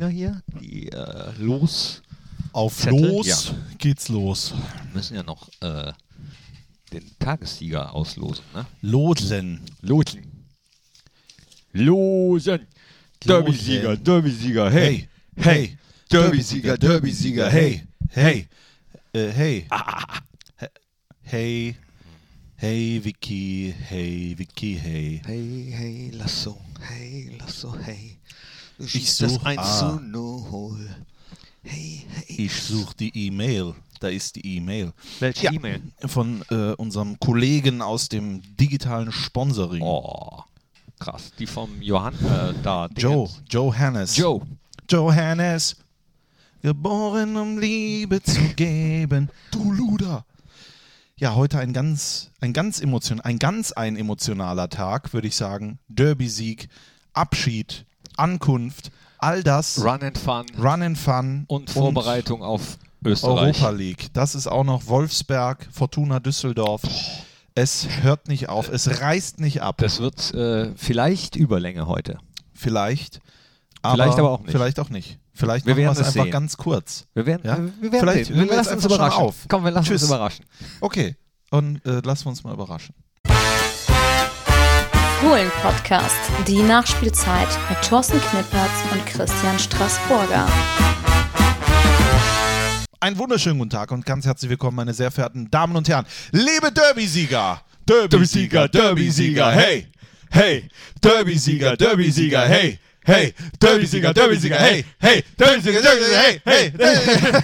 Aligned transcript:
Dinger 0.00 0.08
hier, 0.10 0.42
die 0.58 0.88
äh, 0.92 1.32
los 1.36 2.00
Auf 2.52 2.74
Zettel, 2.74 3.16
los 3.16 3.26
ja. 3.26 3.54
geht's 3.76 4.08
los. 4.08 4.54
müssen 4.94 5.14
ja 5.14 5.22
noch 5.22 5.46
äh, 5.60 5.92
den 6.90 7.04
Tagessieger 7.18 7.94
auslosen, 7.94 8.42
ne? 8.54 8.64
Losen. 8.80 9.60
Losen. 9.82 10.46
Losen. 11.72 12.66
Derby-Sieger, 13.26 13.98
Derby-Sieger, 13.98 14.70
hey. 14.70 15.06
hey. 15.36 15.76
Derby-Sieger, 16.10 16.78
Derby-Sieger, 16.78 17.50
hey. 17.50 17.82
Hey. 18.08 18.48
Äh, 19.12 19.28
hey. 19.28 19.66
He- 19.70 20.66
Hey. 21.22 21.76
Hey, 22.56 23.00
Vicky. 23.04 23.74
Hey, 23.88 24.34
Vicky, 24.36 24.76
hey. 24.76 25.20
Hey, 25.26 25.70
hey, 25.70 26.10
Lasso, 26.14 26.58
hey, 26.88 27.36
Lasso, 27.38 27.76
hey. 27.84 28.19
Du 28.80 28.86
Ich 28.86 28.92
schießt 28.92 29.16
such- 29.18 29.26
das 29.36 29.44
1 29.44 29.58
ah. 29.60 29.78
zu 29.98 30.00
0. 30.00 30.88
Hey, 31.62 32.06
hey. 32.14 32.36
Ich 32.46 32.62
suche 32.62 32.94
die 32.98 33.26
E-Mail. 33.26 33.74
Da 34.00 34.08
ist 34.08 34.36
die 34.36 34.56
E-Mail. 34.56 34.94
Welche 35.18 35.44
Ja. 35.44 35.52
E-Mail? 35.52 35.82
Von 36.06 36.42
äh, 36.50 36.72
unserem 36.76 37.20
Kollegen 37.20 37.82
aus 37.82 38.08
dem 38.08 38.40
digitalen 38.56 39.12
Sponsoring. 39.12 39.82
Oh, 39.82 40.42
krass. 40.98 41.30
Die 41.38 41.46
vom 41.46 41.82
Johann, 41.82 42.14
äh, 42.24 42.54
da. 42.62 42.88
Joe. 42.96 43.26
Dingens. 43.28 43.42
Joe 43.50 43.76
Hannes. 43.78 44.16
Joe. 44.16 44.40
Johannes. 44.90 45.76
Geboren, 46.62 47.36
um 47.36 47.58
Liebe 47.58 48.22
zu 48.22 48.40
geben. 48.56 49.28
Du 49.50 49.70
Luder. 49.72 50.24
Ja, 51.18 51.34
heute 51.34 51.58
ein 51.58 51.74
ganz, 51.74 52.30
ein 52.40 52.54
ganz 52.54 52.80
emotion, 52.80 53.20
ein 53.20 53.38
ganz 53.38 53.72
ein 53.72 53.96
emotionaler 53.96 54.70
Tag, 54.70 55.12
würde 55.12 55.28
ich 55.28 55.36
sagen. 55.36 55.78
Derby-Sieg, 55.88 56.68
Abschied, 57.12 57.84
Ankunft, 58.20 58.90
all 59.18 59.42
das. 59.42 59.82
Run 59.84 60.02
and 60.02 60.16
Fun 60.18 60.46
Run 60.58 60.82
and 60.82 60.98
Fun 60.98 61.44
und 61.48 61.70
Vorbereitung 61.70 62.42
auf 62.42 62.78
Österreich. 63.04 63.56
Europa 63.60 63.70
League. 63.70 64.08
Das 64.12 64.34
ist 64.34 64.46
auch 64.46 64.64
noch 64.64 64.86
Wolfsberg, 64.86 65.66
Fortuna 65.72 66.20
Düsseldorf. 66.20 66.82
Es 67.54 67.86
hört 68.02 68.28
nicht 68.28 68.48
auf, 68.48 68.68
es 68.68 69.00
reißt 69.00 69.40
nicht 69.40 69.62
ab. 69.62 69.78
Das 69.78 69.98
wird 70.00 70.32
äh, 70.34 70.72
vielleicht 70.76 71.34
Überlänge 71.36 71.86
heute. 71.86 72.18
vielleicht. 72.54 73.20
Vielleicht 73.82 74.18
aber 74.18 74.30
auch 74.30 74.40
nicht. 74.42 74.52
Vielleicht 74.52 74.78
auch 74.78 74.90
nicht. 74.90 75.18
Vielleicht 75.32 75.64
Wir 75.64 75.72
machen 75.72 75.78
wir 75.78 75.84
werden 75.86 76.00
es 76.02 76.06
einfach 76.08 76.22
sehen. 76.24 76.30
ganz 76.30 76.56
kurz. 76.58 77.06
Wir 77.14 77.24
werden, 77.24 77.40
Ja? 77.46 77.56
wir 77.56 77.92
werden 77.92 78.00
Vielleicht 78.00 78.26
sehen. 78.26 78.36
Wir 78.36 78.48
wir 78.50 78.56
lassen 78.56 78.74
uns 78.74 78.84
überraschen. 78.84 79.22
auf. 79.22 79.34
Komm, 79.48 79.64
wir 79.64 79.70
lassen 79.70 79.86
Tschüss. 79.88 80.02
uns 80.02 80.10
überraschen. 80.10 80.44
Okay, 80.82 81.16
und 81.50 81.84
äh, 81.86 82.00
lassen 82.04 82.26
wir 82.26 82.28
uns 82.30 82.44
mal 82.44 82.52
überraschen. 82.52 82.94
Fohlen-Podcast, 85.20 86.16
die 86.48 86.62
Nachspielzeit 86.62 87.48
mit 87.68 87.78
Thorsten 87.86 88.18
Knippertz 88.18 88.70
und 88.90 89.04
Christian 89.04 89.58
Straßburger. 89.58 90.48
Einen 93.00 93.18
wunderschönen 93.18 93.58
guten 93.58 93.68
Tag 93.68 93.92
und 93.92 94.06
ganz 94.06 94.24
herzlich 94.24 94.48
willkommen, 94.48 94.76
meine 94.76 94.94
sehr 94.94 95.10
verehrten 95.10 95.50
Damen 95.50 95.76
und 95.76 95.86
Herren. 95.90 96.06
Liebe 96.32 96.72
Derby-Sieger! 96.72 97.60
Derby-Sieger, 97.86 98.68
Derby-Sieger, 98.68 99.52
hey! 99.52 99.88
Hey! 100.30 100.70
Derby-Sieger, 101.02 101.76
Derby-Sieger, 101.76 102.48
hey! 102.48 102.78
Hey! 103.02 103.32
Derby-Sieger, 103.58 104.12
Derby-Sieger, 104.12 104.56
hey! 104.56 104.84
Hey! 104.98 105.24
Derby-Sieger, 105.38 105.80
Derby-Sieger, 105.80 106.18
hey! 106.18 106.40
Hey! 106.44 106.72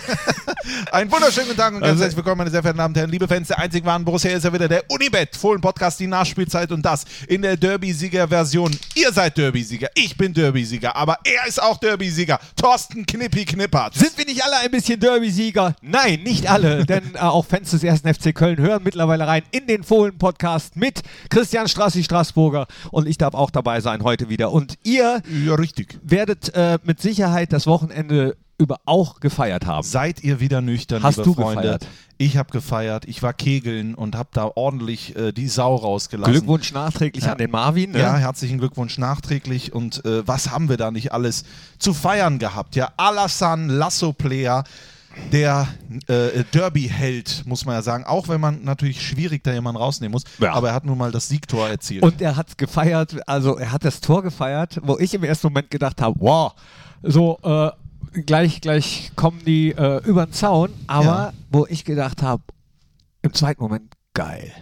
Einen 0.93 1.11
wunderschönen 1.11 1.47
guten 1.49 1.59
Tag 1.59 1.73
und 1.75 1.81
ganz 1.81 1.93
Also- 1.93 2.03
herzlich 2.03 2.17
willkommen, 2.17 2.39
meine 2.39 2.51
sehr 2.51 2.61
verehrten 2.61 2.79
Damen 2.79 2.93
und 2.93 2.99
Herren, 2.99 3.11
liebe 3.11 3.27
Fans 3.27 3.49
der 3.49 3.59
einzig 3.59 3.85
wahren 3.85 4.05
Borussia, 4.05 4.31
ist 4.37 4.45
ja 4.45 4.53
wieder 4.53 4.69
der 4.69 4.85
Unibet, 4.91 5.35
Fohlen-Podcast, 5.35 5.99
die 6.01 6.07
Nachspielzeit 6.09 6.71
und 6.73 6.83
das 6.85 7.05
in 7.29 7.41
der 7.43 7.57
Derby-Sieger-Version. 7.57 8.77
Ihr 8.97 9.13
seid 9.13 9.39
Derby-Sieger, 9.39 9.89
ich 9.95 10.17
bin 10.17 10.35
Derby-Sieger, 10.35 10.95
aber 10.95 11.19
er 11.25 11.47
ist 11.49 11.63
auch 11.63 11.79
Derby-Sieger. 11.79 12.39
Thorsten 12.57 13.07
Knippi 13.07 13.47
Knippert. 13.47 13.95
Sind 13.95 14.17
wir 14.19 14.27
nicht 14.27 14.45
alle 14.45 14.59
ein 14.59 14.71
bisschen 14.71 15.01
Derby-Sieger? 15.01 15.75
Nein, 15.81 16.23
nicht 16.23 16.51
alle, 16.51 16.85
denn 16.87 17.15
äh, 17.15 17.19
auch 17.19 17.47
Fans 17.47 17.71
des 17.71 17.83
ersten 17.83 18.13
FC 18.13 18.35
Köln 18.35 18.59
hören 18.59 18.83
mittlerweile 18.83 19.27
rein 19.27 19.43
in 19.53 19.67
den 19.67 19.85
Fohlen-Podcast 19.85 20.77
mit 20.77 21.01
Christian 21.31 21.67
Strassi 21.67 22.05
Straßburger 22.05 22.67
und 22.91 23.09
ich 23.09 23.17
darf 23.17 23.35
auch 23.35 23.51
dabei 23.51 23.81
sein 23.81 24.03
heute 24.03 24.29
wieder. 24.29 24.53
Und 24.53 24.75
ihr 24.83 25.23
Ja, 25.46 25.46
richtig. 25.55 25.99
werdet 26.03 26.55
äh, 26.55 26.79
mit 26.85 27.01
Sicherheit 27.01 27.53
das 27.53 27.67
Wochenende 27.67 28.37
über 28.59 28.79
auch 28.87 29.21
gefeiert 29.21 29.67
haben. 29.67 29.83
Seid 29.87 30.25
ihr 30.25 30.41
wieder 30.41 30.63
nüchtern, 30.63 31.03
Hast 31.03 31.19
liebe 31.19 31.25
du 31.31 31.35
Freunde? 31.35 31.63
gefeiert? 31.63 31.87
Ich 32.19 32.39
habe 32.39 32.51
gefeiert. 32.51 33.05
Ich 33.07 33.23
war 33.23 33.35
kegeln 33.35 33.95
und 33.95 34.17
habe 34.17 34.31
da 34.33 34.51
ordentlich 34.55 35.15
äh, 35.15 35.33
die 35.33 35.49
Sau 35.49 35.75
rausgelassen. 35.77 36.33
Glückwunsch 36.33 36.73
nachträglich 36.73 37.25
Ja. 37.25 37.33
an 37.33 37.39
den 37.39 37.51
Marvin. 37.51 37.91
Ne? 37.91 37.99
Ja, 37.99 38.17
herzlichen 38.17 38.57
Glückwunsch 38.57 38.97
nachträglich. 38.97 39.75
Und 39.75 40.03
äh, 40.07 40.27
was 40.27 40.51
haben 40.51 40.71
wir 40.71 40.79
da 40.79 40.91
nicht 40.91 41.13
alles 41.13 41.45
zu 41.79 41.93
feiern 41.93 42.39
gehabt? 42.39 42.77
Ja, 42.77 42.93
Alassane 42.97 43.71
Lasso-Player, 43.71 44.65
der 45.33 45.69
äh, 46.09 46.45
Derby-Held, 46.53 47.45
muss 47.47 47.65
man 47.65 47.75
ja 47.75 47.83
sagen. 47.83 48.05
Auch 48.05 48.29
wenn 48.29 48.41
man 48.41 48.63
natürlich 48.65 49.07
schwierig 49.07 49.43
da 49.45 49.53
jemanden 49.53 49.81
rausnehmen 49.81 50.13
muss. 50.13 50.25
Ja. 50.39 50.53
Aber 50.53 50.69
er 50.69 50.75
hat 50.75 50.85
nun 50.85 50.99
mal 50.99 51.11
das 51.13 51.29
Siegtor 51.29 51.69
erzielt. 51.69 52.03
Und 52.03 52.21
er 52.23 52.37
hat 52.37 52.59
gefeiert, 52.59 53.17
also 53.29 53.57
er 53.57 53.73
hat 53.73 53.85
das 53.85 54.01
Tor 54.01 54.23
gefeiert, 54.23 54.81
wo 54.83 54.99
ich 54.99 55.15
im 55.15 55.25
ersten 55.25 55.49
Moment 55.49 55.71
gedacht 55.71 56.01
habe, 56.01 56.17
wow, 56.21 56.53
so 57.03 57.39
äh, 57.43 57.71
gleich, 58.23 58.61
gleich 58.61 59.13
kommen 59.17 59.41
die 59.45 59.73
äh, 59.73 60.05
über 60.05 60.27
den 60.27 60.33
Zaun, 60.33 60.71
aber 60.87 61.05
Ja. 61.05 61.33
wo 61.51 61.67
ich 61.69 61.85
gedacht 61.85 62.23
habe, 62.23 62.43
im 63.23 63.33
zweiten 63.35 63.63
Moment, 63.63 63.95
geil. 64.15 64.53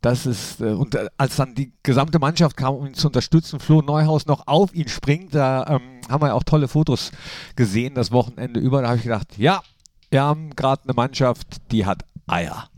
Das 0.00 0.26
ist, 0.26 0.60
äh, 0.60 0.64
und 0.72 0.96
äh, 0.96 1.06
als 1.16 1.36
dann 1.36 1.54
die 1.54 1.72
gesamte 1.84 2.18
Mannschaft 2.18 2.56
kam, 2.56 2.74
um 2.74 2.86
ihn 2.86 2.94
zu 2.94 3.06
unterstützen, 3.06 3.60
Flo 3.60 3.82
Neuhaus 3.82 4.26
noch 4.26 4.48
auf 4.48 4.74
ihn 4.74 4.88
springt, 4.88 5.32
da 5.34 5.64
ähm, 5.68 5.80
haben 6.10 6.22
wir 6.22 6.28
ja 6.28 6.34
auch 6.34 6.42
tolle 6.42 6.66
Fotos 6.66 7.12
gesehen, 7.54 7.94
das 7.94 8.10
Wochenende 8.10 8.58
über. 8.58 8.82
Da 8.82 8.88
habe 8.88 8.96
ich 8.96 9.04
gedacht, 9.04 9.38
ja, 9.38 9.62
wir 10.12 10.22
haben 10.22 10.50
gerade 10.54 10.84
eine 10.84 10.94
Mannschaft, 10.94 11.56
die 11.72 11.84
hat 11.86 12.04
Eier. 12.26 12.68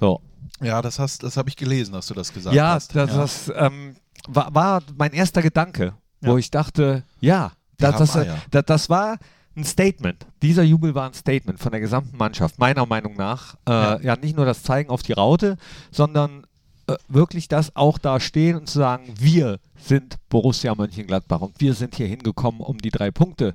So, 0.00 0.20
ja, 0.60 0.82
das, 0.82 0.98
hast- 0.98 1.22
das 1.22 1.36
habe 1.36 1.48
ich 1.48 1.56
gelesen, 1.56 1.92
dass 1.92 2.06
du 2.08 2.14
das 2.14 2.32
gesagt 2.32 2.54
ja, 2.54 2.72
hast. 2.74 2.94
das, 2.94 3.10
das 3.14 3.52
ähm, 3.56 3.96
war, 4.28 4.54
war 4.54 4.82
mein 4.96 5.12
erster 5.12 5.40
Gedanke, 5.40 5.94
wo 6.20 6.32
Ja. 6.32 6.36
ich 6.38 6.50
dachte, 6.50 7.04
ja, 7.20 7.52
das, 7.78 7.96
das, 8.12 8.26
das, 8.50 8.64
das 8.66 8.90
war 8.90 9.16
ein 9.56 9.64
Statement. 9.64 10.26
Dieser 10.42 10.62
Jubel 10.62 10.94
war 10.94 11.06
ein 11.08 11.14
Statement 11.14 11.58
von 11.58 11.72
der 11.72 11.80
gesamten 11.80 12.16
Mannschaft, 12.16 12.58
meiner 12.58 12.84
Meinung 12.86 13.16
nach. 13.16 13.54
Äh, 13.66 13.70
ja. 13.72 14.00
Ja. 14.00 14.16
nicht 14.16 14.36
nur 14.36 14.44
das 14.44 14.62
Zeigen 14.62 14.90
auf 14.90 15.02
die 15.02 15.12
Raute, 15.12 15.56
sondern 15.90 16.44
äh, 16.90 16.96
wirklich 17.08 17.48
das 17.48 17.74
auch 17.76 17.98
da 17.98 18.20
stehen 18.20 18.56
und 18.56 18.68
zu 18.68 18.78
sagen, 18.78 19.04
wir 19.18 19.58
sind 19.76 20.16
Borussia 20.28 20.74
Mönchengladbach 20.74 21.40
und 21.40 21.60
wir 21.60 21.74
sind 21.74 21.94
hier 21.94 22.06
hingekommen, 22.06 22.60
um 22.60 22.78
die 22.78 22.90
drei 22.90 23.10
Punkte 23.10 23.54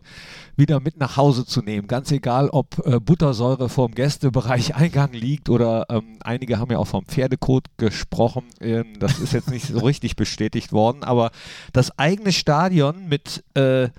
wieder 0.56 0.79
mit 0.79 0.97
nach 0.97 1.18
Hause 1.18 1.46
zu 1.46 1.62
nehmen. 1.62 1.88
Ganz 1.88 2.12
egal, 2.12 2.50
ob 2.50 2.85
äh, 2.85 3.00
Buttersäure 3.00 3.69
vorm 3.69 3.94
Gästebereich 3.94 4.75
Eingang 4.75 5.13
liegt 5.13 5.50
oder 5.50 5.85
ähm, 5.90 6.18
einige 6.22 6.59
haben 6.59 6.72
ja 6.72 6.78
auch 6.78 6.88
vom 6.88 7.06
Pferdekot 7.06 7.66
gesprochen. 7.78 8.46
Ähm, 8.59 9.00
das 9.00 9.19
ist 9.19 9.34
jetzt 9.34 9.50
nicht 9.50 9.67
so 9.67 9.79
richtig 9.79 10.16
bestätigt 10.16 10.72
worden, 10.72 11.03
aber 11.03 11.31
das 11.73 11.97
eigene 12.00 12.31
Stadion 12.31 13.07
mit, 13.07 13.44
äh, 13.56 13.90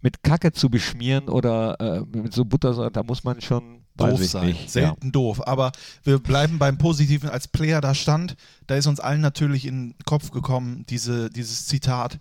mit 0.00 0.22
Kacke 0.22 0.52
zu 0.52 0.70
beschmieren 0.70 1.28
oder 1.28 1.80
äh, 1.80 2.16
mit 2.16 2.32
so 2.32 2.44
Buttersäure, 2.44 2.90
da 2.90 3.02
muss 3.02 3.24
man 3.24 3.40
schon 3.40 3.77
doof 3.98 4.24
sein. 4.24 4.48
Nicht. 4.48 4.62
Ja. 4.62 4.68
Selten 4.68 5.12
doof. 5.12 5.46
Aber 5.46 5.72
wir 6.04 6.18
bleiben 6.18 6.58
beim 6.58 6.78
Positiven. 6.78 7.28
Als 7.28 7.48
Player 7.48 7.80
da 7.80 7.94
stand, 7.94 8.36
da 8.66 8.76
ist 8.76 8.86
uns 8.86 9.00
allen 9.00 9.20
natürlich 9.20 9.66
in 9.66 9.90
den 9.90 10.04
Kopf 10.04 10.30
gekommen, 10.30 10.84
diese, 10.88 11.30
dieses 11.30 11.66
Zitat: 11.66 12.18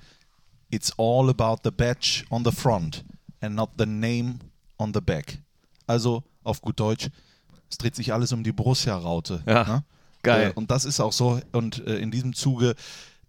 It's 0.70 0.92
all 0.98 1.30
about 1.30 1.62
the 1.64 1.72
badge 1.72 2.26
on 2.30 2.44
the 2.44 2.52
front 2.52 3.06
and 3.42 3.56
not 3.56 3.72
the 3.78 3.86
name 3.86 4.40
on 4.78 4.94
the 4.94 5.02
back. 5.02 5.40
Also 5.86 6.24
auf 6.44 6.62
gut 6.62 6.80
Deutsch, 6.80 7.10
es 7.70 7.78
dreht 7.78 7.96
sich 7.96 8.14
alles 8.14 8.32
um 8.32 8.44
die 8.44 8.52
Borussia-Raute. 8.52 9.44
Ja, 9.46 9.64
ne? 9.64 9.84
geil. 10.24 10.52
Äh, 10.52 10.54
und 10.54 10.72
das 10.72 10.86
ist 10.86 11.00
auch 11.00 11.14
so. 11.14 11.40
Und 11.52 11.86
äh, 11.86 11.98
in 11.98 12.12
diesem 12.12 12.34
Zuge 12.34 12.76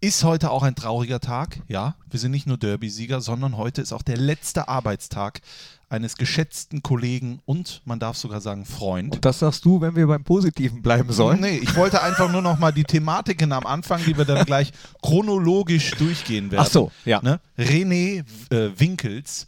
ist 0.01 0.23
heute 0.23 0.51
auch 0.51 0.63
ein 0.63 0.75
trauriger 0.75 1.19
Tag. 1.19 1.61
Ja, 1.67 1.95
wir 2.09 2.19
sind 2.19 2.31
nicht 2.31 2.47
nur 2.47 2.57
Derby-Sieger, 2.57 3.21
sondern 3.21 3.57
heute 3.57 3.81
ist 3.81 3.91
auch 3.93 4.01
der 4.01 4.17
letzte 4.17 4.67
Arbeitstag 4.67 5.41
eines 5.89 6.15
geschätzten 6.17 6.83
Kollegen 6.83 7.39
und 7.45 7.81
man 7.83 7.99
darf 7.99 8.15
sogar 8.15 8.41
sagen 8.41 8.63
Freund. 8.65 9.15
Und 9.15 9.25
das 9.25 9.39
sagst 9.39 9.65
du, 9.65 9.81
wenn 9.81 9.95
wir 9.95 10.05
beim 10.07 10.23
Positiven 10.23 10.81
bleiben 10.83 11.11
sollen? 11.11 11.41
Nee, 11.41 11.57
ich 11.57 11.75
wollte 11.75 12.01
einfach 12.03 12.31
nur 12.31 12.43
noch 12.43 12.59
mal 12.59 12.71
die 12.71 12.83
Thematiken 12.83 13.51
am 13.51 13.65
Anfang, 13.65 14.03
die 14.05 14.15
wir 14.15 14.25
dann 14.25 14.45
gleich 14.45 14.71
chronologisch 15.01 15.91
durchgehen 15.91 16.51
werden. 16.51 16.63
Ach 16.65 16.71
so, 16.71 16.91
ja. 17.05 17.21
Ne? 17.23 17.39
René 17.57 18.23
äh, 18.51 18.79
Winkels 18.79 19.47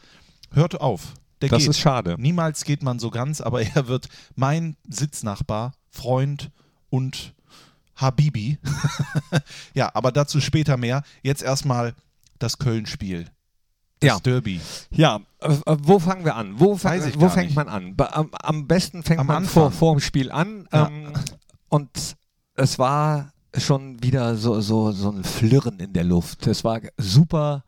hört 0.51 0.81
auf. 0.81 1.13
Der 1.41 1.49
Das 1.49 1.59
geht. 1.59 1.69
ist 1.69 1.79
schade. 1.79 2.15
Niemals 2.17 2.63
geht 2.63 2.83
man 2.83 2.99
so 2.99 3.11
ganz, 3.11 3.39
aber 3.39 3.61
er 3.61 3.87
wird 3.87 4.07
mein 4.35 4.75
Sitznachbar, 4.89 5.73
Freund 5.89 6.49
und 6.89 7.33
Habibi. 8.01 8.57
ja, 9.73 9.89
aber 9.93 10.11
dazu 10.11 10.41
später 10.41 10.77
mehr. 10.77 11.03
Jetzt 11.21 11.43
erstmal 11.43 11.93
das 12.39 12.57
Köln-Spiel. 12.57 13.27
Das 13.99 14.07
Ja. 14.07 14.19
Derby. 14.19 14.59
Ja, 14.89 15.19
äh, 15.39 15.53
äh, 15.53 15.77
wo 15.83 15.99
fangen 15.99 16.25
wir 16.25 16.35
an? 16.35 16.59
Wo, 16.59 16.75
fang, 16.75 16.99
wo 17.17 17.29
fängt 17.29 17.49
nicht. 17.49 17.55
man 17.55 17.69
an? 17.69 17.95
Am, 18.31 18.67
besten 18.67 19.03
fängt 19.03 19.19
Am 19.19 19.27
man 19.27 19.37
Anfang. 19.37 19.63
vor, 19.63 19.71
vor 19.71 19.95
dem 19.95 19.99
Spiel 19.99 20.31
an. 20.31 20.67
Ja. 20.73 20.87
Ähm, 20.87 21.13
und 21.69 21.89
es 22.55 22.79
war 22.79 23.31
schon 23.55 24.01
wieder 24.01 24.35
so, 24.35 24.59
so, 24.61 24.91
so 24.91 25.11
ein 25.11 25.23
Flirren 25.23 25.79
in 25.79 25.93
der 25.93 26.03
Luft. 26.03 26.47
Es 26.47 26.63
war 26.63 26.81
super 26.97 27.63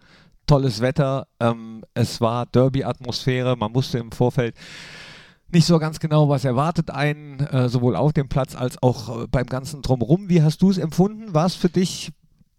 tolles 0.46 0.82
Wetter, 0.82 1.28
ähm, 1.40 1.84
es 1.94 2.20
war 2.20 2.46
Derby-Atmosphäre, 2.48 3.56
man 3.56 3.74
wusste 3.74 3.98
im 4.00 4.12
Vorfeld 4.12 4.56
nicht 5.54 5.66
so 5.66 5.80
ganz 5.80 6.00
genau, 6.00 6.28
was 6.30 6.44
erwartet 6.46 6.90
einen, 6.90 7.40
äh, 7.40 7.70
sowohl 7.70 7.96
auf 7.96 8.12
dem 8.14 8.28
Platz 8.28 8.56
als 8.56 8.82
auch 8.84 9.24
äh, 9.24 9.28
beim 9.28 9.46
ganzen 9.46 9.82
Drumherum. 9.82 10.30
Wie 10.30 10.42
hast 10.42 10.62
du 10.62 10.70
es 10.70 10.78
empfunden? 10.78 11.34
War 11.34 11.46
es 11.46 11.56
für 11.56 11.70
dich 11.70 12.12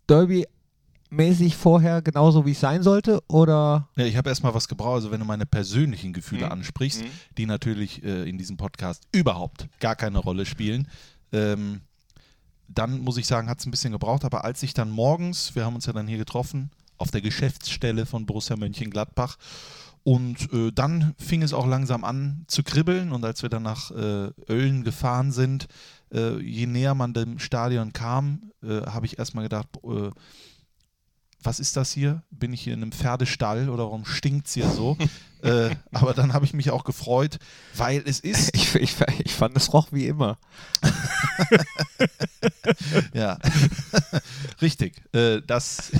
Derby 0.08 0.46
mäßig 1.11 1.56
vorher 1.56 2.02
genauso 2.02 2.44
wie 2.46 2.52
es 2.52 2.61
sein 2.61 2.82
sollte 2.82 3.20
oder 3.29 3.88
Ja, 3.96 4.05
ich 4.05 4.17
habe 4.17 4.29
erstmal 4.31 4.55
was 4.55 4.67
gebraucht, 4.69 4.94
also 4.96 5.11
wenn 5.11 5.20
du 5.20 5.26
meine 5.26 5.46
persönlichen 5.46 6.12
Gefühle 6.12 6.46
Mhm. 6.46 6.52
ansprichst, 6.52 7.02
Mhm. 7.02 7.08
die 7.38 7.46
natürlich 7.46 8.02
äh, 8.02 8.29
in 8.29 8.37
diesem 8.38 8.56
Podcast 8.56 9.05
überhaupt 9.12 9.69
gar 9.81 9.94
keine 9.94 10.19
Rolle 10.19 10.44
spielen, 10.47 10.88
ähm, 11.32 11.82
dann 12.69 13.00
muss 13.00 13.17
ich 13.17 13.26
sagen, 13.26 13.49
hat 13.49 13.61
es 13.61 13.67
ein 13.67 13.70
bisschen 13.70 13.93
gebraucht, 13.93 14.25
aber 14.25 14.44
als 14.44 14.62
ich 14.62 14.75
dann 14.75 14.90
morgens, 14.90 15.55
wir 15.55 15.64
haben 15.64 15.75
uns 15.75 15.87
ja 15.87 15.93
dann 15.93 16.08
hier 16.08 16.19
getroffen, 16.19 16.70
auf 16.97 17.11
der 17.11 17.20
Geschäftsstelle 17.20 18.06
von 18.06 18.25
Borussia 18.26 18.56
Mönchengladbach 18.56 19.37
und 20.04 20.52
äh, 20.52 20.70
dann 20.70 21.14
fing 21.18 21.42
es 21.42 21.54
auch 21.54 21.66
langsam 21.66 22.04
an 22.04 22.44
zu 22.46 22.62
kribbeln. 22.62 23.10
Und 23.10 23.24
als 23.24 23.42
wir 23.42 23.48
dann 23.48 23.62
nach 23.62 23.90
äh, 23.90 24.30
Ölln 24.48 24.84
gefahren 24.84 25.32
sind, 25.32 25.66
äh, 26.12 26.38
je 26.40 26.66
näher 26.66 26.94
man 26.94 27.14
dem 27.14 27.38
Stadion 27.38 27.92
kam, 27.94 28.52
äh, 28.62 28.82
habe 28.82 29.06
ich 29.06 29.18
erstmal 29.18 29.44
gedacht, 29.44 29.68
äh, 29.82 30.10
was 31.44 31.61
ist 31.61 31.76
das 31.76 31.93
hier? 31.93 32.23
Bin 32.31 32.52
ich 32.52 32.62
hier 32.62 32.75
in 32.75 32.82
einem 32.82 32.93
Pferdestall 32.93 33.69
oder 33.69 33.85
warum 33.85 34.05
stinkt 34.05 34.46
es 34.46 34.55
hier 34.55 34.69
so? 34.69 34.96
äh, 35.43 35.70
aber 35.93 36.14
dann 36.14 36.32
habe 36.32 36.44
ich 36.44 36.55
mich 36.55 36.70
auch 36.70 36.85
gefreut, 36.85 37.38
weil 37.76 38.02
es 38.06 38.20
ist, 38.20 38.55
ich, 38.55 38.75
ich, 38.75 38.96
ich 39.25 39.35
fand 39.35 39.56
es 39.56 39.73
roch 39.73 39.88
wie 39.93 40.06
immer. 40.06 40.38
ja, 43.12 43.38
richtig, 44.62 45.02
äh, 45.12 45.41
das 45.46 45.93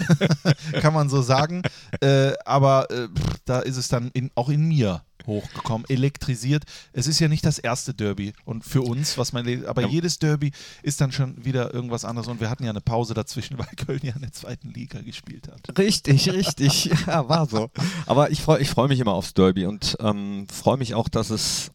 kann 0.81 0.95
man 0.95 1.09
so 1.09 1.23
sagen, 1.23 1.63
äh, 2.01 2.33
aber 2.45 2.91
äh, 2.91 3.09
pff, 3.09 3.39
da 3.45 3.61
ist 3.61 3.77
es 3.77 3.89
dann 3.89 4.11
in, 4.15 4.31
auch 4.35 4.49
in 4.49 4.67
mir 4.67 5.03
hochgekommen, 5.27 5.89
elektrisiert. 5.89 6.65
Es 6.93 7.07
ist 7.07 7.19
ja 7.21 7.29
nicht 7.29 7.45
das 7.45 7.59
erste 7.59 7.95
Derby 7.95 8.33
und 8.45 8.65
für 8.65 8.83
uns, 8.83 9.19
was 9.19 9.33
man, 9.33 9.65
aber 9.67 9.83
Ja. 9.83 9.89
jedes 9.89 10.19
Derby 10.19 10.53
ist 10.83 11.01
dann 11.01 11.13
schon 11.13 11.45
wieder 11.45 11.73
irgendwas 11.75 12.05
anderes 12.05 12.29
und 12.29 12.41
wir 12.41 12.51
hatten 12.51 12.65
ja 12.65 12.71
eine 12.71 12.81
Pause 12.81 13.15
dazwischen, 13.15 13.59
weil 13.59 13.67
Köln 13.77 14.01
ja 14.03 14.15
in 14.15 14.23
der 14.23 14.33
zweiten 14.33 14.71
Liga 14.71 15.01
gespielt 15.01 15.49
hat. 15.49 15.79
Richtig, 15.79 16.31
richtig. 16.33 16.91
Ja, 17.07 17.29
war 17.29 17.47
so. 17.47 17.71
Aber 18.07 18.31
ich 18.31 18.41
freue 18.41 18.61
ich 18.61 18.71
freu 18.71 18.89
mich 18.89 18.99
immer 19.01 19.13
aufs 19.13 19.35
Derby 19.35 19.67
und 19.67 19.97
ähm, 20.01 20.47
freue 20.51 20.77
mich 20.79 20.95
auch, 20.95 21.09
dass 21.09 21.31
es 21.31 21.71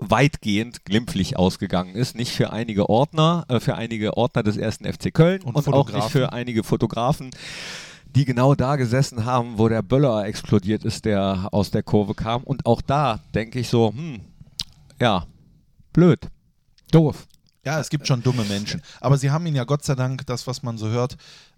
weitgehend 0.00 0.84
glimpflich 0.84 1.36
ausgegangen 1.36 1.94
ist. 1.94 2.14
Nicht 2.14 2.32
für 2.32 2.52
einige 2.52 2.88
Ordner, 2.88 3.44
äh, 3.48 3.60
für 3.60 3.74
einige 3.74 4.16
Ordner 4.16 4.42
des 4.42 4.56
ersten 4.56 4.90
FC 4.90 5.12
Köln 5.12 5.42
Und 5.42 5.56
und, 5.56 5.68
auch 5.74 5.92
nicht 5.92 6.10
für 6.10 6.32
einige 6.32 6.62
Fotografen, 6.64 7.30
die 8.14 8.24
genau 8.24 8.54
da 8.54 8.76
gesessen 8.76 9.24
haben, 9.24 9.58
wo 9.58 9.68
der 9.68 9.82
Böller 9.82 10.24
explodiert 10.26 10.84
ist, 10.84 11.04
der 11.04 11.48
aus 11.52 11.70
der 11.70 11.82
Kurve 11.82 12.14
kam. 12.14 12.42
Und 12.44 12.66
auch 12.66 12.80
da 12.82 13.20
denke 13.34 13.58
ich 13.60 13.68
so, 13.68 13.90
hm, 13.94 14.20
ja, 15.00 15.26
blöd, 15.92 16.20
doof. 16.90 17.26
Ja, 17.64 17.78
es 17.80 17.90
gibt 17.90 18.06
schon 18.06 18.22
dumme 18.22 18.44
Menschen. 18.44 18.80
Aber 19.00 19.18
sie 19.18 19.30
haben 19.30 19.44
ihn 19.46 19.54
ja 19.54 19.64
Gott 19.64 19.84
sei 19.84 19.94
Dank, 19.94 20.26
das, 20.26 20.46
was 20.46 20.62
man 20.62 20.78
so 20.78 20.88
hört, 20.88 21.16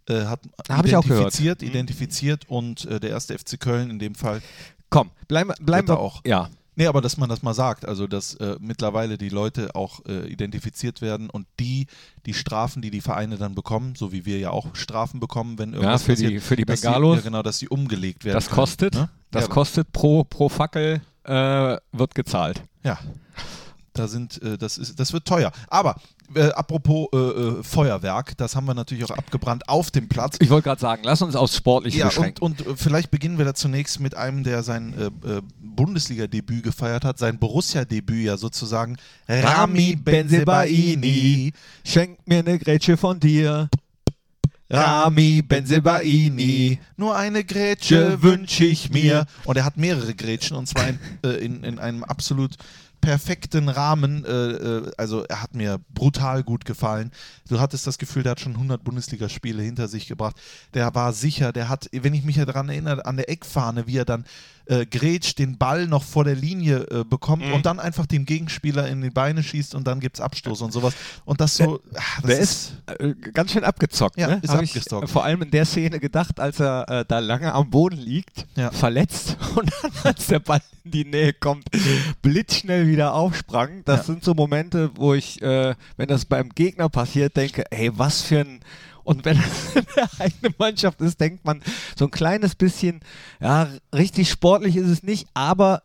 äh, 0.08 0.25
hat 0.25 0.41
Hab 0.69 0.85
ich 0.87 0.97
auch 0.97 1.02
gehört. 1.02 1.20
identifiziert, 1.35 1.62
Mhm. 1.62 1.69
identifiziert 1.69 2.49
und 2.49 2.85
äh, 2.87 2.99
der 2.99 3.11
erste 3.11 3.38
FC 3.38 3.58
Köln 3.61 3.91
in 3.91 3.99
dem 3.99 4.14
Fall. 4.14 4.43
Komm, 4.88 5.11
bleiben, 5.29 5.50
Wird 5.61 5.88
wir 5.88 5.99
auch. 6.00 6.20
Ja, 6.26 6.49
Nee, 6.77 6.87
aber 6.87 7.01
dass 7.01 7.17
man 7.17 7.29
das 7.29 7.43
mal 7.43 7.53
sagt, 7.53 7.85
also 7.87 8.07
dass 8.07 8.35
äh, 8.35 8.57
mittlerweile 8.61 9.19
die 9.19 9.29
Leute 9.29 9.75
auch 9.75 10.05
äh, 10.07 10.27
identifiziert 10.29 11.01
werden 11.03 11.29
und 11.29 11.47
die, 11.59 11.87
die 12.27 12.33
Strafen, 12.35 12.81
die 12.81 12.91
die 12.91 13.01
Vereine 13.01 13.37
dann 13.37 13.55
bekommen, 13.55 13.95
so 13.97 14.13
wie 14.13 14.25
wir 14.25 14.39
ja 14.39 14.51
auch 14.51 14.75
Strafen 14.75 15.21
bekommen, 15.21 15.59
wenn 15.59 15.73
irgendwas 15.75 16.03
für 16.05 16.15
die- 16.15 16.25
passiert, 16.25 16.43
für 16.43 16.57
die 16.57 16.65
Bengalos. 16.65 17.17
ja, 17.17 17.23
genau, 17.23 17.43
dass 17.43 17.59
sie 17.59 17.69
umgelegt 17.69 18.25
werden. 18.25 18.37
das 18.37 18.47
können, 18.47 18.57
kostet, 18.57 18.95
ne? 18.95 19.09
das 19.31 19.45
ja, 19.45 19.49
kostet 19.51 19.93
pro, 19.93 20.25
pro 20.25 20.49
Fackel 20.49 21.01
äh, 21.25 21.77
wird 21.93 22.15
gezahlt. 22.15 22.63
Ja, 22.83 22.99
da 23.93 24.09
sind, 24.09 24.41
äh, 24.43 24.57
das 24.57 24.79
ist, 24.79 24.99
das 24.99 25.13
wird 25.13 25.27
teuer. 25.27 25.53
Aber 25.69 25.97
äh, 26.35 26.50
apropos 26.50 27.09
äh, 27.12 27.17
äh, 27.17 27.62
Feuerwerk, 27.62 28.37
das 28.37 28.55
haben 28.56 28.67
wir 28.67 28.75
natürlich 28.75 29.05
auch 29.05 29.11
abgebrannt 29.11 29.69
auf 29.69 29.91
dem 29.91 30.09
Platz. 30.09 30.37
Ich 30.41 30.50
wollte 30.50 30.65
gerade 30.65 30.81
sagen, 30.81 31.03
lass 31.05 31.23
uns 31.23 31.35
aufs 31.37 31.56
Sportliche 31.56 31.99
Ja, 31.99 32.05
und, 32.06 32.11
beschränken. 32.15 32.44
und 32.44 32.67
äh, 32.67 32.77
vielleicht 32.77 33.11
beginnen 33.11 33.38
wir 33.38 33.44
da 33.44 33.55
zunächst 33.55 34.00
mit 34.00 34.17
einem, 34.17 34.44
der 34.44 34.62
sein 34.62 34.94
äh, 34.99 35.41
Bundesliga-Debüt 35.61 36.62
gefeiert 36.62 37.05
hat, 37.05 37.19
sein 37.19 37.38
Borussia-Debüt 37.38 38.25
ja 38.27 38.37
sozusagen. 38.37 38.97
Rami 39.29 39.97
Benzebaini. 39.97 41.53
Schenk 41.85 42.19
mir 42.27 42.41
eine 42.41 42.59
Grätsche 42.59 42.97
von 42.97 43.19
dir. 43.21 43.69
Rami 44.69 45.43
Benzebaini. 45.43 46.79
Nur 46.97 47.17
eine 47.17 47.43
Grätsche 47.44 48.23
wünsche 48.23 48.65
ich 48.65 48.91
mir. 48.91 49.26
Und 49.44 49.56
er 49.56 49.65
hat 49.65 49.76
mehrere 49.76 50.15
Grätschen 50.15 50.56
und 50.56 50.67
zwar 50.67 50.88
in, 50.88 50.99
äh, 51.25 51.29
in, 51.38 51.65
in 51.65 51.79
einem 51.79 52.05
absolut 52.05 52.55
perfekten 53.00 53.69
Rahmen. 53.69 54.25
Äh, 54.25 54.31
äh, 54.31 54.91
also 54.97 55.25
er 55.25 55.43
hat 55.43 55.55
mir 55.55 55.81
brutal 55.94 56.43
gut 56.43 56.64
gefallen. 56.64 57.11
Du 57.49 57.61
hattest 57.61 57.87
das 57.87 57.99
Gefühl, 57.99 58.23
der 58.23 58.32
hat 58.32 58.41
schon 58.41 58.55
100 58.55 58.85
Bundesligaspiele 58.85 59.62
hinter 59.62 59.88
sich 59.88 60.06
gebracht. 60.06 60.37
Der 60.75 60.94
war 60.94 61.12
sicher, 61.12 61.52
der 61.52 61.69
hat, 61.69 61.88
wenn 61.93 62.14
ich 62.14 62.25
mich 62.25 62.37
daran 62.37 62.69
erinnere, 62.69 63.06
an 63.06 63.17
der 63.17 63.31
Eckfahne, 63.31 63.87
wie 63.87 63.97
er 63.97 64.05
dann 64.05 64.25
äh, 64.71 64.87
grätscht, 64.87 65.39
den 65.41 65.59
Ball 65.59 65.87
noch 65.89 66.05
vor 66.05 66.23
der 66.25 66.37
Linie 66.37 66.87
äh, 66.91 67.05
bekommt 67.05 67.45
Mhm. 67.45 67.55
und 67.55 67.67
dann 67.67 67.81
einfach 67.81 68.07
dem 68.07 68.25
Gegenspieler 68.25 68.87
in 68.89 69.03
die 69.03 69.11
Beine 69.11 69.43
schießt 69.43 69.75
und 69.75 69.87
dann 69.87 69.99
gibt 69.99 70.17
es 70.17 70.21
Abstoß 70.21 70.63
und 70.63 70.73
sowas. 70.73 70.95
Und 71.25 71.41
das 71.41 71.57
so, 71.57 71.81
ah, 71.95 72.01
das 72.23 72.27
Der 72.31 72.39
ist 72.39 72.73
äh, 72.99 73.15
ganz 73.33 73.53
schön 73.53 73.65
abgezockt. 73.65 74.17
Ja, 74.19 74.29
ne? 74.29 74.41
ist 74.43 74.51
Hab 74.51 74.61
abgezockt. 74.63 75.05
Ich, 75.07 75.11
vor 75.11 75.25
allem 75.25 75.43
in 75.43 75.51
der 75.51 75.65
Szene 75.67 75.99
gedacht, 75.99 76.39
als 76.39 76.61
er 76.61 76.89
äh, 76.89 77.05
da 77.07 77.19
lange 77.19 77.53
am 77.53 77.69
Boden 77.69 77.99
liegt, 77.99 78.47
Ja. 78.57 78.71
verletzt 78.71 79.37
und 79.57 79.71
dann, 79.83 79.91
als 80.05 80.29
der 80.29 80.39
Ball 80.39 80.61
in 80.85 80.91
die 80.93 81.05
Nähe 81.05 81.33
kommt, 81.33 81.67
blitzschnell 82.23 82.87
wieder 82.87 83.15
aufsprang. 83.15 83.83
Das 83.85 83.99
Ja. 84.01 84.05
sind 84.05 84.25
so 84.25 84.35
Momente, 84.35 84.91
wo 84.95 85.15
ich, 85.15 85.41
äh, 85.43 85.75
wenn 85.97 86.09
das 86.09 86.25
beim 86.25 86.51
Gegner 86.51 86.89
passiert, 86.89 87.37
denke, 87.37 87.65
ey, 87.71 87.91
was 87.99 88.23
für 88.23 88.41
ein 88.41 88.61
und 89.05 89.25
wenn 89.25 89.38
es 89.41 89.76
in 89.76 89.87
der 89.97 90.08
eigenen 90.19 90.55
Mannschaft 90.58 91.00
ist, 91.00 91.20
denkt 91.20 91.44
man 91.44 91.62
so 91.99 92.06
ein 92.06 92.11
kleines 92.11 92.55
bisschen, 92.55 93.00
ja, 93.41 93.69
richtig 93.94 94.31
sportlich 94.31 94.76
ist 94.76 94.88
es 94.88 95.02
nicht, 95.02 95.26
aber 95.35 95.82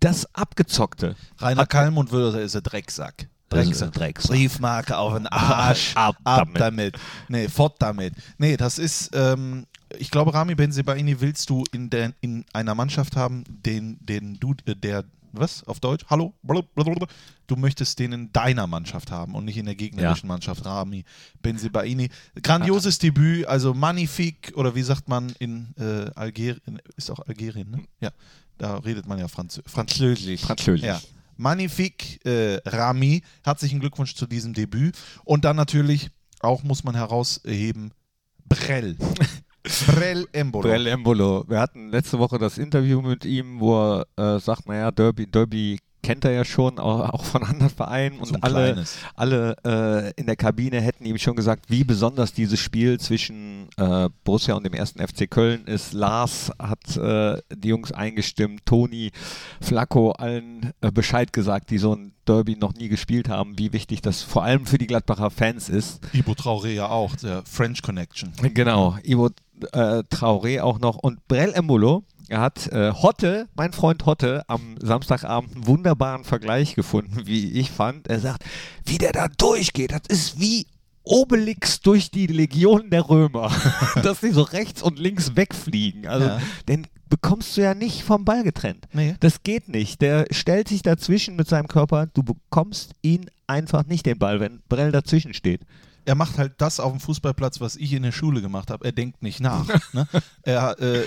das 0.00 0.34
Abgezockte. 0.34 1.16
Rainer 1.38 1.62
Hat- 1.62 1.70
Kallmund 1.70 2.10
würde 2.12 2.32
sagen, 2.32 2.44
ist 2.44 2.56
ein 2.56 2.62
Drecksack. 2.62 3.28
Ein 3.50 3.70
Drecksack. 3.92 4.22
Briefmarke 4.24 4.98
auf 4.98 5.14
den 5.14 5.26
Arsch. 5.28 5.92
Ab 5.94 6.16
Ab 6.24 6.48
damit. 6.54 6.60
damit. 6.60 6.98
Nee, 7.28 7.48
fort 7.48 7.76
damit. 7.78 8.12
Nee, 8.38 8.56
das 8.56 8.78
ist, 8.78 9.10
ähm, 9.14 9.66
ich 9.98 10.10
glaube, 10.10 10.34
Rami 10.34 10.54
Benzebaini 10.56 11.20
willst 11.20 11.48
du 11.50 11.64
in, 11.72 11.88
der, 11.88 12.12
in 12.20 12.44
einer 12.52 12.74
Mannschaft 12.74 13.14
haben, 13.16 13.44
den, 13.48 13.98
den 14.04 14.40
du, 14.40 14.54
der, 14.54 15.04
was, 15.38 15.64
auf 15.64 15.80
Deutsch? 15.80 16.04
Hallo? 16.08 16.34
Blablabla. 16.42 17.06
Du 17.46 17.56
möchtest 17.56 17.98
den 17.98 18.12
in 18.12 18.32
deiner 18.32 18.66
Mannschaft 18.66 19.10
haben 19.10 19.34
und 19.34 19.44
nicht 19.44 19.56
in 19.56 19.66
der 19.66 19.74
gegnerischen 19.74 20.28
Mannschaft. 20.28 20.64
Rami 20.64 21.04
Benzebaini. 21.42 22.08
Grandioses 22.42 22.98
Debüt, 22.98 23.46
also 23.46 23.74
magnifique, 23.74 24.54
oder 24.56 24.74
wie 24.74 24.82
sagt 24.82 25.08
man 25.08 25.30
in 25.38 25.74
äh, 25.78 26.10
Algerien, 26.14 26.80
ist 26.96 27.10
auch 27.10 27.20
Algerien, 27.26 27.70
ne? 27.70 27.84
Ja, 28.00 28.10
da 28.58 28.78
redet 28.78 29.06
man 29.06 29.18
ja 29.18 29.28
Franzö 29.28 29.62
Französisch. 29.66 30.40
Französisch. 30.40 30.86
Ja. 30.86 31.00
Magnifique 31.36 32.24
äh, 32.24 32.60
Rami. 32.66 33.22
Herzlichen 33.42 33.80
Glückwunsch 33.80 34.14
zu 34.14 34.26
diesem 34.26 34.54
Debüt. 34.54 34.96
Und 35.24 35.44
dann 35.44 35.56
natürlich 35.56 36.10
auch 36.40 36.62
muss 36.62 36.84
man 36.84 36.94
herausheben, 36.94 37.92
Brell. 38.48 38.96
Brell 39.86 40.26
Embolo. 40.32 40.68
Brell 40.68 40.86
Embolo. 40.86 41.44
Wir 41.48 41.60
hatten 41.60 41.90
letzte 41.90 42.18
Woche 42.18 42.38
das 42.38 42.58
Interview 42.58 43.00
mit 43.02 43.24
ihm, 43.24 43.60
wo 43.60 43.76
er 44.16 44.36
äh, 44.36 44.40
sagt, 44.40 44.66
naja, 44.68 44.90
Derby, 44.90 45.26
Derby 45.26 45.78
kennt 46.02 46.24
er 46.24 46.30
ja 46.30 46.44
schon, 46.44 46.78
auch, 46.78 47.00
auch 47.10 47.24
von 47.24 47.42
anderen 47.42 47.68
Vereinen 47.70 48.20
und 48.20 48.26
So 48.28 48.36
alle, 48.40 48.72
kleines. 48.74 48.96
alle 49.16 49.56
äh, 49.64 50.12
in 50.20 50.26
der 50.26 50.36
Kabine 50.36 50.80
hätten 50.80 51.04
ihm 51.04 51.18
schon 51.18 51.34
gesagt, 51.34 51.64
wie 51.68 51.82
besonders 51.82 52.32
dieses 52.32 52.60
Spiel 52.60 53.00
zwischen 53.00 53.68
äh, 53.76 54.08
Borussia 54.22 54.54
und 54.54 54.64
dem 54.64 54.72
ersten 54.74 55.04
FC 55.04 55.28
Köln 55.28 55.64
ist. 55.66 55.94
Lars 55.94 56.52
hat 56.60 56.96
äh, 56.96 57.40
die 57.52 57.68
Jungs 57.68 57.90
eingestimmt, 57.90 58.64
Toni, 58.66 59.10
Flacco, 59.60 60.12
allen 60.12 60.72
äh, 60.80 60.92
Bescheid 60.92 61.32
gesagt, 61.32 61.70
die 61.70 61.78
so 61.78 61.94
ein 61.96 62.12
Derby 62.24 62.54
noch 62.56 62.74
nie 62.74 62.88
gespielt 62.88 63.28
haben, 63.28 63.58
wie 63.58 63.72
wichtig 63.72 64.00
das 64.00 64.22
vor 64.22 64.44
allem 64.44 64.66
für 64.66 64.78
die 64.78 64.86
Gladbacher 64.86 65.30
Fans 65.30 65.68
ist. 65.68 66.00
Ibo 66.12 66.32
Traoré 66.32 66.68
ja 66.70 66.88
auch, 66.88 67.16
der 67.16 67.42
French 67.46 67.82
Connection. 67.82 68.32
Genau, 68.54 68.96
Ivo 69.04 69.30
äh, 69.72 70.02
Traoré 70.10 70.60
auch 70.62 70.78
noch 70.78 70.96
und 70.96 71.26
Brell 71.28 71.52
Embolo. 71.52 72.04
Er 72.28 72.40
hat 72.40 72.66
äh, 72.72 72.90
Hotte, 72.92 73.46
mein 73.54 73.72
Freund 73.72 74.04
Hotte, 74.04 74.42
am 74.48 74.76
Samstagabend 74.80 75.54
einen 75.54 75.66
wunderbaren 75.68 76.24
Vergleich 76.24 76.74
gefunden, 76.74 77.22
wie 77.26 77.52
ich 77.52 77.70
fand. 77.70 78.08
Er 78.08 78.18
sagt, 78.18 78.44
wie 78.84 78.98
der 78.98 79.12
da 79.12 79.28
durchgeht, 79.28 79.92
das 79.92 80.02
ist 80.08 80.40
wie 80.40 80.66
Obelix 81.04 81.80
durch 81.80 82.10
die 82.10 82.26
Legion 82.26 82.90
der 82.90 83.08
Römer, 83.08 83.52
dass 84.02 84.20
sie 84.20 84.32
so 84.32 84.42
rechts 84.42 84.82
und 84.82 84.98
links 84.98 85.36
wegfliegen. 85.36 86.08
Also, 86.08 86.26
Ja. 86.26 86.40
den 86.68 86.88
bekommst 87.08 87.56
du 87.56 87.60
ja 87.62 87.74
nicht 87.74 88.02
vom 88.02 88.24
Ball 88.24 88.42
getrennt. 88.42 88.88
Nee. 88.92 89.14
Das 89.20 89.44
geht 89.44 89.68
nicht. 89.68 90.00
Der 90.02 90.26
stellt 90.32 90.66
sich 90.66 90.82
dazwischen 90.82 91.36
mit 91.36 91.46
seinem 91.48 91.68
Körper. 91.68 92.06
Du 92.12 92.24
bekommst 92.24 92.90
ihn 93.02 93.30
einfach 93.46 93.86
nicht 93.86 94.04
den 94.06 94.18
Ball, 94.18 94.40
wenn 94.40 94.60
Brell 94.68 94.90
dazwischen 94.90 95.32
steht. 95.32 95.60
Er 96.06 96.14
macht 96.14 96.38
halt 96.38 96.54
das 96.58 96.80
auf 96.80 96.92
dem 96.92 97.00
Fußballplatz, 97.00 97.60
was 97.60 97.76
ich 97.76 97.92
in 97.92 98.04
der 98.04 98.12
Schule 98.12 98.40
gemacht 98.40 98.70
habe. 98.70 98.84
Er 98.84 98.92
denkt 98.92 99.22
nicht 99.22 99.40
nach. 99.40 99.66
ne? 99.92 100.06
er, 100.42 100.78
äh, 100.80 101.04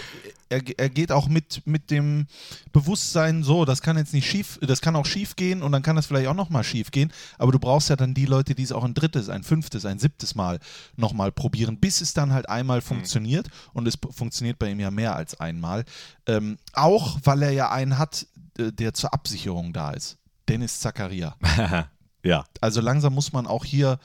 er, 0.49 0.61
er 0.77 0.89
geht 0.89 1.11
auch 1.11 1.29
mit, 1.29 1.65
mit 1.65 1.89
dem 1.89 2.27
Bewusstsein 2.73 3.43
so, 3.43 3.63
das 3.63 3.81
kann 3.81 3.97
jetzt 3.97 4.13
nicht 4.13 4.29
schief, 4.29 4.59
das 4.61 4.81
kann 4.81 4.95
auch 4.95 5.05
schief 5.05 5.37
gehen 5.37 5.63
und 5.63 5.71
dann 5.71 5.83
kann 5.83 5.95
das 5.95 6.07
vielleicht 6.07 6.27
auch 6.27 6.35
nochmal 6.35 6.63
schief 6.63 6.91
gehen, 6.91 7.13
aber 7.37 7.51
du 7.51 7.59
brauchst 7.59 7.89
ja 7.89 7.95
dann 7.95 8.13
die 8.13 8.25
Leute, 8.25 8.55
die 8.55 8.63
es 8.63 8.71
auch 8.71 8.83
ein 8.83 8.93
drittes, 8.93 9.29
ein 9.29 9.43
fünftes, 9.43 9.85
ein 9.85 9.99
siebtes 9.99 10.35
Mal 10.35 10.59
nochmal 10.97 11.31
probieren, 11.31 11.79
bis 11.79 12.01
es 12.01 12.13
dann 12.13 12.33
halt 12.33 12.49
einmal 12.49 12.81
funktioniert 12.81 13.47
und 13.73 13.87
es 13.87 13.97
funktioniert 14.11 14.59
bei 14.59 14.69
ihm 14.69 14.79
ja 14.79 14.91
mehr 14.91 15.15
als 15.15 15.39
einmal. 15.39 15.85
Ähm, 16.27 16.57
auch, 16.73 17.19
weil 17.23 17.41
er 17.43 17.51
ja 17.51 17.71
einen 17.71 17.97
hat, 17.97 18.27
äh, 18.57 18.71
der 18.73 18.93
zur 18.93 19.13
Absicherung 19.13 19.71
da 19.71 19.91
ist. 19.91 20.17
Dennis 20.49 20.79
Zakaria. 20.79 21.35
ja. 22.23 22.43
Also 22.59 22.81
langsam 22.81 23.13
muss 23.13 23.31
man 23.31 23.47
auch 23.47 23.63
hier 23.63 23.99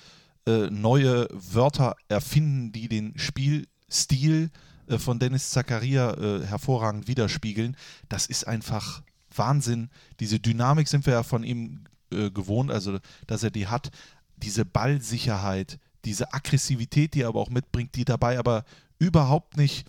äh, 0.47 0.71
neue 0.71 1.29
Wörter 1.31 1.97
erfinden, 2.09 2.73
die 2.73 2.89
den 2.89 3.19
Spielstil 3.19 4.51
äh, 4.87 4.99
von 4.99 5.19
Dennis 5.19 5.51
Zakaria 5.51 6.15
äh, 6.15 6.47
hervorragend 6.47 7.09
widerspiegeln. 7.09 7.77
Das 8.09 8.27
ist 8.27 8.47
einfach 8.47 9.03
Wahnsinn. 9.35 9.91
Diese 10.21 10.41
Dynamik 10.41 10.89
sind 10.89 11.07
wir 11.07 11.15
ja 11.15 11.23
von 11.23 11.45
ihm 11.45 11.85
äh, 12.11 12.31
gewohnt, 12.31 12.71
also 12.71 12.99
dass 13.27 13.43
er 13.43 13.51
die 13.51 13.67
hat. 13.67 13.91
Diese 14.37 14.65
Ballsicherheit, 14.65 15.79
diese 16.05 16.33
Aggressivität, 16.33 17.15
die 17.15 17.23
er 17.23 17.29
aber 17.29 17.41
auch 17.41 17.51
mitbringt, 17.51 17.95
die 17.95 18.05
dabei 18.05 18.39
aber 18.39 18.65
überhaupt 18.99 19.57
nicht 19.57 19.89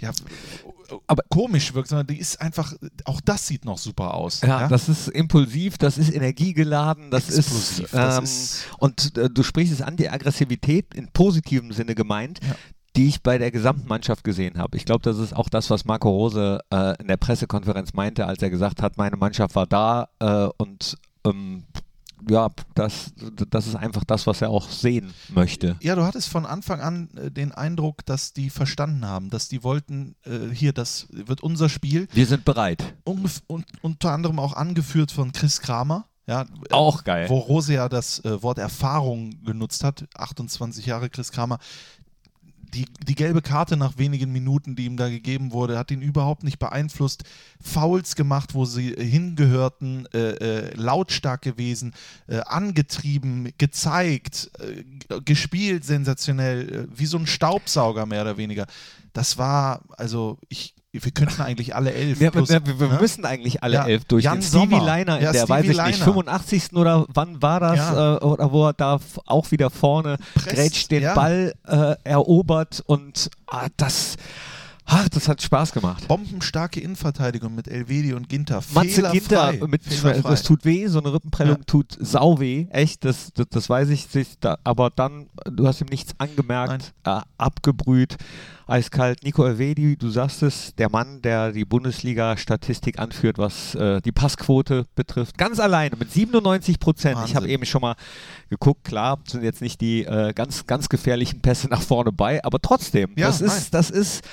ja, 0.00 0.10
aber 1.06 1.22
komisch 1.28 1.74
wirkt, 1.74 1.88
sondern 1.88 2.06
die 2.06 2.18
ist 2.18 2.40
einfach, 2.40 2.72
auch 3.04 3.20
das 3.20 3.46
sieht 3.46 3.64
noch 3.64 3.78
super 3.78 4.14
aus. 4.14 4.40
Ja, 4.40 4.68
das 4.68 4.88
ist 4.88 5.08
impulsiv, 5.08 5.76
das 5.78 5.98
ist 5.98 6.12
energiegeladen, 6.14 7.10
das 7.10 7.28
Explosiv, 7.28 7.84
ist, 7.86 7.94
das 7.94 8.18
ähm, 8.18 8.24
ist- 8.24 8.64
und 8.78 9.16
äh, 9.18 9.28
du 9.30 9.42
sprichst 9.42 9.72
es 9.74 9.82
an, 9.82 9.96
die 9.96 10.08
Aggressivität 10.08 10.94
in 10.94 11.08
positivem 11.08 11.72
Sinne 11.72 11.94
gemeint, 11.94 12.40
Ja. 12.42 12.54
die 12.96 13.08
ich 13.08 13.22
bei 13.22 13.36
der 13.38 13.50
gesamten 13.50 13.86
Mannschaft 13.86 14.24
gesehen 14.24 14.58
habe. 14.58 14.76
Ich 14.76 14.84
glaube, 14.86 15.02
das 15.02 15.18
ist 15.18 15.34
auch 15.36 15.48
das, 15.48 15.68
was 15.70 15.84
Marco 15.84 16.08
Rose 16.08 16.60
äh, 16.70 16.94
in 17.00 17.08
der 17.08 17.16
Pressekonferenz 17.18 17.92
meinte, 17.92 18.26
als 18.26 18.42
er 18.42 18.50
gesagt 18.50 18.80
hat, 18.82 18.96
meine 18.96 19.16
Mannschaft 19.16 19.54
war 19.54 19.66
da 19.66 20.08
äh, 20.20 20.48
und 20.56 20.96
ähm, 21.26 21.64
ja, 22.28 22.48
das, 22.74 23.12
das 23.50 23.66
ist 23.66 23.74
einfach 23.74 24.04
das, 24.04 24.26
was 24.26 24.42
er 24.42 24.50
auch 24.50 24.68
sehen 24.68 25.12
möchte. 25.28 25.76
Ja, 25.80 25.94
du 25.94 26.04
hattest 26.04 26.28
von 26.28 26.46
Anfang 26.46 26.80
an 26.80 27.08
äh, 27.16 27.30
den 27.30 27.52
Eindruck, 27.52 28.04
dass 28.06 28.32
die 28.32 28.50
verstanden 28.50 29.06
haben, 29.06 29.30
dass 29.30 29.48
die 29.48 29.62
wollten, 29.62 30.14
äh, 30.24 30.52
hier, 30.52 30.72
das 30.72 31.08
wird 31.10 31.42
unser 31.42 31.68
Spiel. 31.68 32.08
Wir 32.12 32.26
sind 32.26 32.44
bereit. 32.44 32.94
Ungef 33.04 33.42
und, 33.46 33.66
unter 33.82 34.12
anderem 34.12 34.38
auch 34.38 34.54
angeführt 34.54 35.12
von 35.12 35.32
Chris 35.32 35.60
Kramer. 35.60 36.06
Ja, 36.28 36.42
äh, 36.42 36.46
Auch 36.72 37.04
geil. 37.04 37.28
Wo 37.30 37.38
Rose 37.38 37.72
ja 37.72 37.88
das 37.88 38.22
äh, 38.24 38.42
Wort 38.42 38.58
Erfahrung 38.58 39.42
genutzt 39.44 39.82
hat. 39.82 40.06
28 40.14 40.84
Jahre 40.84 41.08
Chris 41.08 41.32
Kramer. 41.32 41.58
Die, 42.74 42.86
die 43.06 43.14
gelbe 43.14 43.42
Karte 43.42 43.76
nach 43.76 43.98
wenigen 43.98 44.32
Minuten, 44.32 44.76
die 44.76 44.84
ihm 44.84 44.96
da 44.96 45.08
gegeben 45.08 45.52
wurde, 45.52 45.78
hat 45.78 45.90
ihn 45.90 46.02
überhaupt 46.02 46.44
nicht 46.44 46.58
beeinflusst. 46.58 47.24
Fouls 47.60 48.14
gemacht, 48.14 48.54
wo 48.54 48.64
sie 48.64 48.94
hingehörten, 48.94 50.06
äh, 50.12 50.30
äh, 50.30 50.74
lautstark 50.74 51.42
gewesen, 51.42 51.94
äh, 52.26 52.40
angetrieben, 52.40 53.52
gezeigt, 53.58 54.50
äh, 54.60 55.20
gespielt 55.24 55.84
sensationell, 55.84 56.88
äh, 56.92 56.98
wie 56.98 57.06
so 57.06 57.18
ein 57.18 57.26
Staubsauger 57.26 58.06
mehr 58.06 58.22
oder 58.22 58.36
weniger. 58.36 58.66
Das 59.12 59.38
war, 59.38 59.82
also 59.96 60.38
ich, 60.48 60.74
wir 61.04 61.12
könnten 61.12 61.42
eigentlich 61.42 61.74
alle 61.74 61.92
elf. 61.92 62.20
Ja, 62.20 62.30
plus, 62.30 62.48
wir, 62.48 62.66
wir, 62.66 62.80
wir 62.80 62.88
ne? 62.88 62.98
müssen 63.00 63.24
eigentlich 63.24 63.62
alle 63.62 63.74
Ja, 63.74 63.86
elf 63.86 64.04
durchgehen. 64.04 64.34
Jan 64.34 64.42
Stevie 64.42 64.70
Sommer. 64.74 64.84
Leiner 64.84 65.18
in 65.18 65.24
Ja, 65.24 65.32
der, 65.32 65.40
Stevie 65.40 65.50
weiß 65.50 65.62
ich 65.62 65.68
nicht, 65.68 65.76
Leiner. 65.76 66.04
85. 66.04 66.72
oder 66.74 67.06
wann 67.08 67.40
war 67.42 67.60
das? 67.60 67.76
Ja. 67.78 68.16
Äh, 68.16 68.18
oder 68.20 68.52
wo 68.52 68.66
er 68.66 68.72
da 68.72 68.98
auch 69.26 69.50
wieder 69.50 69.70
vorne 69.70 70.16
Presst, 70.34 70.48
grätscht, 70.48 70.90
den. 70.90 71.14
Ball 71.14 71.54
äh, 71.66 71.94
erobert 72.04 72.82
und 72.86 73.30
ah, 73.46 73.68
das, 73.76 74.16
ach, 74.90 75.08
das 75.10 75.28
hat 75.28 75.40
Spaß 75.42 75.72
gemacht. 75.72 76.08
Bombenstarke 76.08 76.80
Innenverteidigung 76.80 77.54
mit 77.54 77.68
Elvedi 77.68 78.14
und 78.14 78.28
Ginter. 78.28 78.62
Matze. 78.72 79.02
Ginter, 79.12 79.52
mit, 79.66 79.82
Fehlerfrei. 79.84 80.30
das 80.30 80.42
tut 80.42 80.64
weh, 80.64 80.86
so 80.88 80.98
eine 81.00 81.12
Rippenprellung 81.12 81.58
Ja. 81.58 81.64
tut 81.66 81.96
sau 82.00 82.40
weh, 82.40 82.66
echt, 82.70 83.04
das, 83.04 83.30
das, 83.34 83.46
das 83.50 83.68
weiß 83.70 83.90
ich, 83.90 84.06
aber 84.64 84.90
dann, 84.90 85.28
du 85.50 85.66
hast 85.66 85.80
ihm 85.80 85.88
nichts 85.88 86.14
angemerkt, 86.18 86.94
äh, 87.04 87.20
abgebrüht, 87.36 88.16
eiskalt. 88.66 89.22
Nico 89.24 89.44
Elvedi, 89.46 89.96
du 89.96 90.10
sagst 90.10 90.42
es, 90.42 90.74
der 90.76 90.90
Mann, 90.90 91.22
der 91.22 91.52
die 91.52 91.64
Bundesliga-Statistik 91.64 92.98
anführt, 92.98 93.38
was 93.38 93.74
äh, 93.74 94.00
die 94.02 94.12
Passquote 94.12 94.86
betrifft, 94.94 95.38
ganz 95.38 95.60
alleine 95.60 95.96
mit 95.96 96.12
97 96.12 96.78
Prozent. 96.78 97.18
Ich 97.26 97.34
habe 97.36 97.48
eben 97.48 97.64
schon 97.64 97.80
mal 97.82 97.94
geguckt, 98.50 98.84
klar, 98.84 99.18
sind 99.26 99.42
jetzt 99.44 99.60
nicht 99.62 99.80
die 99.80 100.04
äh, 100.04 100.32
ganz, 100.34 100.66
ganz 100.66 100.88
gefährlichen 100.88 101.40
Pässe 101.40 101.68
nach 101.68 101.82
vorne 101.82 102.12
bei, 102.12 102.42
aber 102.44 102.60
trotzdem, 102.60 103.10
Ja, 103.16 103.28
das 103.28 103.40
nein. 103.40 103.48
ist, 103.56 103.74
das 103.74 103.90
ist, 103.90 104.24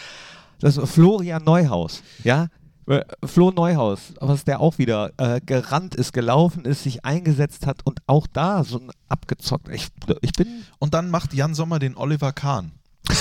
das 0.66 0.80
Florian 0.90 1.44
Neuhaus, 1.44 2.02
ja. 2.24 2.48
Äh, 2.88 3.02
Flo 3.24 3.50
Neuhaus, 3.52 4.14
was 4.20 4.44
der 4.46 4.60
auch 4.60 4.78
wieder 4.78 5.12
äh, 5.18 5.42
gerannt 5.44 5.96
ist, 5.96 6.14
gelaufen 6.14 6.66
ist, 6.66 6.84
sich 6.84 7.04
eingesetzt 7.04 7.66
hat 7.66 7.80
und 7.84 8.00
auch 8.06 8.28
da 8.28 8.64
so 8.64 8.78
ein 8.80 8.92
abgezockt. 9.10 9.70
Ich, 9.70 9.88
ich 10.22 10.34
bin 10.34 10.48
Und 10.78 10.94
dann 10.94 11.10
macht 11.10 11.34
Jan 11.34 11.56
Sommer 11.56 11.80
den 11.80 11.98
Oliver 11.98 12.32
Kahn. 12.32 12.74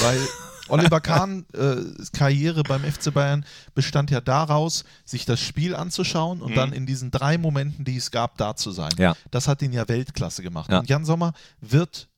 Weil 0.03 0.19
Oliver 0.69 1.01
Kahn 1.01 1.47
äh, 1.55 1.77
Karriere 2.13 2.63
beim 2.63 2.83
FC 2.85 3.13
Bayern 3.15 3.47
bestand 3.75 4.11
ja 4.11 4.21
daraus, 4.21 4.85
sich 5.07 5.25
das 5.25 5.41
Spiel 5.41 5.75
anzuschauen 5.75 6.43
und 6.43 6.51
Mhm. 6.51 6.57
dann 6.57 6.73
in 6.75 6.85
diesen 6.85 7.11
drei 7.11 7.39
Momenten, 7.39 7.87
die 7.87 7.97
es 7.97 8.11
gab, 8.11 8.37
da 8.37 8.57
zu 8.57 8.71
sein. 8.71 8.93
Ja. 8.99 9.15
Das 9.31 9.49
hat 9.49 9.63
ihn 9.63 9.73
ja 9.73 9.89
Weltklasse 9.89 10.43
gemacht. 10.43 10.71
Ja. 10.71 10.81
Und 10.81 10.91
Jan 10.91 11.07
Sommer 11.07 11.33
wird 11.63 12.09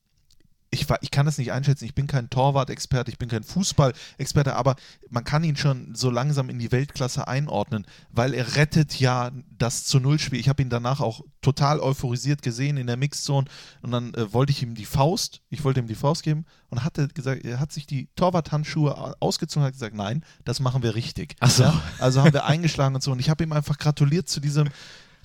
ich, 0.69 0.85
ich 1.01 1.11
kann 1.11 1.25
das 1.25 1.37
nicht 1.37 1.51
einschätzen, 1.51 1.85
ich 1.85 1.95
bin 1.95 2.07
kein 2.07 2.29
Torwart-Experte, 2.29 3.09
ich 3.09 3.17
bin 3.17 3.29
kein 3.29 3.43
Fußball-Experte, 3.43 4.55
aber 4.55 4.75
man 5.09 5.23
kann 5.23 5.43
ihn 5.43 5.55
schon 5.55 5.95
so 5.95 6.09
langsam 6.09 6.49
in 6.49 6.59
die 6.59 6.71
Weltklasse 6.71 7.27
einordnen, 7.27 7.85
weil 8.11 8.33
er 8.33 8.55
rettet 8.55 8.99
ja 8.99 9.31
das 9.57 9.85
zu 9.85 9.99
Null-Spiel. 9.99 10.39
Ich 10.39 10.49
habe 10.49 10.61
ihn 10.61 10.69
danach 10.69 10.99
auch 10.99 11.21
total 11.41 11.79
euphorisiert 11.79 12.41
gesehen 12.41 12.77
in 12.77 12.87
der 12.87 12.97
Mixzone 12.97 13.47
und 13.81 13.91
dann 13.91 14.13
äh, 14.15 14.33
wollte 14.33 14.51
ich 14.51 14.61
ihm 14.61 14.75
die 14.75 14.85
Faust, 14.85 15.41
ich 15.49 15.63
wollte 15.63 15.79
ihm 15.79 15.87
die 15.87 15.95
Faust 15.95 16.23
geben 16.23 16.45
und 16.69 16.83
hatte 16.83 17.07
gesagt, 17.07 17.45
er 17.45 17.59
hat 17.59 17.71
sich 17.71 17.87
die 17.87 18.09
Torwart-Handschuhe 18.15 19.15
ausgezogen 19.21 19.63
und 19.63 19.67
hat 19.67 19.73
gesagt, 19.73 19.95
nein, 19.95 20.23
das 20.43 20.59
machen 20.59 20.83
wir 20.83 20.95
richtig. 20.95 21.35
Ach 21.39 21.49
so. 21.49 21.63
Ja? 21.63 21.81
Also 21.99 22.21
haben 22.21 22.33
wir 22.33 22.45
eingeschlagen 22.45 22.95
und 22.95 23.01
so 23.01 23.11
und 23.11 23.19
ich 23.19 23.29
habe 23.29 23.43
ihm 23.43 23.53
einfach 23.53 23.77
gratuliert 23.77 24.27
zu 24.27 24.39
diesem 24.39 24.67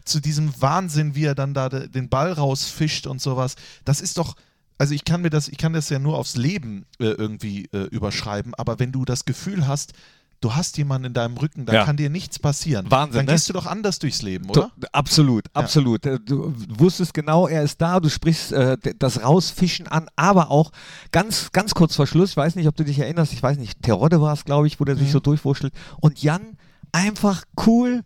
zu 0.04 0.18
diesem 0.18 0.52
Wahnsinn, 0.60 1.14
wie 1.14 1.26
er 1.26 1.36
dann 1.36 1.54
da 1.54 1.68
de- 1.68 1.86
den 1.88 2.08
Ball 2.08 2.32
rausfischt 2.32 3.06
und 3.06 3.20
sowas. 3.22 3.54
Das 3.84 4.00
ist 4.00 4.18
doch, 4.18 4.34
also 4.78 4.94
ich 4.94 5.04
kann 5.04 5.22
mir 5.22 5.30
das, 5.30 5.48
ich 5.48 5.58
kann 5.58 5.72
das 5.72 5.88
ja 5.90 5.98
nur 5.98 6.18
aufs 6.18 6.36
Leben 6.36 6.86
äh, 6.98 7.04
irgendwie 7.06 7.66
äh, 7.72 7.84
überschreiben, 7.90 8.54
aber 8.54 8.78
wenn 8.78 8.92
du 8.92 9.04
das 9.04 9.24
Gefühl 9.24 9.66
hast, 9.66 9.92
du 10.40 10.56
hast 10.56 10.76
jemanden 10.76 11.06
in 11.06 11.12
deinem 11.14 11.36
Rücken, 11.36 11.66
dann 11.66 11.74
Ja. 11.76 11.84
kann 11.84 11.96
dir 11.96 12.10
nichts 12.10 12.40
passieren. 12.40 12.90
Wahnsinn, 12.90 13.18
Dann 13.18 13.26
ne? 13.26 13.32
gehst 13.32 13.48
du 13.48 13.52
doch 13.52 13.64
anders 13.66 14.00
durchs 14.00 14.22
Leben, 14.22 14.50
oder? 14.50 14.72
Du, 14.76 14.86
absolut, 14.92 15.44
absolut. 15.54 16.04
Äh, 16.04 16.18
Du 16.18 16.52
wusstest 16.78 17.14
genau, 17.14 17.46
er 17.46 17.62
ist 17.62 17.80
da, 17.80 18.00
du 18.00 18.08
sprichst 18.08 18.50
äh, 18.50 18.76
das 18.98 19.22
Rausfischen 19.22 19.86
an, 19.86 20.08
aber 20.16 20.50
auch 20.50 20.72
ganz, 21.12 21.52
ganz 21.52 21.74
kurz 21.74 21.94
vor 21.94 22.08
Schluss, 22.08 22.30
ich 22.30 22.36
weiß 22.36 22.56
nicht, 22.56 22.66
ob 22.66 22.74
du 22.74 22.82
dich 22.84 22.98
erinnerst, 22.98 23.32
ich 23.32 23.42
weiß 23.42 23.56
nicht, 23.58 23.80
Terodde 23.82 24.20
war 24.20 24.32
es, 24.32 24.44
glaube 24.44 24.66
ich, 24.66 24.80
wo 24.80 24.84
der 24.84 24.96
sich 24.96 25.08
Mhm. 25.08 25.12
so 25.12 25.20
durchwurschtelt 25.20 25.72
und 26.00 26.20
Jan 26.20 26.56
einfach 26.90 27.44
cool 27.66 28.02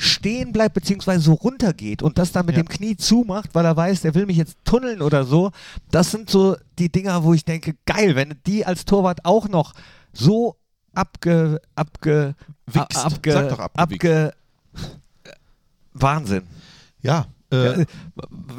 stehen 0.00 0.52
bleibt, 0.52 0.74
beziehungsweise 0.74 1.20
so 1.20 1.34
runtergeht 1.34 2.02
und 2.02 2.18
das 2.18 2.30
dann 2.32 2.46
mit 2.46 2.56
Ja. 2.56 2.62
dem 2.62 2.68
Knie 2.68 2.96
zumacht, 2.96 3.50
weil 3.54 3.64
er 3.64 3.76
weiß, 3.76 4.00
der 4.02 4.14
will 4.14 4.26
mich 4.26 4.36
jetzt 4.36 4.56
tunneln 4.64 5.02
oder 5.02 5.24
so. 5.24 5.50
Das 5.90 6.10
sind 6.12 6.30
so 6.30 6.56
die 6.78 6.90
Dinger, 6.90 7.24
wo 7.24 7.34
ich 7.34 7.44
denke, 7.44 7.74
geil, 7.84 8.14
wenn 8.14 8.34
die 8.46 8.64
als 8.64 8.84
Torwart 8.84 9.24
auch 9.24 9.48
noch 9.48 9.74
so 10.12 10.56
abge, 10.94 11.60
abge, 11.74 12.34
Wichst. 12.66 12.96
abge, 13.04 13.32
Sag 13.32 13.48
doch 13.50 13.58
abge, 13.58 14.32
Wahnsinn. 15.94 16.44
Ja. 17.02 17.26
Äh, 17.50 17.86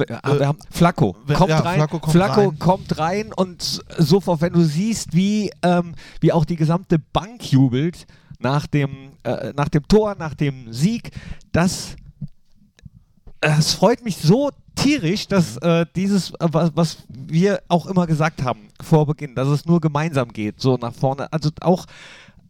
wir 0.08 0.48
haben 0.48 0.58
Flacco 0.72 1.13
kommt 1.13 1.50
ja, 1.50 1.60
rein, 1.60 1.75
Flacco 1.75 2.00
kommt 2.00 2.12
Flacco 2.12 2.41
rein. 2.50 2.60
kommt 2.60 2.98
rein 2.98 3.34
und 3.34 3.81
sofort, 4.00 4.41
wenn 4.41 4.51
du 4.53 4.63
siehst, 4.63 5.13
wie, 5.13 5.51
ähm, 5.62 5.93
wie 6.22 6.34
auch 6.34 6.43
die 6.43 6.55
gesamte 6.55 6.98
Bank 6.98 7.51
jubelt 7.51 8.08
nach 8.39 8.67
dem, 8.67 9.12
äh, 9.24 9.53
nach 9.55 9.69
dem 9.69 9.88
Tor, 9.88 10.15
nach 10.17 10.34
dem 10.34 10.72
Sieg, 10.74 11.12
das, 11.51 11.96
es 13.41 13.74
freut 13.74 14.03
mich 14.03 14.17
so 14.17 14.50
tierisch, 14.75 15.27
dass 15.27 15.58
äh, 15.58 15.86
dieses, 15.96 16.31
äh, 16.31 16.48
was, 16.51 16.72
was 16.75 16.98
wir 17.10 17.62
auch 17.67 17.86
immer 17.86 18.08
gesagt 18.08 18.43
haben 18.43 18.67
vor 18.81 19.05
Beginn, 19.05 19.36
dass 19.36 19.48
es 19.50 19.65
nur 19.65 19.81
gemeinsam 19.81 20.29
geht, 20.29 20.62
so 20.62 20.77
nach 20.77 20.93
vorne, 20.93 21.31
also 21.34 21.50
auch 21.62 21.86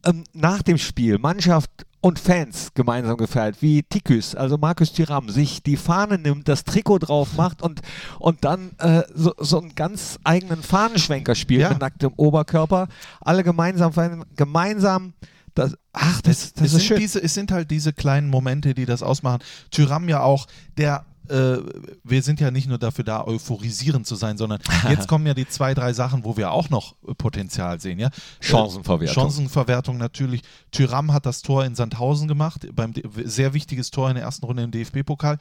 ähm, 0.05 0.23
nach 0.33 0.61
dem 0.61 0.77
Spiel 0.77 1.17
Mannschaft 1.17 1.71
und 2.01 2.17
Fans 2.17 2.69
gemeinsam 2.75 3.17
gefeiert, 3.17 3.57
wie 3.61 3.83
Tikus, 3.83 4.33
also 4.33 4.57
Markus 4.57 4.93
Thuram, 4.93 5.27
sich 5.29 5.63
die 5.63 5.75
Fahne 5.75 6.17
nimmt, 6.17 6.47
das 6.47 6.63
Trikot 6.63 6.99
drauf 6.99 7.33
macht 7.35 7.61
und, 7.61 7.81
und 8.19 8.45
dann 8.45 8.71
äh, 8.77 9.03
so, 9.13 9.33
so 9.37 9.59
einen 9.59 9.75
ganz 9.75 10.17
eigenen 10.23 10.61
Fahnenschwenker 10.63 11.35
spielt 11.35 11.61
Ja. 11.61 11.69
mit 11.69 11.81
nacktem 11.81 12.13
Oberkörper. 12.15 12.87
Alle 13.19 13.43
gemeinsam 13.43 13.91
gemeinsam. 14.37 15.13
Das, 15.59 15.77
ach, 15.93 16.21
das, 16.21 16.53
das 16.53 16.65
es, 16.65 16.65
ist 16.65 16.71
sind 16.71 16.81
schön. 16.83 16.99
diese, 16.99 17.23
es 17.23 17.33
sind 17.33 17.51
halt 17.51 17.69
diese 17.71 17.93
kleinen 17.93 18.29
Momente, 18.29 18.73
die 18.73 18.85
das 18.85 19.03
ausmachen. 19.03 19.39
Tyram 19.71 20.07
ja 20.09 20.21
auch, 20.21 20.47
der 20.77 21.05
äh, 21.29 21.57
wir 22.03 22.23
sind 22.23 22.39
ja 22.39 22.51
nicht 22.51 22.67
nur 22.67 22.77
dafür 22.77 23.03
da, 23.03 23.23
euphorisierend 23.25 24.07
zu 24.07 24.15
sein, 24.15 24.37
sondern 24.37 24.59
jetzt 24.89 25.07
kommen 25.07 25.25
ja 25.25 25.33
die 25.33 25.47
zwei, 25.47 25.73
drei 25.73 25.93
Sachen, 25.93 26.23
wo 26.23 26.37
wir 26.37 26.51
auch 26.51 26.69
noch 26.69 26.95
äh, 27.07 27.13
Potenzial 27.13 27.79
sehen. 27.79 27.99
Ja? 27.99 28.09
Chancenverwertung. 28.39 29.13
Chancenverwertung 29.13 29.97
natürlich. 29.97 30.41
Tyram 30.71 31.13
hat 31.13 31.25
das 31.25 31.41
Tor 31.41 31.65
in 31.65 31.75
Sandhausen 31.75 32.27
gemacht, 32.27 32.67
beim 32.73 32.93
sehr 33.23 33.53
wichtiges 33.53 33.91
Tor 33.91 34.09
in 34.09 34.15
der 34.15 34.23
ersten 34.23 34.45
Runde 34.45 34.63
im 34.63 34.71
DFB-Pokal. 34.71 35.37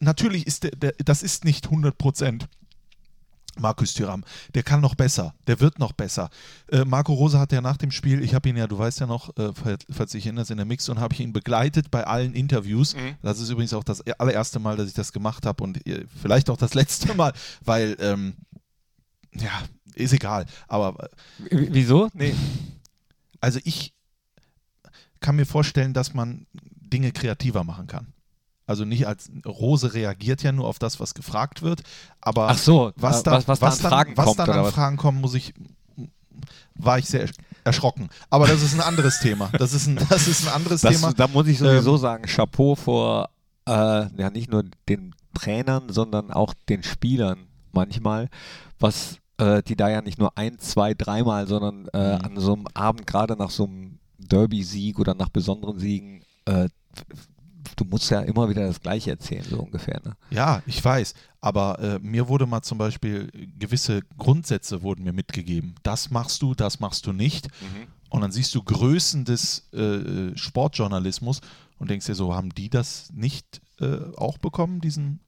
Natürlich 0.00 0.46
ist 0.46 0.64
der, 0.64 0.70
der, 0.72 0.94
das 1.04 1.22
ist 1.22 1.44
nicht 1.44 1.66
100 1.66 1.96
Prozent 1.96 2.48
Markus 3.58 3.94
Thüram, 3.94 4.24
der 4.54 4.62
kann 4.62 4.80
noch 4.80 4.94
besser, 4.94 5.34
der 5.46 5.60
wird 5.60 5.78
noch 5.78 5.92
besser. 5.92 6.30
Äh, 6.68 6.84
Marco 6.84 7.12
Rose 7.12 7.38
hat 7.38 7.52
ja 7.52 7.60
nach 7.60 7.76
dem 7.76 7.90
Spiel, 7.90 8.22
ich 8.22 8.34
habe 8.34 8.48
ihn 8.48 8.56
ja, 8.56 8.66
du 8.66 8.78
weißt 8.78 9.00
ja 9.00 9.06
noch, 9.06 9.36
äh, 9.36 9.52
falls 9.90 10.12
dich 10.12 10.26
erinnerst, 10.26 10.50
in 10.50 10.56
der 10.56 10.66
Mix 10.66 10.88
und 10.88 11.00
habe 11.00 11.14
ich 11.14 11.20
ihn 11.20 11.32
begleitet 11.32 11.90
bei 11.90 12.04
allen 12.06 12.34
Interviews. 12.34 12.94
Mhm. 12.94 13.14
Das 13.22 13.40
ist 13.40 13.50
übrigens 13.50 13.74
auch 13.74 13.84
das 13.84 14.02
allererste 14.18 14.58
Mal, 14.58 14.76
dass 14.76 14.88
ich 14.88 14.94
das 14.94 15.12
gemacht 15.12 15.46
habe 15.46 15.62
und 15.62 15.86
äh, 15.86 16.06
vielleicht 16.20 16.50
auch 16.50 16.56
das 16.56 16.74
letzte 16.74 17.14
Mal, 17.14 17.32
weil, 17.64 17.96
ähm, 18.00 18.34
ja, 19.34 19.50
ist 19.94 20.12
egal. 20.12 20.46
Aber. 20.68 21.10
Äh, 21.50 21.68
wieso? 21.70 22.08
Nee. 22.12 22.34
Also 23.40 23.60
ich 23.64 23.94
kann 25.20 25.36
mir 25.36 25.46
vorstellen, 25.46 25.92
dass 25.92 26.14
man 26.14 26.46
Dinge 26.52 27.12
kreativer 27.12 27.64
machen 27.64 27.86
kann. 27.86 28.13
Also 28.66 28.84
nicht 28.84 29.06
als 29.06 29.30
Rose 29.46 29.92
reagiert 29.92 30.42
ja 30.42 30.52
nur 30.52 30.66
auf 30.66 30.78
das, 30.78 30.98
was 30.98 31.14
gefragt 31.14 31.62
wird, 31.62 31.82
aber 32.20 32.48
Ach 32.48 32.58
so, 32.58 32.92
was, 32.96 33.22
da, 33.22 33.32
was, 33.32 33.48
was, 33.48 33.60
was 33.60 33.78
dann, 33.78 33.90
Fragen 33.90 34.16
was 34.16 34.24
kommt, 34.24 34.38
dann 34.38 34.50
an 34.50 34.72
Fragen 34.72 34.96
kommen, 34.96 35.20
muss 35.20 35.34
ich 35.34 35.52
war 36.74 36.98
ich 36.98 37.06
sehr 37.06 37.28
erschrocken. 37.62 38.08
Aber 38.30 38.46
das 38.46 38.62
ist 38.62 38.74
ein 38.74 38.80
anderes 38.80 39.20
Thema. 39.20 39.50
Das 39.58 39.72
ist 39.72 39.86
ein, 39.86 39.98
das 40.08 40.26
ist 40.26 40.46
ein 40.46 40.52
anderes 40.52 40.80
das, 40.80 40.94
Thema. 40.94 41.12
Da 41.12 41.28
muss 41.28 41.46
ich 41.46 41.58
sowieso 41.58 41.94
ähm, 41.94 42.00
sagen, 42.00 42.24
Chapeau 42.24 42.74
vor 42.74 43.30
äh, 43.66 43.70
ja 44.16 44.30
nicht 44.30 44.50
nur 44.50 44.64
den 44.88 45.14
Trainern, 45.34 45.88
sondern 45.88 46.30
auch 46.30 46.54
den 46.68 46.82
Spielern 46.82 47.46
manchmal, 47.72 48.28
was 48.78 49.18
äh, 49.38 49.62
die 49.62 49.76
da 49.76 49.88
ja 49.88 50.02
nicht 50.02 50.18
nur 50.18 50.36
ein, 50.36 50.58
zwei, 50.58 50.94
dreimal, 50.94 51.46
sondern 51.46 51.88
äh, 51.92 52.16
mhm. 52.16 52.24
an 52.24 52.36
so 52.38 52.54
einem 52.54 52.66
Abend, 52.74 53.06
gerade 53.06 53.36
nach 53.36 53.50
so 53.50 53.64
einem 53.64 53.98
Derby-Sieg 54.18 54.98
oder 54.98 55.14
nach 55.14 55.28
besonderen 55.28 55.78
Siegen, 55.78 56.22
äh, 56.44 56.68
du 57.76 57.84
musst 57.84 58.10
ja 58.10 58.20
immer 58.20 58.48
wieder 58.48 58.66
das 58.66 58.80
Gleiche 58.80 59.10
erzählen, 59.10 59.44
so 59.44 59.60
ungefähr. 59.60 60.00
Ne? 60.04 60.16
Ja, 60.30 60.62
ich 60.66 60.84
weiß. 60.84 61.14
Aber 61.40 61.78
äh, 61.78 61.98
mir 61.98 62.28
wurde 62.28 62.46
mal 62.46 62.62
zum 62.62 62.78
Beispiel 62.78 63.30
gewisse 63.58 64.02
Grundsätze 64.16 64.82
wurden 64.82 65.04
mir 65.04 65.12
mitgegeben. 65.12 65.74
Das 65.82 66.10
machst 66.10 66.42
du, 66.42 66.54
das 66.54 66.80
machst 66.80 67.06
du 67.06 67.12
nicht. 67.12 67.48
Mhm. 67.60 67.86
Und 68.10 68.20
dann 68.20 68.32
siehst 68.32 68.54
du 68.54 68.62
Größen 68.62 69.24
des 69.24 69.72
äh, 69.72 70.36
Sportjournalismus 70.36 71.40
und 71.78 71.90
denkst 71.90 72.06
dir 72.06 72.14
so, 72.14 72.34
haben 72.34 72.54
die 72.54 72.70
das 72.70 73.10
nicht 73.12 73.60
äh, 73.80 73.98
auch 74.16 74.38
bekommen, 74.38 74.80
diesen 74.80 75.20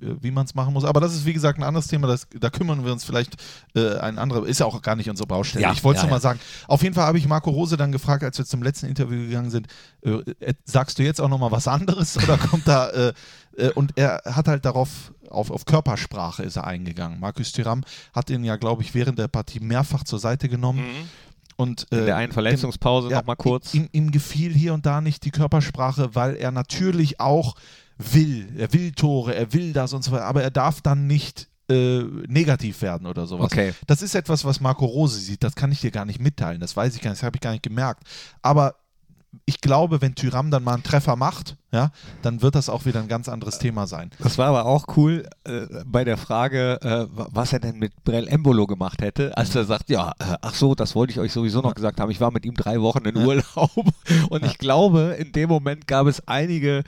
wie 0.00 0.30
man 0.30 0.46
es 0.46 0.54
machen 0.54 0.72
muss. 0.72 0.84
Aber 0.84 1.00
das 1.00 1.14
ist, 1.14 1.26
wie 1.26 1.32
gesagt, 1.32 1.58
ein 1.58 1.62
anderes 1.62 1.86
Thema. 1.86 2.06
Das, 2.06 2.26
da 2.38 2.50
kümmern 2.50 2.84
wir 2.84 2.92
uns 2.92 3.04
vielleicht 3.04 3.36
äh, 3.74 3.98
ein 3.98 4.18
anderer. 4.18 4.46
Ist 4.46 4.60
ja 4.60 4.66
auch 4.66 4.80
gar 4.82 4.96
nicht 4.96 5.10
unsere 5.10 5.26
Baustelle. 5.26 5.62
Ja, 5.62 5.72
ich 5.72 5.84
wollte 5.84 5.98
es 5.98 6.02
ja, 6.02 6.08
nur 6.08 6.12
ja. 6.12 6.16
mal 6.16 6.20
sagen. 6.20 6.40
Auf 6.68 6.82
jeden 6.82 6.94
Fall 6.94 7.06
habe 7.06 7.18
ich 7.18 7.26
Marco 7.26 7.50
Rose 7.50 7.76
dann 7.76 7.92
gefragt, 7.92 8.24
als 8.24 8.38
wir 8.38 8.44
zum 8.44 8.62
letzten 8.62 8.86
Interview 8.86 9.26
gegangen 9.26 9.50
sind, 9.50 9.68
äh, 10.02 10.10
äh 10.40 10.54
sagst 10.64 10.98
du 10.98 11.02
jetzt 11.02 11.20
auch 11.20 11.28
nochmal 11.28 11.50
was 11.50 11.68
anderes 11.68 12.16
oder 12.16 12.38
kommt 12.38 12.66
da. 12.66 12.88
Äh, 12.90 13.12
äh, 13.56 13.70
und 13.70 13.92
er 13.96 14.22
hat 14.24 14.48
halt 14.48 14.64
darauf, 14.64 15.12
auf, 15.28 15.50
auf 15.50 15.64
Körpersprache 15.64 16.42
ist 16.42 16.56
er 16.56 16.66
eingegangen. 16.66 17.20
Markus 17.20 17.52
Thuram 17.52 17.82
hat 18.12 18.30
ihn 18.30 18.44
ja, 18.44 18.56
glaube 18.56 18.82
ich, 18.82 18.94
während 18.94 19.18
der 19.18 19.28
Partie 19.28 19.60
mehrfach 19.60 20.04
zur 20.04 20.18
Seite 20.18 20.48
genommen. 20.48 20.80
Mhm. 20.80 21.08
Und, 21.56 21.86
äh, 21.92 21.98
In 21.98 22.06
der 22.06 22.16
einen 22.16 22.32
Verletzungspause 22.32 23.10
ja, 23.10 23.18
nochmal 23.18 23.36
kurz. 23.36 23.74
Ihm, 23.74 23.88
ihm 23.92 24.10
gefiel 24.10 24.52
hier 24.54 24.72
und 24.72 24.86
da 24.86 25.00
nicht 25.00 25.24
die 25.24 25.30
Körpersprache, 25.30 26.14
weil 26.14 26.36
er 26.36 26.52
natürlich 26.52 27.20
auch 27.20 27.54
will. 28.12 28.48
Er 28.56 28.72
will 28.72 28.92
Tore, 28.92 29.34
er 29.34 29.52
will 29.52 29.72
das 29.72 29.92
und 29.92 30.02
so 30.02 30.12
weiter, 30.12 30.24
aber 30.24 30.42
er 30.42 30.50
darf 30.50 30.80
dann 30.80 31.06
nicht 31.06 31.48
äh, 31.68 32.02
negativ 32.26 32.82
werden 32.82 33.06
oder 33.06 33.26
sowas. 33.26 33.46
Okay. 33.46 33.74
Das 33.86 34.02
ist 34.02 34.14
etwas, 34.14 34.44
was 34.44 34.60
Marco 34.60 34.84
Rose 34.84 35.18
sieht. 35.18 35.44
Das 35.44 35.54
kann 35.54 35.70
ich 35.72 35.80
dir 35.80 35.90
gar 35.90 36.04
nicht 36.04 36.20
mitteilen. 36.20 36.60
Das 36.60 36.76
weiß 36.76 36.94
ich 36.94 37.00
gar 37.00 37.10
nicht, 37.10 37.20
das 37.20 37.26
habe 37.26 37.36
ich 37.36 37.40
gar 37.40 37.52
nicht 37.52 37.62
gemerkt. 37.62 38.02
Aber 38.42 38.74
ich 39.44 39.60
glaube, 39.60 40.00
wenn 40.00 40.14
Tyram 40.14 40.50
dann 40.50 40.64
mal 40.64 40.74
einen 40.74 40.82
Treffer 40.82 41.14
macht, 41.14 41.56
ja, 41.72 41.92
dann 42.22 42.42
wird 42.42 42.56
das 42.56 42.68
auch 42.68 42.84
wieder 42.84 43.00
ein 43.00 43.06
ganz 43.06 43.28
anderes 43.28 43.58
Thema 43.58 43.86
sein. 43.86 44.10
Das 44.18 44.38
war 44.38 44.48
aber 44.48 44.66
auch 44.66 44.96
cool 44.96 45.24
äh, 45.44 45.66
bei 45.86 46.02
der 46.02 46.16
Frage, 46.16 46.80
äh, 46.82 47.06
was 47.12 47.52
er 47.52 47.60
denn 47.60 47.78
mit 47.78 47.92
Brell 48.02 48.26
Embolo 48.26 48.66
gemacht 48.66 49.02
hätte, 49.02 49.36
als 49.36 49.54
er 49.54 49.64
sagt, 49.64 49.88
ja, 49.88 50.10
äh, 50.18 50.36
ach 50.42 50.54
so, 50.54 50.74
das 50.74 50.96
wollte 50.96 51.12
ich 51.12 51.20
euch 51.20 51.32
sowieso 51.32 51.60
noch 51.60 51.74
gesagt 51.74 52.00
haben. 52.00 52.10
Ich 52.10 52.20
war 52.20 52.32
mit 52.32 52.44
ihm 52.44 52.54
drei 52.54 52.80
Wochen 52.80 53.04
in 53.04 53.16
Urlaub 53.24 53.70
und 54.30 54.44
ich 54.44 54.58
glaube, 54.58 55.16
in 55.18 55.30
dem 55.30 55.48
Moment 55.48 55.86
gab 55.86 56.08
es 56.08 56.26
einige 56.26 56.82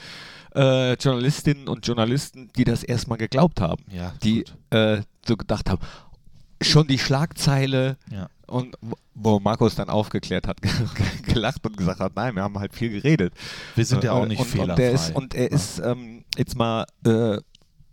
äh, 0.55 0.95
Journalistinnen 0.95 1.69
und 1.69 1.87
Journalisten, 1.87 2.51
die 2.57 2.65
das 2.65 2.83
erstmal 2.83 3.19
geglaubt 3.19 3.61
haben. 3.61 3.85
Ja, 3.91 4.15
die 4.23 4.45
äh, 4.71 5.03
so 5.27 5.37
gedacht 5.37 5.71
haben, 5.71 5.81
schon 6.61 6.87
die 6.87 6.99
Schlagzeile 6.99 7.97
ja. 8.11 8.29
und 8.47 8.77
wo 9.15 9.41
Markus 9.41 9.75
dann 9.75 9.88
aufgeklärt 9.88 10.47
hat, 10.47 10.59
gelacht 11.25 11.65
und 11.67 11.77
gesagt 11.77 12.01
hat, 12.01 12.17
nein, 12.17 12.35
wir 12.35 12.43
haben 12.43 12.59
halt 12.59 12.75
viel 12.75 12.91
geredet. 12.91 13.35
Wir 13.75 13.85
sind 13.85 14.05
ja 14.05 14.12
auch 14.12 14.25
äh, 14.25 14.29
nicht 14.29 14.41
und, 14.41 14.49
fehlerfrei. 14.49 14.88
Und, 14.88 14.95
ist, 14.95 15.15
und 15.15 15.35
er 15.35 15.51
ist 15.51 15.79
ähm, 15.81 16.25
jetzt 16.37 16.57
mal 16.57 16.87
äh, 17.05 17.38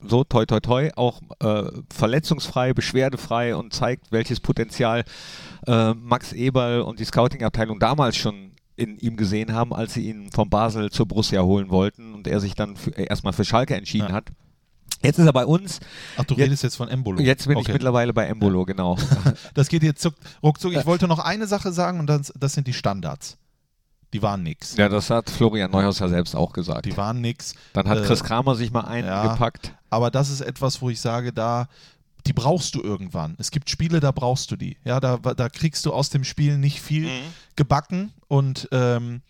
so 0.02 0.24
toi 0.24 0.45
toi 0.45 0.60
toi 0.60 0.89
auch 0.95 1.22
äh, 1.41 1.63
verletzungsfrei, 1.93 2.74
beschwerdefrei 2.74 3.56
und 3.56 3.74
zeigt, 3.74 4.12
welches 4.12 4.39
Potenzial 4.39 5.04
äh, 5.67 5.93
Max 5.93 6.32
Eberl 6.32 6.82
und 6.82 7.00
die 7.00 7.06
Scouting-Abteilung 7.06 7.80
damals 7.80 8.15
schon 8.15 8.52
in 8.80 8.98
ihm 8.98 9.18
gesehen 9.18 9.54
haben, 9.54 9.74
als 9.74 9.94
sie 9.94 10.10
ihn 10.10 10.32
von 10.32 10.50
Basel 10.50 10.89
zur 10.89 11.08
Borussia 11.08 11.42
holen 11.42 11.70
wollten 11.70 12.13
und 12.13 12.28
er 12.28 12.39
sich 12.39 12.56
dann 12.56 12.76
für, 12.78 12.92
erstmal 12.92 13.34
für 13.34 13.46
Schalke 13.46 13.76
entschieden 13.76 14.10
ja. 14.10 14.13
hat. 14.13 14.32
Jetzt 15.02 15.18
ist 15.18 15.26
er 15.26 15.34
bei 15.34 15.46
uns. 15.46 15.80
Ach, 16.18 16.26
du 16.26 16.34
jetzt, 16.34 16.46
redest 16.46 16.63
jetzt 16.63 16.76
von 16.76 16.89
Embolo. 16.89 17.22
Jetzt 17.22 17.48
bin 17.48 17.56
okay. 17.56 17.68
ich 17.68 17.74
mittlerweile 17.74 18.13
bei 18.13 18.26
Embolo, 18.26 18.65
genau. 18.65 18.98
das 19.54 19.70
geht 19.70 19.84
jetzt 19.84 20.10
ruckzuck. 20.44 20.74
Ich 20.74 20.86
wollte 20.86 21.08
noch 21.08 21.20
eine 21.20 21.48
Sache 21.48 21.72
sagen 21.72 22.00
und 22.00 22.08
das, 22.08 22.34
das 22.38 22.54
sind 22.54 22.68
die 22.68 22.74
Standards. 22.74 23.38
Die 24.13 24.22
waren 24.22 24.42
nix. 24.42 24.76
Ja, 24.76 24.89
das 24.89 25.10
hat 25.10 25.30
Florian 25.30 25.70
Neuhaus 25.70 26.00
ja 26.00 26.08
selbst 26.08 26.36
auch 26.36 26.52
gesagt. 26.52 26.86
Die 26.86 26.98
waren 26.98 27.22
nix. 27.22 27.54
Dann 27.74 27.88
hat 27.88 28.04
Chris 28.06 28.22
äh, 28.22 28.24
Kramer 28.24 28.56
sich 28.56 28.72
mal 28.72 28.86
eingepackt. 28.86 29.68
Ja, 29.68 29.74
aber 29.92 30.10
das 30.10 30.32
ist 30.32 30.42
etwas, 30.42 30.82
wo 30.82 30.89
ich 30.89 31.00
sage, 31.00 31.32
da 31.32 31.68
die 32.27 32.34
brauchst 32.34 32.75
du 32.75 32.82
irgendwann. 32.82 33.36
Es 33.38 33.51
gibt 33.51 33.69
Spiele, 33.69 33.99
da 33.99 34.12
brauchst 34.12 34.51
du 34.51 34.55
die. 34.55 34.77
Ja, 34.84 34.99
da, 34.99 35.17
da 35.17 35.49
kriegst 35.49 35.86
du 35.86 35.93
aus 35.93 36.10
dem 36.10 36.23
Spiel 36.23 36.58
nicht 36.58 36.82
viel 36.82 37.05
mhm. 37.05 37.34
gebacken 37.55 38.12
und 38.27 38.67
ähm, 38.71 39.21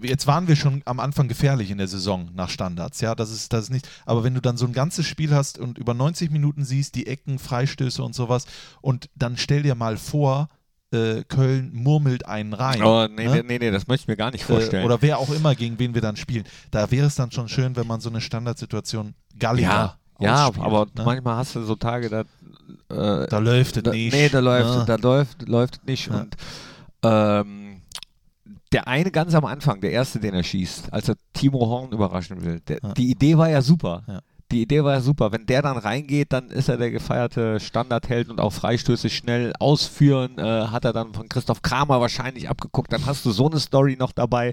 jetzt 0.00 0.26
waren 0.26 0.48
wir 0.48 0.56
schon 0.56 0.82
am 0.84 1.00
Anfang 1.00 1.28
gefährlich 1.28 1.70
in 1.70 1.78
der 1.78 1.88
Saison 1.88 2.30
nach 2.34 2.50
Standards, 2.50 3.00
ja, 3.00 3.14
das 3.14 3.30
ist 3.30 3.52
das 3.52 3.64
ist 3.64 3.70
nicht, 3.70 3.88
aber 4.04 4.24
wenn 4.24 4.34
du 4.34 4.40
dann 4.40 4.56
so 4.56 4.66
ein 4.66 4.72
ganzes 4.72 5.06
Spiel 5.06 5.34
hast 5.34 5.58
und 5.58 5.78
über 5.78 5.94
90 5.94 6.30
Minuten 6.30 6.64
siehst, 6.64 6.94
die 6.94 7.06
Ecken, 7.06 7.38
Freistöße 7.38 8.02
und 8.02 8.14
sowas 8.14 8.46
und 8.80 9.08
dann 9.14 9.36
stell 9.36 9.62
dir 9.62 9.74
mal 9.74 9.96
vor, 9.96 10.48
äh, 10.92 11.24
Köln 11.24 11.70
murmelt 11.72 12.26
einen 12.26 12.52
rein. 12.52 12.82
Oh, 12.82 13.06
nee, 13.08 13.26
ne? 13.26 13.42
nee, 13.44 13.58
nee, 13.58 13.70
das 13.70 13.86
möchte 13.86 14.04
ich 14.04 14.08
mir 14.08 14.16
gar 14.16 14.30
nicht 14.30 14.44
vorstellen. 14.44 14.82
Äh, 14.82 14.86
oder 14.86 15.00
wer 15.00 15.18
auch 15.18 15.30
immer, 15.30 15.54
gegen 15.54 15.78
wen 15.78 15.94
wir 15.94 16.02
dann 16.02 16.16
spielen. 16.16 16.44
Da 16.70 16.90
wäre 16.90 17.06
es 17.06 17.14
dann 17.14 17.30
schon 17.30 17.48
schön, 17.48 17.76
wenn 17.76 17.86
man 17.86 18.00
so 18.00 18.10
eine 18.10 18.20
Standardsituation 18.20 19.14
Gallier 19.38 19.62
ja. 19.62 19.98
Ja, 20.22 20.50
aber 20.58 20.86
ne? 20.94 21.02
manchmal 21.04 21.36
hast 21.36 21.56
du 21.56 21.62
so 21.62 21.74
Tage, 21.74 22.08
da, 22.08 22.20
äh, 22.20 23.26
da 23.28 23.38
läuft 23.38 23.76
es 23.76 23.92
nicht. 23.92 24.14
Nee, 24.14 24.28
da 24.28 24.40
läuft, 24.40 24.74
ja. 24.74 24.84
da 24.84 24.96
läuft, 24.96 25.48
läuft 25.48 25.74
es 25.76 25.82
nicht. 25.84 26.06
Ja. 26.08 26.20
Und 26.20 26.36
ähm, 27.04 27.82
der 28.72 28.88
eine 28.88 29.10
ganz 29.10 29.34
am 29.34 29.44
Anfang, 29.44 29.80
der 29.80 29.92
erste, 29.92 30.18
den 30.18 30.34
er 30.34 30.42
schießt, 30.42 30.92
als 30.92 31.08
er 31.08 31.16
Timo 31.32 31.60
Horn 31.60 31.92
überraschen 31.92 32.44
will, 32.44 32.60
der, 32.60 32.78
ja. 32.82 32.92
die 32.92 33.10
Idee 33.10 33.36
war 33.36 33.48
ja 33.48 33.62
super. 33.62 34.22
Die 34.50 34.62
Idee 34.62 34.84
war 34.84 34.92
ja 34.92 35.00
super. 35.00 35.32
Wenn 35.32 35.46
der 35.46 35.62
dann 35.62 35.78
reingeht, 35.78 36.32
dann 36.32 36.50
ist 36.50 36.68
er 36.68 36.76
der 36.76 36.90
gefeierte 36.90 37.58
Standardheld 37.58 38.28
und 38.28 38.38
auch 38.38 38.52
Freistöße 38.52 39.08
schnell 39.08 39.54
ausführen. 39.58 40.38
Äh, 40.38 40.66
hat 40.66 40.84
er 40.84 40.92
dann 40.92 41.14
von 41.14 41.28
Christoph 41.28 41.62
Kramer 41.62 42.02
wahrscheinlich 42.02 42.50
abgeguckt. 42.50 42.92
Dann 42.92 43.06
hast 43.06 43.24
du 43.24 43.30
so 43.30 43.48
eine 43.48 43.60
Story 43.60 43.96
noch 43.98 44.12
dabei. 44.12 44.52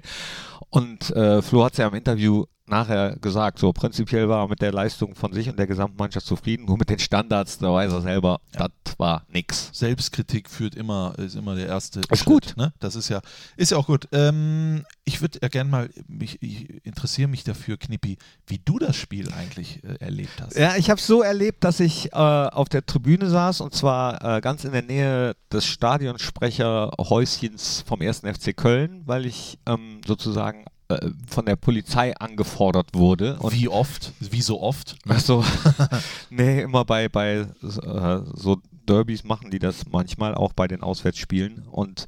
Und 0.70 1.10
äh, 1.10 1.42
Flo 1.42 1.64
hat 1.64 1.72
es 1.72 1.78
ja 1.78 1.88
im 1.88 1.94
Interview 1.94 2.46
nachher 2.70 3.16
gesagt, 3.16 3.58
so 3.58 3.72
prinzipiell 3.72 4.28
war 4.28 4.44
er 4.44 4.48
mit 4.48 4.62
der 4.62 4.72
Leistung 4.72 5.14
von 5.14 5.32
sich 5.32 5.48
und 5.48 5.58
der 5.58 5.66
Gesamtmannschaft 5.66 6.26
zufrieden, 6.26 6.66
nur 6.66 6.78
mit 6.78 6.88
den 6.88 6.98
Standards, 6.98 7.58
da 7.58 7.72
weiß 7.72 7.92
er 7.92 8.00
selber, 8.00 8.40
ja. 8.54 8.68
das 8.84 8.98
war 8.98 9.24
nix. 9.28 9.70
Selbstkritik 9.72 10.48
führt 10.48 10.74
immer, 10.74 11.14
ist 11.18 11.36
immer 11.36 11.54
der 11.54 11.66
erste 11.66 12.00
ist 12.00 12.18
Schritt, 12.18 12.26
gut. 12.26 12.54
Ne? 12.56 12.72
Das 12.78 12.96
ist 12.96 13.08
ja, 13.08 13.20
ist 13.56 13.72
ja 13.72 13.76
auch 13.76 13.86
gut. 13.86 14.08
Ähm, 14.12 14.84
ich 15.04 15.20
würde 15.20 15.38
ja 15.42 15.48
gerne 15.48 15.70
mal, 15.70 15.90
mich, 16.06 16.42
ich 16.42 16.84
interessiere 16.84 17.28
mich 17.28 17.44
dafür, 17.44 17.76
Knippi, 17.76 18.16
wie 18.46 18.60
du 18.64 18.78
das 18.78 18.96
Spiel 18.96 19.30
eigentlich 19.32 19.84
äh, 19.84 19.96
erlebt 20.00 20.40
hast. 20.40 20.56
Ja, 20.56 20.76
ich 20.76 20.90
habe 20.90 21.00
es 21.00 21.06
so 21.06 21.22
erlebt, 21.22 21.64
dass 21.64 21.80
ich 21.80 22.12
äh, 22.12 22.16
auf 22.16 22.68
der 22.68 22.84
Tribüne 22.86 23.28
saß 23.28 23.60
und 23.60 23.74
zwar 23.74 24.36
äh, 24.36 24.40
ganz 24.40 24.64
in 24.64 24.72
der 24.72 24.82
Nähe 24.82 25.34
des 25.52 25.66
Stadionsprecherhäuschens 25.66 27.84
vom 27.86 28.00
1. 28.00 28.20
FC 28.20 28.56
Köln, 28.56 29.02
weil 29.06 29.26
ich 29.26 29.58
ähm, 29.66 30.00
sozusagen 30.06 30.64
äh, 30.90 31.10
von 31.28 31.46
der 31.46 31.56
Polizei 31.56 32.16
angefordert 32.16 32.88
wurde. 32.94 33.38
Und 33.38 33.54
Wie 33.54 33.68
oft? 33.68 34.12
Wie 34.18 34.42
so 34.42 34.60
oft? 34.60 34.96
Also, 35.08 35.44
nee, 36.30 36.62
immer 36.62 36.84
bei, 36.84 37.08
bei 37.08 37.46
äh, 37.62 38.20
so 38.34 38.58
Derbys 38.88 39.22
machen 39.22 39.52
die 39.52 39.60
das 39.60 39.86
manchmal, 39.86 40.34
auch 40.34 40.52
bei 40.52 40.66
den 40.66 40.82
Auswärtsspielen. 40.82 41.66
Und 41.70 42.06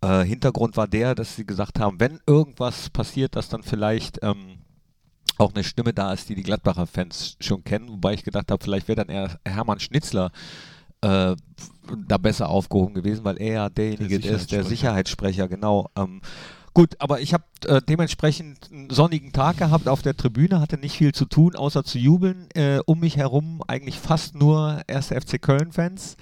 äh, 0.00 0.24
Hintergrund 0.24 0.76
war 0.76 0.88
der, 0.88 1.14
dass 1.14 1.36
sie 1.36 1.46
gesagt 1.46 1.78
haben, 1.78 2.00
wenn 2.00 2.18
irgendwas 2.26 2.90
passiert, 2.90 3.36
dass 3.36 3.48
dann 3.48 3.62
vielleicht 3.62 4.18
ähm, 4.22 4.58
auch 5.36 5.54
eine 5.54 5.62
Stimme 5.62 5.92
da 5.92 6.12
ist, 6.12 6.28
die 6.28 6.34
die 6.34 6.42
Gladbacher 6.42 6.88
Fans 6.88 7.36
schon 7.38 7.62
kennen, 7.62 7.88
wobei 7.88 8.14
ich 8.14 8.24
gedacht 8.24 8.50
habe, 8.50 8.62
vielleicht 8.62 8.88
wäre 8.88 9.04
dann 9.04 9.14
eher 9.14 9.38
Hermann 9.44 9.78
Schnitzler 9.78 10.32
äh, 11.02 11.36
da 12.08 12.18
besser 12.18 12.48
aufgehoben 12.48 12.94
gewesen, 12.94 13.24
weil 13.24 13.40
er 13.40 13.52
ja 13.52 13.68
derjenige 13.68 14.18
der 14.18 14.32
ist, 14.32 14.50
der 14.50 14.64
Sicherheitssprecher, 14.64 15.46
genau. 15.46 15.88
Ähm, 15.96 16.20
Gut, 16.74 16.96
aber 16.98 17.20
ich 17.20 17.34
habe 17.34 17.44
äh, 17.66 17.80
dementsprechend 17.82 18.70
einen 18.70 18.90
sonnigen 18.90 19.32
Tag 19.32 19.58
gehabt 19.58 19.88
auf 19.88 20.02
der 20.02 20.16
Tribüne, 20.16 20.60
hatte 20.60 20.78
nicht 20.78 20.96
viel 20.96 21.12
zu 21.12 21.24
tun, 21.24 21.56
außer 21.56 21.84
zu 21.84 21.98
jubeln. 21.98 22.48
Äh, 22.54 22.80
um 22.86 23.00
mich 23.00 23.16
herum 23.16 23.62
eigentlich 23.66 23.98
fast 23.98 24.34
nur 24.34 24.82
erste 24.86 25.20
FC 25.20 25.40
Köln-Fans, 25.40 26.16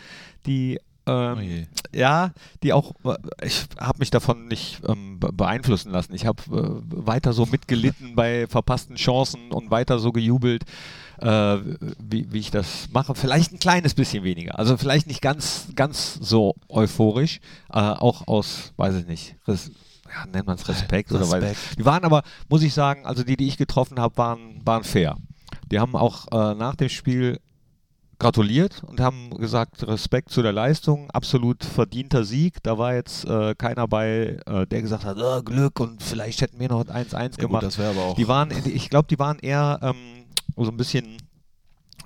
die 0.47 0.79
ähm, 1.07 1.39
oh 1.39 1.97
ja, 1.97 2.33
die 2.63 2.73
auch, 2.73 2.93
äh, 3.05 3.17
ich 3.45 3.67
habe 3.79 4.01
mich 4.01 4.11
davon 4.11 4.49
nicht 4.49 4.81
ähm, 4.89 5.21
beeinflussen 5.21 5.93
lassen. 5.93 6.15
Ich 6.15 6.27
habe 6.27 6.43
äh, 6.51 7.07
weiter 7.07 7.33
so 7.33 7.47
mitgelitten 7.47 8.17
bei 8.17 8.47
verpassten 8.49 8.97
Chancen 8.97 9.53
und 9.53 9.71
weiter 9.71 10.01
so 10.01 10.11
gejubelt, 10.11 10.65
äh, 11.21 11.59
wie, 11.99 12.33
wie 12.33 12.39
ich 12.41 12.51
das 12.51 12.89
mache. 12.93 13.15
Vielleicht 13.15 13.53
ein 13.53 13.61
kleines 13.61 13.95
bisschen 13.95 14.25
weniger. 14.25 14.59
Also 14.59 14.77
vielleicht 14.77 15.07
nicht 15.07 15.23
ganz, 15.23 15.69
ganz 15.77 16.15
so 16.15 16.57
euphorisch, 16.69 17.41
äh, 17.71 17.79
auch 17.79 18.27
aus, 18.27 18.73
weiß 18.77 18.97
ich 18.97 19.07
nicht, 19.07 19.37
Res 19.47 19.71
ja, 20.15 20.27
nennt 20.27 20.47
man 20.47 20.57
es 20.57 20.69
Respekt, 20.69 21.11
Respekt, 21.11 21.13
oder 21.13 21.31
weil 21.31 21.55
die 21.79 21.85
waren 21.85 22.05
aber, 22.05 22.23
muss 22.49 22.63
ich 22.63 22.75
sagen, 22.75 23.07
also 23.07 23.23
die, 23.23 23.37
die 23.37 23.47
ich 23.47 23.57
getroffen 23.57 24.01
habe, 24.01 24.17
waren, 24.17 24.61
waren 24.65 24.85
fair. 24.85 25.17
Die 25.71 25.79
haben 25.79 25.97
auch 25.97 26.27
äh, 26.33 26.55
nach 26.55 26.77
dem 26.77 26.89
Spiel 26.89 27.41
gratuliert 28.19 28.83
und 28.85 29.01
haben 29.01 29.31
gesagt, 29.31 29.87
Respekt 29.87 30.31
zu 30.31 30.43
der 30.43 30.53
Leistung, 30.53 31.11
absolut 31.11 31.65
verdienter 31.65 32.25
Sieg. 32.25 32.63
Da 32.63 32.79
war 32.79 32.95
jetzt 32.95 33.25
äh, 33.27 33.55
keiner 33.57 33.87
bei, 33.89 34.39
äh, 34.47 34.67
der 34.67 34.83
gesagt 34.83 35.05
hat, 35.05 35.19
oh, 35.21 35.43
Glück 35.43 35.81
und 35.81 36.03
vielleicht 36.03 36.41
hätten 36.41 36.59
wir 36.59 36.69
noch 36.69 36.85
1-1 36.85 37.13
ja, 37.13 37.29
gemacht. 37.29 37.63
Gut, 37.65 37.77
das 37.77 37.79
aber 37.79 38.01
auch. 38.01 38.15
Die 38.15 38.29
waren, 38.29 38.51
ich 38.65 38.89
glaube, 38.89 39.09
die 39.09 39.19
waren 39.19 39.39
eher 39.39 39.79
ähm, 39.83 40.25
so 40.57 40.71
ein 40.71 40.77
bisschen 40.77 41.19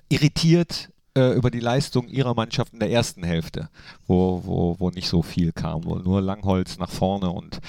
irritiert 0.08 0.90
äh, 1.16 1.34
über 1.34 1.50
die 1.50 1.60
Leistung 1.60 2.08
ihrer 2.08 2.34
Mannschaft 2.34 2.72
in 2.72 2.80
der 2.80 2.90
ersten 2.90 3.22
Hälfte, 3.22 3.68
wo, 4.06 4.42
wo, 4.44 4.76
wo 4.78 4.90
nicht 4.90 5.08
so 5.08 5.22
viel 5.22 5.52
kam, 5.52 5.84
wo 5.84 5.96
nur 5.96 6.20
Langholz 6.20 6.78
nach 6.78 6.90
vorne 6.90 7.30
und 7.30 7.60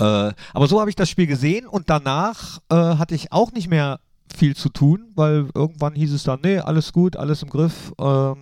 äh, 0.00 0.32
aber 0.54 0.68
so 0.68 0.80
habe 0.80 0.90
ich 0.90 0.96
das 0.96 1.10
Spiel 1.10 1.26
gesehen 1.26 1.66
und 1.66 1.90
danach 1.90 2.60
äh, 2.70 2.74
hatte 2.74 3.14
ich 3.14 3.32
auch 3.32 3.50
nicht 3.52 3.68
mehr 3.68 3.98
viel 4.34 4.54
zu 4.54 4.68
tun, 4.68 5.10
weil 5.14 5.48
irgendwann 5.54 5.94
hieß 5.94 6.12
es 6.12 6.22
dann, 6.22 6.40
nee, 6.42 6.58
alles 6.58 6.92
gut, 6.92 7.16
alles 7.16 7.42
im 7.42 7.50
Griff. 7.50 7.92
Ähm, 7.98 8.36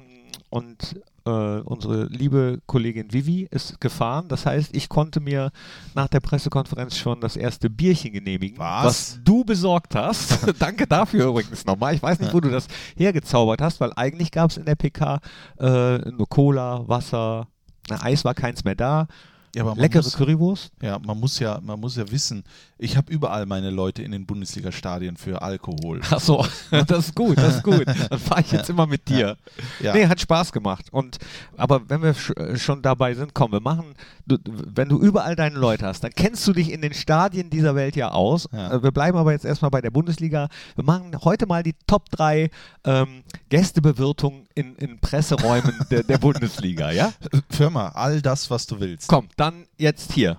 und 0.51 1.01
äh, 1.27 1.61
unsere 1.61 2.05
liebe 2.07 2.61
Kollegin 2.67 3.13
Vivi 3.13 3.49
ist 3.51 3.81
gefahren. 3.81 4.29
Das 4.29 4.47
heißt, 4.47 4.75
ich 4.75 4.89
konnte 4.89 5.21
mir 5.21 5.51
nach 5.95 6.09
der 6.09 6.21
Pressekonferenz 6.21 6.97
schon 6.97 7.21
das 7.21 7.37
erste 7.37 7.69
Bierchen 7.69 8.13
genehmigen, 8.13 8.59
was, 8.59 8.85
was 8.85 9.21
du 9.25 9.45
besorgt 9.45 9.95
hast. 9.95 10.39
Danke 10.59 10.87
dafür 10.87 11.27
übrigens 11.27 11.67
nochmal. 11.67 11.95
Ich 11.95 12.03
weiß 12.03 12.21
nicht, 12.21 12.33
wo 12.33 12.41
du 12.41 12.49
das 12.49 12.69
hergezaubert 12.97 13.61
hast, 13.61 13.81
weil 13.81 13.93
eigentlich 13.97 14.31
gab 14.31 14.51
es 14.51 14.57
in 14.57 14.65
der 14.65 14.77
PK 14.77 15.21
äh, 15.59 15.99
nur 16.11 16.29
Cola, 16.29 16.89
Wasser, 16.89 17.49
na, 17.89 18.03
Eis 18.03 18.25
war 18.25 18.35
keins 18.35 18.65
mehr 18.65 18.77
da. 18.77 19.09
Ja, 19.57 19.73
Leckere 19.73 20.03
muss, 20.03 20.15
Currywurst? 20.15 20.71
Ja, 20.83 20.99
man 20.99 21.19
muss 21.19 21.39
ja, 21.39 21.59
man 21.63 21.81
muss 21.81 21.97
ja 21.97 22.11
wissen, 22.11 22.45
ich 22.77 22.95
habe 22.99 23.11
überall 23.11 23.47
meine 23.47 23.71
Leute 23.71 24.03
in 24.03 24.13
den 24.13 24.27
Bundesliga-Stadien 24.27 25.17
für 25.17 25.41
Alkohol. 25.41 26.03
Ach 26.11 26.21
so, 26.21 26.45
das 26.71 27.07
ist 27.07 27.15
gut, 27.15 27.39
das 27.39 27.57
ist 27.57 27.63
gut. 27.63 27.87
Dann 27.87 28.19
fahre 28.19 28.43
ich 28.43 28.53
jetzt 28.53 28.69
immer 28.69 28.87
mit 28.87 29.09
dir. 29.09 29.39
Ja. 29.81 29.95
Nee, 29.95 30.09
hat 30.09 30.21
Spaß 30.21 30.53
gemacht. 30.53 30.89
Und, 30.93 31.17
aber 31.57 31.89
wenn 31.89 32.03
wir 32.03 32.15
schon 32.59 32.83
dabei 32.83 33.15
sind, 33.15 33.33
komm, 33.33 33.53
wir 33.53 33.61
machen, 33.61 33.95
du, 34.27 34.39
wenn 34.47 34.89
du 34.89 34.99
überall 35.01 35.37
deine 35.37 35.59
Leute 35.59 35.87
hast, 35.87 36.03
dann 36.05 36.13
kennst 36.15 36.47
du 36.47 36.53
dich 36.53 36.73
in 36.73 36.83
den 36.83 36.93
Stadien 36.93 37.51
dieser 37.51 37.75
Welt 37.75 37.97
ja 37.97 38.11
aus. 38.11 38.49
Ja. 38.53 38.73
Äh, 38.73 38.83
wir 38.83 38.91
bleiben 38.91 39.17
aber 39.17 39.33
jetzt 39.33 39.45
erstmal 39.45 39.71
bei 39.71 39.81
der 39.81 39.91
Bundesliga. 39.91 40.49
Wir 40.75 40.85
machen 40.85 41.13
heute 41.25 41.47
mal 41.47 41.63
die 41.63 41.75
Top 41.87 42.11
3 42.11 42.51
ähm, 42.85 43.23
Gästebewirtung 43.49 44.47
in, 44.55 44.77
in 44.77 44.99
Presseräumen 44.99 45.75
der, 45.91 46.03
der 46.03 46.19
Bundesliga, 46.19 46.91
ja? 46.91 47.13
Firma, 47.51 47.89
all 47.95 48.21
das, 48.21 48.51
was 48.51 48.67
du 48.67 48.81
willst. 48.81 49.09
Komm, 49.09 49.29
dann 49.37 49.67
jetzt 49.79 50.13
hier. 50.13 50.37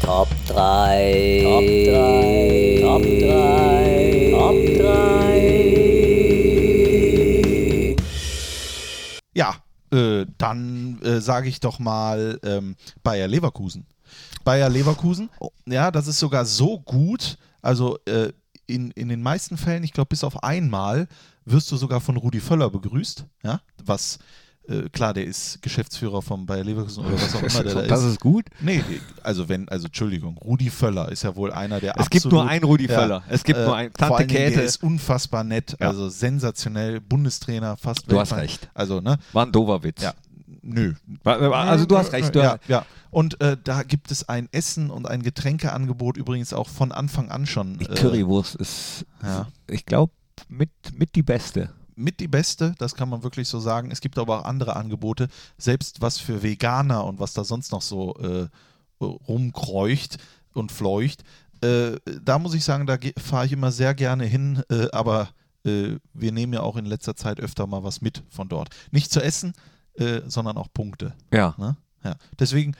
Top 0.00 0.28
3. 0.48 1.40
Top 1.44 1.62
3. 1.64 2.78
Top 2.82 3.02
3. 3.02 4.30
Top 4.32 4.54
3. 4.82 5.53
äh, 9.94 10.26
dann 10.38 11.00
äh, 11.02 11.20
sage 11.20 11.48
ich 11.48 11.60
doch 11.60 11.78
mal 11.78 12.38
ähm, 12.42 12.76
Bayer 13.02 13.28
Leverkusen. 13.28 13.86
Bayer 14.42 14.68
Leverkusen, 14.68 15.30
ja, 15.66 15.90
das 15.90 16.06
ist 16.06 16.18
sogar 16.18 16.44
so 16.44 16.80
gut, 16.80 17.38
also 17.62 17.98
äh, 18.04 18.32
in, 18.66 18.90
in 18.90 19.08
den 19.08 19.22
meisten 19.22 19.56
Fällen, 19.56 19.84
ich 19.84 19.92
glaube 19.92 20.08
bis 20.08 20.24
auf 20.24 20.42
einmal, 20.42 21.08
wirst 21.44 21.70
du 21.72 21.76
sogar 21.76 22.00
von 22.00 22.16
Rudi 22.16 22.40
Völler 22.40 22.70
begrüßt, 22.70 23.24
ja, 23.42 23.60
was 23.84 24.18
äh, 24.68 24.88
klar, 24.88 25.12
der 25.12 25.24
ist 25.24 25.60
Geschäftsführer 25.62 26.22
vom 26.22 26.46
Bayer 26.46 26.64
Leverkusen 26.64 27.04
oder 27.04 27.14
was 27.14 27.34
auch 27.34 27.42
immer 27.42 27.62
der 27.64 27.74
da 27.74 27.80
ist. 27.82 27.90
Das 27.90 28.04
ist 28.04 28.20
gut? 28.20 28.46
Nee, 28.60 28.82
also 29.22 29.48
wenn, 29.48 29.68
also 29.68 29.86
Entschuldigung, 29.86 30.38
Rudi 30.38 30.70
Völler 30.70 31.10
ist 31.10 31.22
ja 31.22 31.36
wohl 31.36 31.52
einer 31.52 31.80
der 31.80 31.98
Es 31.98 32.08
gibt 32.08 32.24
nur 32.26 32.46
einen 32.48 32.64
Rudi 32.64 32.88
Völler. 32.88 33.22
Ja, 33.26 33.34
es 33.34 33.44
gibt 33.44 33.58
äh, 33.58 33.64
nur 33.64 33.76
einen. 33.76 33.92
Tante 33.92 34.08
vor 34.08 34.18
allen 34.18 34.28
Käthe. 34.28 34.56
Der 34.56 34.64
ist 34.64 34.82
unfassbar 34.82 35.44
nett, 35.44 35.76
ja. 35.78 35.88
also 35.88 36.08
sensationell, 36.08 37.00
Bundestrainer, 37.00 37.76
fast 37.76 38.10
Du 38.10 38.18
hast 38.18 38.32
recht. 38.32 38.70
Also, 38.74 39.00
ne? 39.00 39.18
War 39.32 39.46
ein 39.46 39.52
doofer 39.52 39.82
Witz. 39.82 40.02
Ja. 40.02 40.14
Nö. 40.62 40.94
Also 41.24 41.84
du 41.84 41.98
hast 41.98 42.12
recht. 42.12 42.34
Du 42.34 42.40
ja, 42.40 42.56
ja. 42.68 42.86
Und 43.10 43.40
äh, 43.42 43.58
da 43.62 43.82
gibt 43.82 44.10
es 44.10 44.28
ein 44.28 44.48
Essen 44.50 44.90
und 44.90 45.06
ein 45.06 45.22
Getränkeangebot 45.22 46.16
übrigens 46.16 46.54
auch 46.54 46.68
von 46.68 46.90
Anfang 46.90 47.30
an 47.30 47.44
schon. 47.44 47.78
Die 47.78 47.84
Currywurst 47.84 48.56
ist, 48.56 49.04
ja. 49.22 49.46
ich 49.68 49.84
glaube, 49.84 50.12
mit, 50.48 50.70
mit 50.94 51.14
die 51.14 51.22
beste 51.22 51.70
mit 51.96 52.20
die 52.20 52.28
beste, 52.28 52.74
das 52.78 52.94
kann 52.94 53.08
man 53.08 53.22
wirklich 53.22 53.48
so 53.48 53.60
sagen. 53.60 53.90
Es 53.90 54.00
gibt 54.00 54.18
aber 54.18 54.40
auch 54.40 54.44
andere 54.44 54.76
Angebote, 54.76 55.28
selbst 55.58 56.00
was 56.00 56.18
für 56.18 56.42
Veganer 56.42 57.04
und 57.04 57.20
was 57.20 57.32
da 57.32 57.44
sonst 57.44 57.72
noch 57.72 57.82
so 57.82 58.14
äh, 58.16 58.48
rumkreucht 59.00 60.18
und 60.52 60.72
fleucht. 60.72 61.24
Äh, 61.60 61.96
da 62.22 62.38
muss 62.38 62.54
ich 62.54 62.64
sagen, 62.64 62.86
da 62.86 62.98
fahre 63.16 63.46
ich 63.46 63.52
immer 63.52 63.72
sehr 63.72 63.94
gerne 63.94 64.24
hin, 64.24 64.62
äh, 64.70 64.88
aber 64.92 65.28
äh, 65.64 65.96
wir 66.12 66.32
nehmen 66.32 66.52
ja 66.52 66.60
auch 66.60 66.76
in 66.76 66.84
letzter 66.84 67.16
Zeit 67.16 67.40
öfter 67.40 67.66
mal 67.66 67.82
was 67.82 68.00
mit 68.00 68.22
von 68.30 68.48
dort. 68.48 68.68
Nicht 68.90 69.10
zu 69.10 69.22
essen, 69.22 69.52
äh, 69.94 70.22
sondern 70.26 70.56
auch 70.56 70.68
Punkte. 70.72 71.14
Ja. 71.32 71.54
Ne? 71.58 71.76
ja. 72.04 72.16
Deswegen 72.38 72.74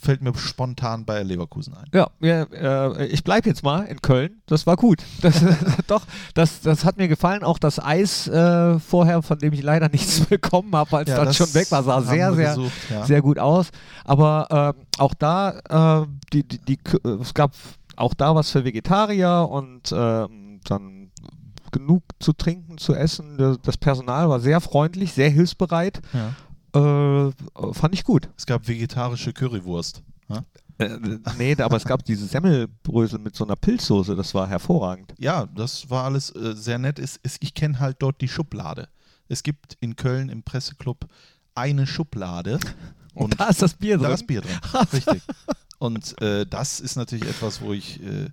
fällt 0.00 0.22
mir 0.22 0.34
spontan 0.36 1.04
bei 1.04 1.22
Leverkusen 1.22 1.74
ein. 1.74 1.86
Ja, 1.92 2.08
ja 2.20 2.42
äh, 2.44 3.06
ich 3.06 3.24
bleibe 3.24 3.48
jetzt 3.48 3.62
mal 3.62 3.82
in 3.84 4.00
Köln. 4.00 4.40
Das 4.46 4.66
war 4.66 4.76
gut. 4.76 5.02
Das, 5.28 5.44
doch, 5.86 6.02
das, 6.34 6.60
das 6.60 6.84
hat 6.84 6.96
mir 6.96 7.08
gefallen. 7.08 7.42
Auch 7.42 7.58
das 7.58 7.82
Eis 7.82 8.28
äh, 8.28 8.78
vorher, 8.78 9.20
von 9.22 9.38
dem 9.38 9.52
ich 9.52 9.62
leider 9.62 9.88
nichts 9.88 10.20
bekommen 10.26 10.74
habe, 10.74 10.96
als 10.96 11.10
ja, 11.10 11.24
das 11.24 11.36
schon 11.36 11.52
weg 11.54 11.70
war, 11.70 11.82
sah 11.82 12.00
sehr, 12.00 12.32
sehr, 12.34 12.54
gesucht, 12.54 12.72
ja. 12.88 13.04
sehr 13.04 13.20
gut 13.20 13.38
aus. 13.38 13.68
Aber 14.04 14.74
äh, 14.74 15.02
auch 15.02 15.14
da, 15.14 16.02
äh, 16.02 16.06
die, 16.32 16.44
die, 16.44 16.58
die, 16.58 16.78
es 17.20 17.34
gab 17.34 17.52
auch 17.96 18.14
da 18.14 18.34
was 18.34 18.50
für 18.50 18.64
Vegetarier 18.64 19.48
und 19.50 19.92
ähm, 19.92 20.60
dann 20.64 21.10
genug 21.72 22.02
zu 22.20 22.32
trinken, 22.32 22.78
zu 22.78 22.94
essen. 22.94 23.58
Das 23.62 23.76
Personal 23.76 24.28
war 24.28 24.40
sehr 24.40 24.60
freundlich, 24.60 25.12
sehr 25.12 25.30
hilfsbereit. 25.30 26.00
Ja. 26.12 26.34
Äh, 26.74 27.72
fand 27.72 27.94
ich 27.94 28.04
gut. 28.04 28.28
Es 28.36 28.46
gab 28.46 28.68
vegetarische 28.68 29.32
Currywurst. 29.32 30.02
Ja? 30.28 30.44
Äh, 30.78 30.98
nee, 31.38 31.56
aber 31.56 31.76
es 31.76 31.84
gab 31.84 32.04
diese 32.04 32.26
Semmelbrösel 32.26 33.18
mit 33.18 33.34
so 33.34 33.44
einer 33.44 33.56
Pilzsoße, 33.56 34.14
das 34.14 34.32
war 34.34 34.46
hervorragend. 34.48 35.12
Ja, 35.18 35.46
das 35.46 35.90
war 35.90 36.04
alles 36.04 36.34
äh, 36.34 36.54
sehr 36.54 36.78
nett. 36.78 36.98
Es, 36.98 37.18
es, 37.22 37.36
ich 37.40 37.54
kenne 37.54 37.80
halt 37.80 37.96
dort 38.00 38.20
die 38.20 38.28
Schublade. 38.28 38.88
Es 39.28 39.42
gibt 39.42 39.76
in 39.80 39.96
Köln 39.96 40.28
im 40.28 40.42
Presseclub 40.42 41.06
eine 41.54 41.86
Schublade. 41.86 42.58
Und, 43.14 43.32
und 43.32 43.40
da 43.40 43.48
ist 43.48 43.60
das 43.62 43.74
Bier 43.74 43.96
drin. 43.96 44.06
Da 44.06 44.14
ist 44.14 44.28
Bier 44.28 44.42
drin, 44.42 44.56
richtig. 44.92 45.22
Und 45.78 46.22
äh, 46.22 46.46
das 46.46 46.78
ist 46.78 46.94
natürlich 46.94 47.28
etwas, 47.28 47.60
wo 47.60 47.72
ich 47.72 48.00
äh, 48.00 48.30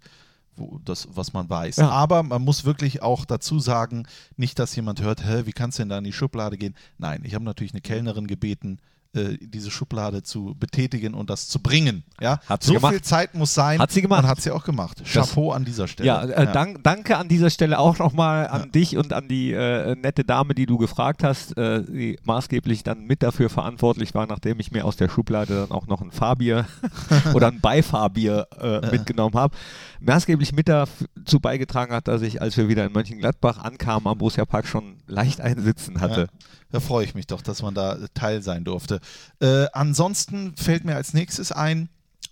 wo 0.58 0.80
das, 0.84 1.08
was 1.12 1.34
man 1.34 1.50
weiß. 1.50 1.78
Ja. 1.78 1.90
Aber 1.90 2.24
man 2.24 2.42
muss 2.42 2.66
wirklich 2.66 3.02
auch 3.02 3.26
dazu 3.26 3.60
sagen, 3.60 4.08
nicht, 4.38 4.60
dass 4.60 4.76
jemand 4.76 5.02
hört, 5.02 5.26
hä, 5.26 5.44
wie 5.46 5.52
kannst 5.52 5.78
du 5.78 5.82
denn 5.82 5.90
da 5.90 5.98
in 5.98 6.04
die 6.04 6.14
Schublade 6.14 6.58
gehen? 6.58 6.76
Nein, 6.98 7.22
ich 7.24 7.36
habe 7.36 7.46
natürlich 7.46 7.74
eine 7.74 7.82
Kellnerin 7.82 8.28
gebeten, 8.28 8.80
äh, 9.16 9.38
diese 9.40 9.72
Schublade 9.72 10.24
zu 10.24 10.56
betätigen 10.60 11.14
und 11.14 11.30
das 11.30 11.48
zu 11.48 11.60
bringen. 11.60 12.04
Ja? 12.22 12.40
Hat 12.48 12.64
sie 12.64 12.68
so 12.68 12.74
gemacht. 12.76 12.94
viel 12.94 13.02
Zeit 13.02 13.36
muss 13.36 13.54
sein. 13.54 13.80
Hat 13.80 13.92
sie 13.92 14.02
gemacht. 14.02 14.24
Und 14.24 14.30
hat 14.30 14.42
sie 14.42 14.52
auch 14.52 14.64
gemacht. 14.64 15.02
Chapeau 15.06 15.50
das, 15.50 15.58
an 15.58 15.66
dieser 15.66 15.88
Stelle. 15.88 16.08
Ja, 16.08 16.24
äh, 16.24 16.46
ja. 16.46 16.52
Dank, 16.52 16.84
danke 16.84 17.18
an 17.18 17.28
dieser 17.28 17.50
Stelle 17.50 17.80
auch 17.80 17.98
nochmal 17.98 18.48
an 18.48 18.62
ja. 18.62 18.68
dich 18.68 18.98
und 18.98 19.14
an 19.14 19.28
die 19.28 19.52
äh, 19.52 19.96
nette 19.96 20.24
Dame, 20.24 20.54
die 20.56 20.66
du 20.66 20.78
gefragt 20.78 21.24
hast, 21.24 21.58
äh, 21.58 21.84
die 21.84 22.20
maßgeblich 22.24 22.84
dann 22.84 23.06
mit 23.06 23.24
dafür 23.24 23.50
verantwortlich 23.50 24.14
war, 24.14 24.28
nachdem 24.28 24.60
ich 24.60 24.72
mir 24.72 24.86
aus 24.86 24.96
der 24.96 25.10
Schublade 25.10 25.56
dann 25.56 25.72
auch 25.72 25.88
noch 25.88 26.02
ein 26.02 26.12
Fahrbier 26.12 26.66
oder 27.34 27.48
ein 27.48 27.62
Beifahrbier 27.62 28.48
äh, 28.60 28.92
mitgenommen 28.92 29.36
habe. 29.36 29.56
Maßgeblich 30.00 30.54
mit 30.54 30.68
dazu 30.68 31.40
beigetragen 31.40 31.94
hat, 31.94 32.08
dass 32.08 32.22
ich, 32.22 32.42
als 32.42 32.58
wir 32.58 32.68
wieder 32.68 32.86
in 32.86 32.92
Mönchengladbach 32.92 33.60
ankamen, 33.60 34.08
am 34.08 34.18
Borussia 34.18 34.46
Park 34.46 34.68
schon 34.68 34.98
leicht 35.08 35.42
einsitzen 35.42 36.02
hatte. 36.02 36.22
Ja. 36.22 36.28
Da 36.72 36.80
freue 36.80 37.06
ich 37.06 37.16
mich 37.16 37.28
doch, 37.28 37.42
dass 37.42 37.62
man 37.62 37.74
da 37.74 37.98
Teil 38.14 38.42
sein 38.42 38.64
durfte. 38.64 39.00
Äh, 39.40 39.68
ansonsten 39.74 40.56
fällt 40.56 40.86
mir 40.86 40.96
als 40.96 41.14
nächstes 41.14 41.52
ein, 41.52 41.90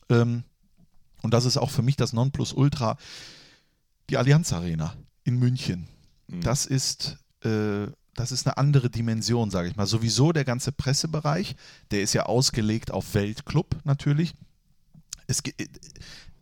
ähm, 0.10 0.44
und 1.22 1.34
das 1.34 1.46
ist 1.46 1.58
auch 1.58 1.72
für 1.72 1.82
mich 1.82 1.96
das 1.96 2.14
Nonplusultra, 2.14 2.98
die 4.10 4.18
Allianz 4.18 4.52
Arena. 4.54 4.96
in 5.24 5.40
München. 5.40 5.88
Das 6.28 6.66
ist, 6.66 7.18
äh, 7.44 7.88
das 8.16 8.32
ist 8.32 8.48
eine 8.48 8.58
andere 8.58 8.90
Dimension, 8.90 9.50
sage 9.50 9.70
ich 9.70 9.76
mal. 9.76 9.86
Sowieso 9.86 10.32
der 10.32 10.46
ganze 10.46 10.72
Pressebereich, 10.72 11.56
der 11.92 12.02
ist 12.02 12.14
ja 12.14 12.24
ausgelegt 12.24 12.92
auf 12.92 13.14
Weltclub 13.14 13.78
natürlich. 13.84 14.34
Es, 15.28 15.42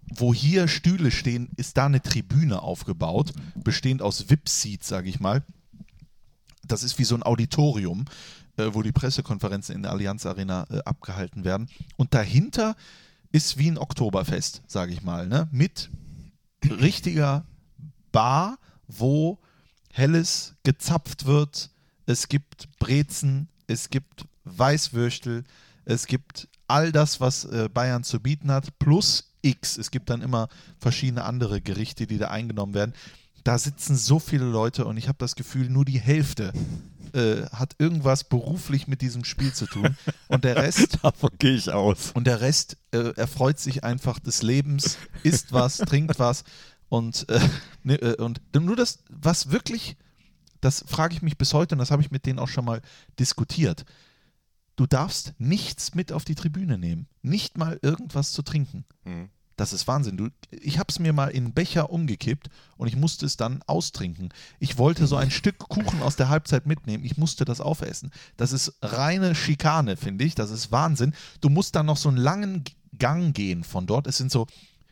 wo 0.04 0.34
hier 0.34 0.68
Stühle 0.68 1.12
stehen, 1.12 1.50
ist 1.56 1.78
da 1.78 1.86
eine 1.86 2.02
Tribüne 2.02 2.62
aufgebaut, 2.62 3.32
bestehend 3.56 4.02
aus 4.02 4.30
VIP-Seats, 4.30 4.88
sage 4.88 5.10
ich 5.10 5.20
mal. 5.20 5.44
Das 6.64 6.84
ist 6.84 7.00
wie 7.00 7.04
so 7.04 7.16
ein 7.16 7.24
Auditorium, 7.24 8.06
äh, 8.58 8.70
wo 8.72 8.82
die 8.82 8.92
Pressekonferenzen 8.92 9.76
in 9.76 9.84
der 9.84 9.92
Allianz 9.92 10.26
Arena 10.26 10.66
äh, 10.70 10.80
abgehalten 10.86 11.44
werden. 11.44 11.70
Und 11.98 12.14
dahinter 12.14 12.76
ist 13.32 13.58
wie 13.58 13.70
ein 13.70 13.78
Oktoberfest, 13.78 14.62
sage 14.68 14.94
ich 14.94 15.02
mal, 15.04 15.28
ne? 15.28 15.48
mit 15.52 15.90
richtiger 16.64 17.46
Bar, 18.12 18.58
wo 18.88 19.40
Helles 19.92 20.56
gezapft 20.64 21.26
wird. 21.26 21.70
Es 22.06 22.28
gibt 22.28 22.68
Brezen, 22.80 23.48
es 23.68 23.90
gibt 23.90 24.26
Weißwürstel, 24.44 25.44
es 25.86 26.08
gibt 26.08 26.48
all 26.68 26.92
das, 26.92 27.20
was 27.20 27.46
äh, 27.46 27.70
Bayern 27.74 28.04
zu 28.04 28.20
bieten 28.20 28.52
hat, 28.52 28.78
plus 28.80 29.34
X. 29.42 29.78
Es 29.78 29.92
gibt 29.92 30.10
dann 30.10 30.22
immer 30.22 30.48
verschiedene 30.80 31.24
andere 31.24 31.62
Gerichte, 31.62 32.08
die 32.08 32.18
da 32.18 32.30
eingenommen 32.30 32.74
werden. 32.74 32.94
Da 33.44 33.58
sitzen 33.58 33.96
so 33.96 34.20
viele 34.20 34.46
Leute 34.46 34.86
und 34.86 34.98
ich 34.98 35.08
habe 35.08 35.18
das 35.18 35.36
Gefühl, 35.36 35.70
nur 35.70 35.84
die 35.84 36.00
Hälfte 36.00 36.54
äh, 37.14 37.46
hat 37.52 37.76
irgendwas 37.80 38.24
beruflich 38.24 38.88
mit 38.88 39.02
diesem 39.02 39.24
Spiel 39.24 39.54
zu 39.54 39.66
tun. 39.66 39.96
Und 40.28 40.44
der 40.44 40.56
Rest 40.56 41.00
Davon 41.04 41.30
gehe 41.40 41.56
ich 41.56 41.72
aus. 41.72 42.12
und 42.14 42.26
der 42.26 42.42
Rest 42.42 42.78
äh, 42.92 43.14
erfreut 43.16 43.60
sich 43.60 43.84
einfach 43.84 44.20
des 44.20 44.42
Lebens, 44.42 44.98
isst 45.24 45.54
was, 45.54 45.78
trinkt 45.80 46.20
was 46.20 46.44
und, 46.90 47.28
äh, 47.30 47.40
ne, 47.84 47.96
äh, 47.96 48.22
und 48.22 48.42
nur 48.54 48.76
das, 48.76 49.00
was 49.10 49.52
wirklich, 49.52 49.98
das 50.60 50.84
frage 50.88 51.14
ich 51.16 51.22
mich 51.22 51.38
bis 51.38 51.54
heute 51.54 51.76
und 51.76 51.80
das 51.80 51.92
habe 51.92 52.02
ich 52.02 52.12
mit 52.12 52.26
denen 52.26 52.40
auch 52.40 52.48
schon 52.50 52.66
mal 52.66 52.82
diskutiert. 53.20 53.86
Du 54.76 54.88
darfst 54.88 55.34
nichts 55.38 55.96
mit 55.96 56.12
auf 56.12 56.26
die 56.26 56.36
Tribüne 56.36 56.78
nehmen, 56.78 57.08
nicht 57.22 57.58
mal 57.58 57.80
irgendwas 57.82 58.32
zu 58.32 58.42
trinken. 58.42 58.86
Das 59.58 59.74
ist 59.74 59.88
Wahnsinn. 59.88 60.18
Du, 60.18 60.30
ich 60.50 60.80
habe 60.80 60.88
es 60.90 61.00
mir 61.00 61.14
mal 61.14 61.28
in 61.28 61.54
Becher 61.54 61.92
umgekippt 61.92 62.50
und 62.78 62.88
ich 62.88 62.96
musste 62.96 63.26
es 63.26 63.38
dann 63.38 63.62
austrinken. 63.68 64.30
Ich 64.60 64.78
wollte 64.78 65.08
so 65.08 65.16
ein 65.16 65.32
Stück 65.32 65.60
Kuchen 65.60 66.02
aus 66.02 66.16
der 66.16 66.30
Halbzeit 66.30 66.66
mitnehmen. 66.66 67.04
Ich 67.06 67.18
musste 67.18 67.46
das 67.46 67.62
aufessen. 67.62 68.12
Das 68.38 68.54
ist 68.54 68.74
reine 68.82 69.36
Schikane, 69.36 69.98
finde 69.98 70.26
ich. 70.26 70.36
Das 70.36 70.52
ist 70.52 70.72
Wahnsinn. 70.72 71.14
Du 71.42 71.50
musst 71.50 71.76
dann 71.76 71.86
noch 71.86 71.98
so 71.98 72.10
einen 72.10 72.18
langen 72.18 72.64
Gang 72.98 73.36
gehen 73.36 73.64
von 73.64 73.86
dort. 73.86 74.08
Es 74.08 74.18
sind 74.18 74.32
so, 74.32 74.48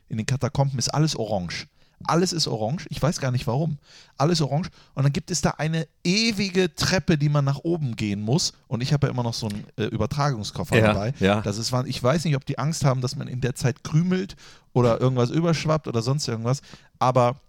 in 0.07 0.17
den 0.17 0.25
Katakomben 0.25 0.77
ist 0.77 0.89
alles 0.89 1.15
orange. 1.15 1.67
Alles 2.05 2.31
ist 2.33 2.47
orange. 2.47 2.85
Ich 2.89 3.01
weiß 3.01 3.19
gar 3.19 3.31
nicht 3.31 3.45
warum. 3.45 3.77
Alles 4.17 4.41
orange. 4.41 4.69
Und 4.93 5.03
dann 5.03 5.11
gibt 5.13 5.31
es 5.31 5.41
da 5.41 5.51
eine 5.57 5.87
ewige 6.03 6.73
Treppe, 6.73 7.17
die 7.17 7.27
man 7.29 7.43
nach 7.45 7.59
oben 7.63 7.95
gehen 7.95 8.21
muss. 8.21 8.53
Und 8.67 8.81
ich 8.81 8.93
habe 8.93 9.07
ja 9.07 9.11
immer 9.13 9.23
noch 9.23 9.33
so 9.33 9.47
einen 9.49 9.65
äh, 9.77 9.83
Übertragungskoffer 9.85 10.77
Ja, 10.77 10.93
dabei. 10.93 11.13
ja. 11.19 11.41
Das 11.41 11.57
ist, 11.57 11.73
ich 11.85 12.01
weiß 12.01 12.23
nicht, 12.25 12.35
ob 12.35 12.45
die 12.45 12.57
Angst 12.57 12.85
haben, 12.85 13.01
dass 13.01 13.15
man 13.15 13.27
in 13.27 13.41
der 13.41 13.53
Zeit 13.55 13.83
krümelt 13.83 14.35
oder 14.73 14.99
irgendwas 15.01 15.29
überschwappt 15.29 15.87
oder 15.87 16.01
sonst 16.01 16.27
irgendwas. 16.27 16.61
Aber 16.99 17.39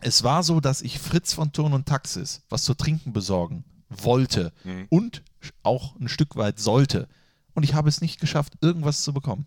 es 0.00 0.22
war 0.24 0.42
so, 0.42 0.60
dass 0.60 0.80
ich 0.82 0.98
Fritz 0.98 1.32
von 1.34 1.52
Turn 1.52 1.72
und 1.72 1.86
Taxis 1.86 2.42
was 2.48 2.62
zu 2.62 2.74
trinken 2.74 3.12
besorgen 3.12 3.64
wollte 3.90 4.52
Mhm. 4.64 4.86
und 4.88 5.22
auch 5.62 5.94
ein 6.00 6.08
Stück 6.08 6.36
weit 6.36 6.58
sollte. 6.58 7.06
Und 7.54 7.62
ich 7.64 7.74
habe 7.74 7.88
es 7.88 8.00
nicht 8.00 8.18
geschafft, 8.18 8.54
irgendwas 8.60 9.02
zu 9.02 9.12
bekommen. 9.12 9.46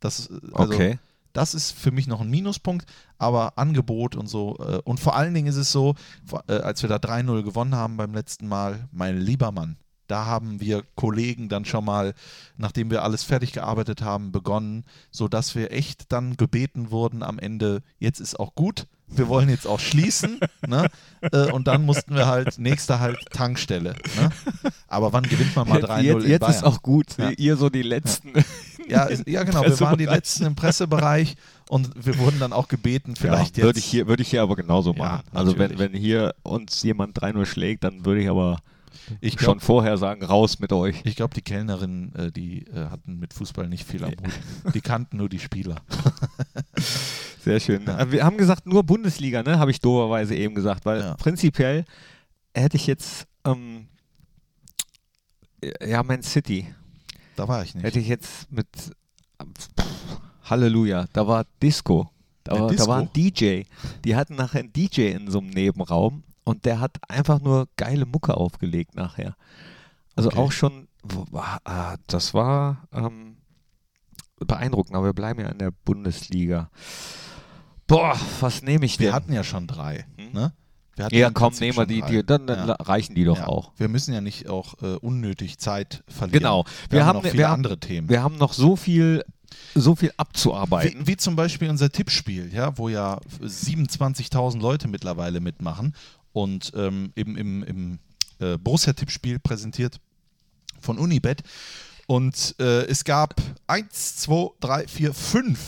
Das, 0.00 0.26
äh, 0.30 0.34
also, 0.52 0.74
Okay. 0.74 0.98
Das 1.32 1.54
ist 1.54 1.72
für 1.72 1.90
mich 1.90 2.06
noch 2.06 2.20
ein 2.20 2.30
Minuspunkt, 2.30 2.86
aber 3.18 3.58
Angebot 3.58 4.16
und 4.16 4.28
so. 4.28 4.56
Äh, 4.58 4.80
und 4.84 5.00
vor 5.00 5.16
allen 5.16 5.34
Dingen 5.34 5.48
ist 5.48 5.56
es 5.56 5.72
so, 5.72 5.94
äh, 6.48 6.54
als 6.54 6.82
wir 6.82 6.88
da 6.88 6.96
3-0 6.96 7.42
gewonnen 7.42 7.74
haben 7.74 7.96
beim 7.96 8.14
letzten 8.14 8.48
Mal, 8.48 8.88
mein 8.92 9.18
lieber 9.18 9.52
Mann, 9.52 9.76
da 10.08 10.24
haben 10.24 10.60
wir 10.60 10.82
Kollegen 10.96 11.48
dann 11.48 11.64
schon 11.64 11.84
mal, 11.84 12.14
nachdem 12.56 12.90
wir 12.90 13.02
alles 13.02 13.22
fertig 13.22 13.52
gearbeitet 13.52 14.02
haben, 14.02 14.32
begonnen, 14.32 14.84
sodass 15.10 15.54
wir 15.54 15.70
echt 15.70 16.10
dann 16.10 16.36
gebeten 16.36 16.90
wurden 16.90 17.22
am 17.22 17.38
Ende, 17.38 17.82
jetzt 17.98 18.20
ist 18.20 18.40
auch 18.40 18.54
gut, 18.54 18.86
wir 19.10 19.28
wollen 19.28 19.48
jetzt 19.48 19.66
auch 19.66 19.80
schließen. 19.80 20.38
ne? 20.66 20.88
äh, 21.20 21.50
und 21.50 21.66
dann 21.66 21.84
mussten 21.84 22.14
wir 22.14 22.26
halt, 22.26 22.58
nächster 22.58 23.00
halt 23.00 23.18
Tankstelle. 23.30 23.94
Ne? 24.20 24.30
Aber 24.88 25.12
wann 25.12 25.24
gewinnt 25.24 25.54
man 25.56 25.68
mal 25.68 25.82
3-0 25.82 26.02
Jetzt, 26.02 26.26
jetzt 26.26 26.48
ist 26.48 26.64
auch 26.64 26.82
gut. 26.82 27.16
Ja. 27.18 27.30
Ihr 27.30 27.56
so 27.56 27.70
die 27.70 27.82
letzten. 27.82 28.32
Ja, 28.88 29.08
ja 29.26 29.42
genau. 29.42 29.64
Wir 29.64 29.78
waren 29.80 29.98
die. 29.98 30.06
Letzten 30.06 30.46
im 30.46 30.54
Pressebereich 30.54 31.36
und 31.68 31.90
wir 32.06 32.18
wurden 32.18 32.40
dann 32.40 32.54
auch 32.54 32.68
gebeten, 32.68 33.14
vielleicht 33.16 33.58
ja, 33.58 33.64
jetzt. 33.64 33.64
Würde 33.64 33.78
ich, 33.78 33.84
hier, 33.84 34.06
würde 34.06 34.22
ich 34.22 34.30
hier 34.30 34.42
aber 34.42 34.56
genauso 34.56 34.94
machen. 34.94 35.22
also 35.34 35.58
wenn, 35.58 35.78
wenn 35.78 35.92
hier 35.92 36.34
uns 36.42 36.82
jemand 36.82 37.20
3-0 37.20 37.44
schlägt, 37.44 37.84
dann 37.84 38.06
würde 38.06 38.22
ich 38.22 38.30
aber 38.30 38.58
ich 39.20 39.32
schon 39.34 39.38
glaube, 39.40 39.60
vorher 39.60 39.96
sagen, 39.98 40.24
raus 40.24 40.58
mit 40.58 40.72
euch. 40.72 41.00
ich 41.04 41.16
glaub, 41.16 41.34
die 41.34 41.42
Kellnerinnen, 41.42 42.14
äh, 42.14 42.32
die 42.32 42.66
äh, 42.66 42.86
hatten 42.90 43.18
mit 43.18 43.32
Fußball 43.34 43.68
nicht 43.68 43.84
viel 43.86 44.04
am 44.04 44.10
Hut. 44.12 44.74
Die 44.74 44.80
kannten 44.80 45.16
nur 45.18 45.28
die 45.28 45.38
Spieler. 45.38 45.76
Sehr 47.44 47.60
schön. 47.60 47.86
Äh, 47.86 48.10
Wir 48.12 48.24
haben 48.24 48.36
gesagt, 48.36 48.66
nur 48.66 48.84
Bundesliga, 48.84 49.42
ne? 49.42 49.58
Habe 49.58 49.70
ich 49.70 49.80
doberweise 49.80 50.34
eben 50.34 50.54
gesagt, 50.54 50.84
weil 50.86 51.00
Ja. 51.00 51.14
prinzipiell 51.14 51.84
hätte 52.54 52.76
ich 52.76 52.86
jetzt, 52.86 53.26
ähm, 53.44 53.88
ja, 55.84 56.02
Man 56.02 56.22
City, 56.22 56.66
Da 57.36 57.48
war 57.48 57.62
ich 57.62 57.74
nicht. 57.74 57.84
hätte 57.84 57.98
ich 57.98 58.08
jetzt 58.08 58.50
mit 58.52 58.66
pff, 58.72 59.70
Halleluja, 60.44 61.06
da 61.12 61.26
war 61.26 61.44
Disco. 61.62 62.10
Da, 62.44 62.52
war, 62.52 62.60
da 62.60 62.66
Disco? 62.68 62.88
war 62.88 62.98
ein 63.00 63.10
DJ. 63.14 63.62
Die 64.04 64.16
hatten 64.16 64.34
nachher 64.36 64.60
einen 64.60 64.72
DJ 64.72 65.08
in 65.12 65.30
so 65.30 65.38
einem 65.38 65.50
Nebenraum 65.50 66.22
und 66.48 66.64
der 66.64 66.80
hat 66.80 66.96
einfach 67.08 67.40
nur 67.40 67.68
geile 67.76 68.06
Mucke 68.06 68.36
aufgelegt 68.36 68.94
nachher. 68.96 69.36
Also 70.16 70.28
Okay. 70.30 70.38
auch 70.38 70.52
schon, 70.52 70.88
ah, 71.64 71.96
das 72.06 72.34
war 72.34 72.88
ähm, 72.92 73.36
beeindruckend, 74.40 74.96
aber 74.96 75.06
wir 75.06 75.12
bleiben 75.12 75.40
ja 75.40 75.48
in 75.48 75.58
der 75.58 75.70
Bundesliga. 75.84 76.70
Boah, 77.86 78.16
was 78.40 78.62
nehme 78.62 78.84
ich 78.84 78.98
wir 78.98 79.08
denn? 79.08 79.14
hatten 79.14 79.32
ja 79.32 79.44
schon 79.44 79.66
drei. 79.66 80.06
Hm? 80.16 80.32
Ne? 80.32 80.52
Wir 80.96 81.04
hatten 81.04 81.14
ja, 81.14 81.30
komm, 81.30 81.52
nehmen 81.54 81.76
wir 81.76 81.82
schon 81.82 81.88
die, 81.88 82.02
die 82.02 82.26
dann, 82.26 82.46
dann 82.46 82.68
Ja. 82.68 82.74
reichen 82.80 83.14
die 83.14 83.24
doch 83.24 83.38
Ja. 83.38 83.46
auch. 83.46 83.72
Wir 83.76 83.88
müssen 83.88 84.12
ja 84.12 84.20
nicht 84.20 84.48
auch 84.48 84.74
äh, 84.82 84.96
unnötig 84.96 85.58
Zeit 85.58 86.02
verlieren. 86.08 86.40
Genau. 86.40 86.64
Wir, 86.90 86.98
Wir 86.98 87.00
haben 87.00 87.08
haben- 87.08 87.16
noch 87.18 87.24
wir 87.24 87.30
viele 87.30 87.44
haben- 87.46 87.54
andere 87.54 87.78
Themen. 87.78 88.08
Wir 88.08 88.22
haben 88.22 88.36
noch 88.36 88.52
so 88.52 88.74
viel, 88.76 89.24
so 89.76 89.94
viel 89.94 90.12
abzuarbeiten. 90.16 91.02
Wie, 91.02 91.12
wie 91.12 91.16
zum 91.16 91.36
Beispiel 91.36 91.70
unser 91.70 91.90
Tippspiel, 91.90 92.52
ja, 92.52 92.76
wo 92.76 92.88
ja 92.88 93.20
27.000 93.40 94.60
Leute 94.60 94.88
mittlerweile 94.88 95.40
mitmachen 95.40 95.94
und 96.32 96.72
ähm, 96.74 97.12
im, 97.14 97.36
im, 97.36 97.62
im 97.62 97.98
äh, 98.40 98.56
Borussia-Tippspiel 98.58 99.38
präsentiert 99.38 100.00
von 100.80 100.98
Unibet. 100.98 101.42
Und 102.06 102.54
äh, 102.58 102.86
es 102.86 103.04
gab 103.04 103.34
1, 103.66 104.16
2, 104.16 104.50
3, 104.60 104.86
4, 104.88 105.14
5 105.14 105.58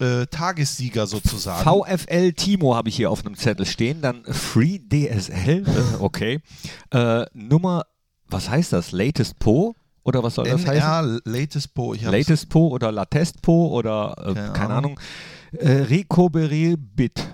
äh, 0.00 0.26
Tagessieger 0.26 1.06
sozusagen. 1.06 1.64
VfL 1.64 2.32
Timo 2.32 2.74
habe 2.74 2.88
ich 2.88 2.96
hier 2.96 3.10
auf 3.10 3.24
einem 3.24 3.36
Zettel 3.36 3.66
stehen, 3.66 4.00
dann 4.00 4.24
Free 4.24 4.78
DSL, 4.78 5.64
äh, 5.66 5.96
okay. 6.00 6.40
Äh, 6.90 7.24
Nummer, 7.32 7.84
was 8.28 8.48
heißt 8.48 8.72
das? 8.72 8.92
Latest 8.92 9.38
Po? 9.38 9.74
Oder 10.04 10.22
was 10.22 10.36
soll 10.36 10.44
das 10.44 10.66
heißen? 10.66 10.72
NR 10.72 11.20
Latest 11.24 11.74
Po. 11.74 11.94
Latest 11.94 12.48
Po 12.48 12.68
oder 12.68 12.92
Latest 12.92 13.42
Po 13.42 13.68
oder 13.68 14.14
äh, 14.18 14.34
Keine 14.34 14.52
keine, 14.52 14.74
Ahnung. 14.74 14.98
Ahnung. 14.98 15.00
Äh, 15.52 15.82
Recoberibit. 15.82 17.26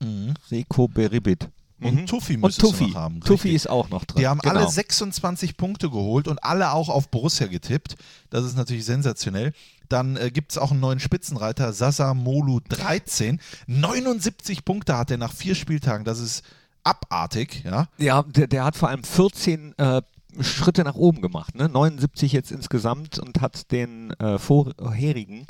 Mhm. 0.00 0.34
Recoberibit. 0.50 1.48
Und 1.84 1.94
Mhm. 1.94 2.06
Tuffi 2.06 2.34
Und 2.34 2.40
müsstest 2.42 2.62
du 2.62 2.70
Tuffi. 2.70 2.90
noch 2.90 2.94
haben. 2.94 3.22
Richtig. 3.22 3.54
ist 3.54 3.68
auch 3.70 3.88
noch 3.90 4.04
drin. 4.04 4.20
Die 4.20 4.26
haben 4.26 4.40
genau. 4.40 4.54
alle 4.60 4.68
26 4.68 5.56
Punkte 5.56 5.90
geholt 5.90 6.28
und 6.28 6.42
alle 6.42 6.72
auch 6.72 6.88
auf 6.88 7.08
Borussia 7.08 7.46
getippt. 7.46 7.96
Das 8.30 8.44
ist 8.44 8.56
natürlich 8.56 8.84
sensationell. 8.84 9.52
Dann 9.88 10.16
äh, 10.16 10.30
gibt 10.30 10.52
es 10.52 10.58
auch 10.58 10.70
einen 10.70 10.80
neuen 10.80 10.98
Spitzenreiter, 11.00 11.72
Sasa 11.72 12.14
Molu 12.14 12.60
13. 12.68 13.38
79 13.66 14.64
Punkte 14.64 14.96
hat 14.96 15.10
er 15.10 15.18
nach 15.18 15.32
vier 15.32 15.54
Spieltagen. 15.54 16.04
Das 16.04 16.18
ist 16.20 16.42
abartig, 16.82 17.62
ja. 17.64 17.88
Ja, 17.98 18.22
der, 18.22 18.46
der 18.46 18.64
hat 18.64 18.76
vor 18.76 18.88
allem 18.88 19.04
14 19.04 19.76
äh, 19.78 20.02
Schritte 20.40 20.82
nach 20.84 20.94
oben 20.96 21.20
gemacht. 21.20 21.54
Ne? 21.54 21.68
79 21.68 22.32
jetzt 22.32 22.50
insgesamt 22.50 23.18
und 23.18 23.40
hat 23.40 23.70
den 23.72 24.10
äh, 24.18 24.38
vorherigen 24.38 25.46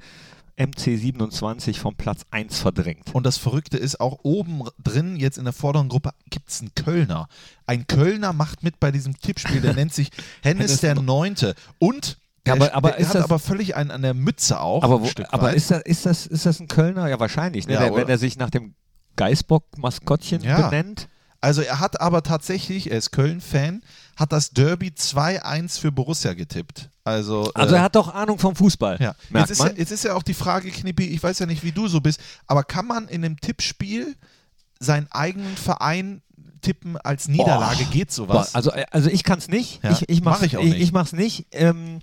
MC27 0.58 1.78
vom 1.78 1.94
Platz 1.96 2.22
1 2.30 2.58
verdrängt. 2.60 3.14
Und 3.14 3.24
das 3.26 3.38
Verrückte 3.38 3.76
ist, 3.76 4.00
auch 4.00 4.20
oben 4.22 4.62
drin, 4.82 5.16
jetzt 5.16 5.38
in 5.38 5.44
der 5.44 5.52
vorderen 5.52 5.88
Gruppe, 5.88 6.10
gibt 6.30 6.48
es 6.50 6.60
einen 6.60 6.74
Kölner. 6.74 7.28
Ein 7.66 7.86
Kölner 7.86 8.32
macht 8.32 8.62
mit 8.62 8.80
bei 8.80 8.90
diesem 8.90 9.18
Tippspiel, 9.18 9.60
der 9.60 9.74
nennt 9.74 9.92
sich 9.94 10.10
Hennes 10.42 10.80
der 10.80 10.94
Neunte. 10.94 11.54
Und 11.78 12.18
der, 12.46 12.54
aber- 12.54 12.74
aber 12.74 12.90
der 12.90 12.98
ist 13.00 13.08
hat 13.08 13.14
das- 13.16 13.24
aber 13.24 13.38
völlig 13.38 13.74
einen 13.76 13.90
an 13.90 14.02
der 14.02 14.14
Mütze 14.14 14.60
auch. 14.60 14.82
aber 14.82 15.00
wo, 15.02 15.08
aber 15.30 15.54
ist, 15.54 15.70
das, 15.70 15.82
ist, 15.82 16.06
das, 16.06 16.26
ist 16.26 16.46
das 16.46 16.60
ein 16.60 16.68
Kölner? 16.68 17.08
Ja, 17.08 17.18
wahrscheinlich. 17.18 17.66
Ne? 17.66 17.74
Ja, 17.74 17.80
der, 17.80 17.94
wenn 17.96 18.08
er 18.08 18.18
sich 18.18 18.36
nach 18.36 18.50
dem 18.50 18.74
Geißbock-Maskottchen 19.16 20.42
Ja. 20.42 20.68
benennt. 20.68 21.08
Also 21.40 21.60
er 21.62 21.78
hat 21.80 22.00
aber 22.00 22.22
tatsächlich, 22.22 22.90
er 22.90 22.96
ist 22.98 23.10
Köln-Fan, 23.10 23.82
hat 24.16 24.32
das 24.32 24.50
Derby 24.50 24.88
2-1 24.96 25.78
für 25.78 25.92
Borussia 25.92 26.32
getippt. 26.32 26.88
Also, 27.04 27.50
Also 27.54 27.74
äh, 27.74 27.78
er 27.78 27.82
hat 27.84 27.94
doch 27.96 28.12
Ahnung 28.14 28.38
vom 28.38 28.56
Fußball. 28.56 28.96
ja. 29.00 29.14
Jetzt, 29.32 29.50
ist 29.50 29.60
ja, 29.60 29.70
jetzt 29.76 29.92
ist 29.92 30.04
ja 30.04 30.14
auch 30.14 30.22
die 30.22 30.34
Frage, 30.34 30.70
Knippi, 30.70 31.04
ich 31.08 31.22
weiß 31.22 31.38
ja 31.38 31.46
nicht, 31.46 31.62
wie 31.62 31.72
du 31.72 31.86
so 31.86 32.00
bist, 32.00 32.18
aber 32.46 32.64
kann 32.64 32.86
man 32.86 33.08
in 33.08 33.24
einem 33.24 33.38
Tippspiel 33.38 34.16
seinen 34.80 35.06
eigenen 35.12 35.56
Verein 35.56 36.22
tippen 36.62 36.96
als 36.96 37.28
Niederlage? 37.28 37.84
Boah. 37.84 37.90
Geht 37.92 38.10
sowas? 38.10 38.54
Also, 38.54 38.72
äh, 38.72 38.86
also 38.90 39.10
ich 39.10 39.22
kann 39.22 39.38
es 39.38 39.48
nicht. 39.48 39.82
Ja, 39.84 39.90
Ich, 39.92 40.08
ich 40.08 40.22
mach's, 40.22 40.40
mach 40.40 40.46
ich 40.46 40.56
auch 40.56 40.62
ich, 40.62 40.70
nicht. 40.72 40.82
ich 40.82 40.92
mach's 40.92 41.12
nicht. 41.12 41.46
Ähm, 41.52 42.00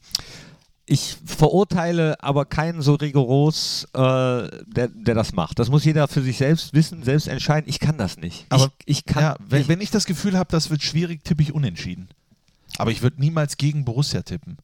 ich 0.85 1.17
verurteile 1.25 2.21
aber 2.21 2.45
keinen 2.45 2.81
so 2.81 2.95
rigoros, 2.95 3.85
äh, 3.93 3.97
der, 3.97 4.89
der 4.89 5.15
das 5.15 5.31
macht. 5.33 5.57
Das 5.57 5.69
muss 5.69 5.83
jeder 5.85 6.07
für 6.07 6.21
sich 6.21 6.37
selbst 6.37 6.73
wissen, 6.73 7.01
selbst 7.03 7.27
entscheiden. 7.27 7.67
Ich 7.69 7.79
kann 7.79 7.97
das 7.97 8.17
nicht. 8.17 8.45
Aber- 8.49 8.71
ich, 8.85 8.99
ich 8.99 9.05
kann 9.05 9.23
ja, 9.23 9.35
wenn, 9.47 9.67
wenn 9.67 9.81
ich 9.81 9.89
das 9.89 10.05
Gefühl 10.05 10.37
habe, 10.37 10.51
das 10.51 10.69
wird 10.69 10.83
schwierig, 10.83 11.23
tippe 11.23 11.41
ich 11.41 11.53
unentschieden. 11.55 12.09
Aber 12.77 12.91
ich 12.91 13.01
würde 13.01 13.19
niemals 13.19 13.57
gegen 13.57 13.83
Borussia 13.85 14.21
tippen. 14.21 14.57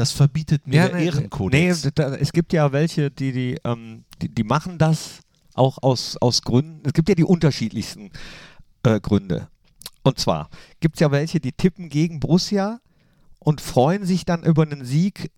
Das 0.00 0.12
verbietet 0.12 0.66
mir 0.66 0.88
der 0.88 0.96
nee, 0.96 1.04
Ehrenkodex. 1.04 1.84
Nee, 1.84 1.90
da, 1.94 2.14
es 2.14 2.32
gibt 2.32 2.54
ja 2.54 2.72
welche, 2.72 3.10
die, 3.10 3.32
die, 3.32 3.58
ähm, 3.64 4.04
die, 4.22 4.30
die 4.30 4.44
machen 4.44 4.78
das 4.78 5.20
auch 5.52 5.76
aus, 5.82 6.16
aus 6.22 6.40
Gründen. 6.40 6.80
Es 6.84 6.94
gibt 6.94 7.10
ja 7.10 7.14
die 7.14 7.22
unterschiedlichsten 7.24 8.10
äh, 8.82 8.98
Gründe. 8.98 9.48
Und 10.02 10.18
zwar 10.18 10.48
gibt 10.80 10.96
es 10.96 11.00
ja 11.00 11.10
welche, 11.10 11.38
die 11.38 11.52
tippen 11.52 11.90
gegen 11.90 12.18
Borussia 12.18 12.80
und 13.40 13.60
freuen 13.60 14.06
sich 14.06 14.24
dann 14.24 14.42
über 14.42 14.62
einen 14.62 14.86
Sieg, 14.86 15.30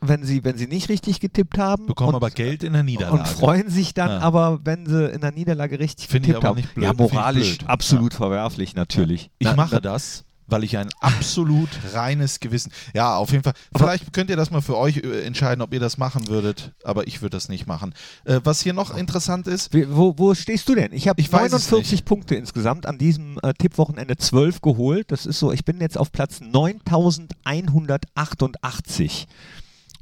wenn 0.00 0.24
sie, 0.24 0.42
wenn 0.42 0.58
sie 0.58 0.66
nicht 0.66 0.88
richtig 0.88 1.20
getippt 1.20 1.56
haben. 1.56 1.86
bekommen 1.86 2.08
und, 2.08 2.14
aber 2.16 2.30
Geld 2.30 2.64
in 2.64 2.72
der 2.72 2.82
Niederlage. 2.82 3.16
Und 3.16 3.28
freuen 3.28 3.70
sich 3.70 3.94
dann 3.94 4.10
Ja. 4.10 4.18
aber, 4.18 4.58
wenn 4.64 4.86
sie 4.86 5.06
in 5.08 5.20
der 5.20 5.30
Niederlage 5.30 5.78
richtig 5.78 6.08
Finde 6.08 6.26
ich 6.30 6.34
getippt 6.34 6.44
aber 6.44 6.48
haben. 6.48 6.56
nicht 6.56 6.74
blöd, 6.74 6.84
ja, 6.86 6.92
moralisch 6.94 7.58
absolut 7.66 8.12
verwerflich, 8.12 8.74
natürlich. 8.74 9.30
Ich 9.38 9.46
Na- 9.46 9.54
mache 9.54 9.80
das, 9.80 10.24
weil 10.46 10.62
ich 10.64 10.76
ein 10.76 10.88
absolut 11.00 11.68
reines 11.94 12.40
Gewissen. 12.40 12.70
Ja, 12.94 13.16
auf 13.16 13.30
jeden 13.32 13.42
Fall. 13.44 13.54
Vielleicht 13.76 14.12
könnt 14.12 14.28
ihr 14.30 14.36
das 14.36 14.50
mal 14.50 14.60
für 14.60 14.76
euch 14.76 14.98
äh, 14.98 15.22
entscheiden, 15.24 15.62
ob 15.62 15.72
ihr 15.72 15.80
das 15.80 15.96
machen 15.98 16.28
würdet, 16.28 16.72
aber 16.84 17.06
ich 17.06 17.22
würde 17.22 17.36
das 17.36 17.48
nicht 17.48 17.66
machen. 17.66 17.94
Äh, 18.24 18.40
was 18.44 18.60
hier 18.60 18.72
noch 18.74 18.94
interessant 18.96 19.46
ist, 19.46 19.72
Wie- 19.74 19.86
Wo, 19.94 20.14
wo 20.18 20.34
stehest 20.34 20.68
du 20.68 20.74
denn? 20.74 20.92
Ich 20.92 21.06
habe 21.08 21.20
Ich 21.20 21.32
weiß 21.32 21.52
es 21.52 21.70
49 21.70 21.92
nicht. 21.92 22.04
Punkte 22.04 22.34
insgesamt 22.34 22.86
an 22.86 22.98
diesem 22.98 23.38
äh, 23.42 23.54
Tippwochenende 23.54 24.16
12 24.16 24.60
geholt. 24.60 25.10
Das 25.12 25.26
ist 25.26 25.38
so, 25.38 25.52
ich 25.52 25.64
bin 25.64 25.80
jetzt 25.80 25.96
auf 25.98 26.10
Platz 26.12 26.40
9188. 26.40 29.26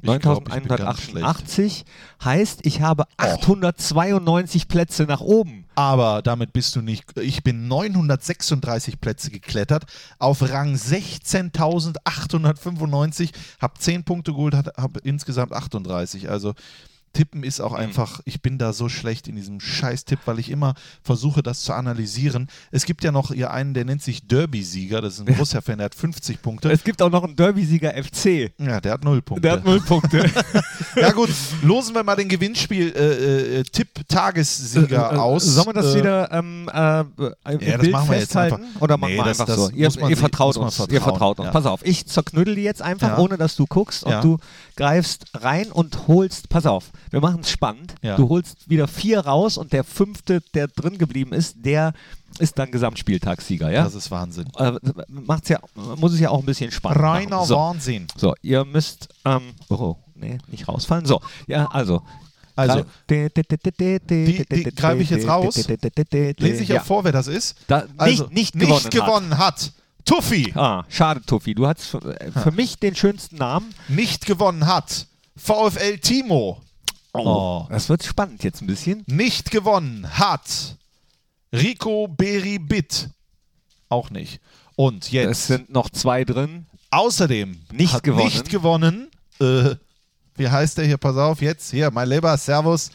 Ich 0.03 0.19
glaub, 0.19 0.47
ich 0.49 0.53
bin 0.53 0.67
ganz 0.67 1.13
9188 1.13 1.85
heißt, 2.23 2.65
ich 2.65 2.81
habe 2.81 3.05
892 3.17 4.67
Plätze 4.67 5.03
nach 5.03 5.21
oben. 5.21 5.63
aber 5.75 6.21
damit 6.21 6.51
bist 6.51 6.75
du 6.75 6.81
nicht. 6.81 7.17
Ich 7.19 7.41
bin 7.41 7.69
936 7.69 8.99
Plätze 8.99 9.31
geklettert, 9.31 9.85
auf 10.19 10.41
Rang 10.41 10.75
16.895, 10.75 13.29
habe 13.61 13.79
10 13.79 14.03
Punkte 14.03 14.33
geholt, 14.33 14.55
habe 14.55 14.99
insgesamt 15.03 15.53
38. 15.53 16.29
Also 16.29 16.53
Tippen 17.13 17.43
ist 17.43 17.61
auch 17.61 17.73
einfach, 17.73 18.21
ich 18.25 18.41
bin 18.41 18.57
da 18.57 18.73
so 18.73 18.89
schlecht 18.89 19.27
in 19.27 19.35
diesem 19.35 19.59
Scheiß-Tipp, 19.59 20.17
weil 20.25 20.39
ich 20.39 20.49
immer 20.49 20.73
versuche, 21.03 21.43
das 21.43 21.61
zu 21.61 21.73
analysieren. 21.73 22.47
Es 22.71 22.85
gibt 22.85 23.03
ja 23.03 23.11
noch 23.11 23.31
hier 23.31 23.51
einen, 23.51 23.75
der 23.75 23.85
nennt 23.85 24.01
sich 24.01 24.27
Derby-Sieger, 24.27 24.99
das 24.99 25.13
ist 25.15 25.19
ein 25.21 25.25
Borussia-Fan, 25.35 25.77
der 25.77 25.85
hat 25.85 25.93
50 25.95 26.41
Punkte. 26.41 26.71
Es 26.71 26.83
gibt 26.83 26.99
auch 27.01 27.09
noch 27.11 27.23
einen 27.23 27.35
Derby-Sieger 27.35 27.93
FC. 28.03 28.51
Ja, 28.59 28.81
der 28.81 28.93
hat 28.93 29.03
0 29.03 29.21
Punkte. 29.21 29.41
Der 29.41 29.51
hat 29.53 29.63
0 29.63 29.79
Punkte. 29.81 30.25
ja 30.95 31.11
gut, 31.11 31.29
losen 31.61 31.93
wir 31.95 32.03
mal 32.03 32.15
den 32.15 32.29
Gewinnspiel-Tipp-Tagessieger 32.29 35.21
aus. 35.21 35.43
Sollen 35.43 35.67
wir 35.67 35.73
das 35.73 35.93
Äh, 35.93 35.99
wieder 35.99 36.31
ähm, 36.31 36.69
äh, 36.73 37.01
im 37.01 37.09
das 37.59 37.79
Bild 37.79 37.91
machen 37.91 38.09
wir 38.09 38.15
jetzt 38.17 38.31
festhalten? 38.31 38.55
einfach. 38.63 38.81
Oder 38.81 38.97
machen 38.97 39.11
Nee, 39.11 39.17
wir 39.17 39.23
das- 39.25 39.39
einfach 39.39 39.55
das 39.55 39.65
so? 39.65 39.69
Ihr, 39.71 39.89
ihr 40.09 40.17
vertraut 40.17 40.57
uns. 40.57 40.75
vertrauen, 40.75 40.93
Ihr 40.95 41.01
vertraut 41.01 41.39
uns. 41.39 41.45
ja. 41.47 41.51
Pass 41.51 41.65
auf, 41.65 41.85
ich 41.85 42.05
zerknüttel 42.07 42.55
die 42.55 42.63
jetzt 42.63 42.81
einfach, 42.81 43.09
Ja. 43.09 43.17
ohne 43.19 43.37
dass 43.37 43.55
du 43.55 43.65
guckst. 43.65 44.03
Und 44.03 44.11
Ja. 44.11 44.21
du 44.21 44.37
greifst 44.75 45.25
rein 45.35 45.71
und 45.71 46.07
holst, 46.07 46.49
pass 46.49 46.65
auf, 46.65 46.91
wir 47.13 47.21
machen 47.21 47.41
es 47.41 47.51
spannend. 47.51 47.93
Ja. 48.01 48.15
Du 48.15 48.27
holst 48.27 48.67
wieder 48.67 48.87
vier 48.87 49.19
raus 49.19 49.59
und 49.59 49.71
der 49.71 49.83
fünfte, 49.83 50.41
der 50.55 50.67
drin 50.67 50.97
geblieben 50.97 51.31
ist, 51.31 51.57
der 51.63 51.93
ist 52.39 52.57
dann 52.57 52.71
Gesamtspieltagssieger. 52.71 53.69
Ja? 53.69 53.83
Das 53.83 53.93
ist 53.93 54.09
Wahnsinn. 54.09 54.47
Äh, 54.57 54.71
macht's 55.07 55.47
ja, 55.47 55.59
muss 55.75 56.13
es 56.13 56.19
ja 56.19 56.31
auch 56.31 56.39
ein 56.39 56.45
bisschen 56.47 56.71
spannend 56.71 57.03
Reiner 57.03 57.35
machen. 57.35 57.47
So. 57.47 57.55
Wahnsinn. 57.55 58.07
so, 58.17 58.33
ihr 58.41 58.65
müsst, 58.65 59.09
ähm, 59.25 59.53
oh, 59.69 59.95
nee, 60.15 60.39
nicht 60.47 60.67
rausfallen. 60.67 61.05
So, 61.05 61.21
ja, 61.45 61.67
also. 61.67 62.01
Also, 62.55 62.83
die, 63.11 63.29
die 64.51 64.63
greife 64.75 65.03
ich 65.03 65.11
jetzt 65.11 65.27
raus. 65.27 65.67
lese 65.67 66.63
ich 66.63 66.69
ja. 66.69 66.81
vor, 66.81 67.03
wer 67.03 67.11
das 67.11 67.27
ist. 67.27 67.57
Da, 67.67 67.85
Also, 67.97 68.25
nicht, 68.31 68.31
nicht 68.31 68.53
gewonnen. 68.53 68.73
nicht 68.73 68.91
gewonnen 68.91 69.37
hat. 69.37 69.71
Tuffy. 70.03 70.45
Hat. 70.45 70.57
Ah, 70.57 70.85
schade, 70.89 71.21
Tuffi. 71.23 71.53
Du 71.53 71.67
hast 71.67 71.83
für, 71.83 72.19
äh, 72.19 72.31
für 72.31 72.51
mich 72.51 72.77
den 72.79 72.95
schönsten 72.95 73.37
Namen. 73.37 73.71
Nicht 73.87 74.25
gewonnen 74.25 74.65
hat. 74.65 75.05
VfL 75.35 75.99
Timo. 75.99 76.62
Oh. 77.13 77.67
Das 77.69 77.89
wird 77.89 78.03
spannend 78.03 78.43
jetzt 78.43 78.61
ein 78.61 78.67
bisschen. 78.67 79.03
Nicht 79.07 79.51
gewonnen 79.51 80.17
hat. 80.17 80.77
Rico 81.53 82.07
Beribit. 82.07 83.09
Auch 83.89 84.09
nicht. 84.09 84.41
Und 84.75 85.05
Es 85.05 85.11
jetzt. 85.11 85.47
sind 85.47 85.69
noch 85.69 85.89
zwei 85.91 86.23
drin. 86.25 86.65
Außerdem 86.89 87.59
Nicht 87.71 87.93
hat 87.93 88.03
gewonnen. 88.03 88.25
nicht 88.25 88.49
gewonnen. 88.49 89.11
Äh, 89.39 89.75
wie 90.35 90.49
heißt 90.49 90.77
der 90.79 90.85
hier? 90.85 90.97
Pass 90.97 91.15
auf, 91.17 91.41
jetzt. 91.41 91.69
Hier, 91.71 91.91
mein 91.91 92.09
Lieber, 92.09 92.35
Servus. 92.37 92.89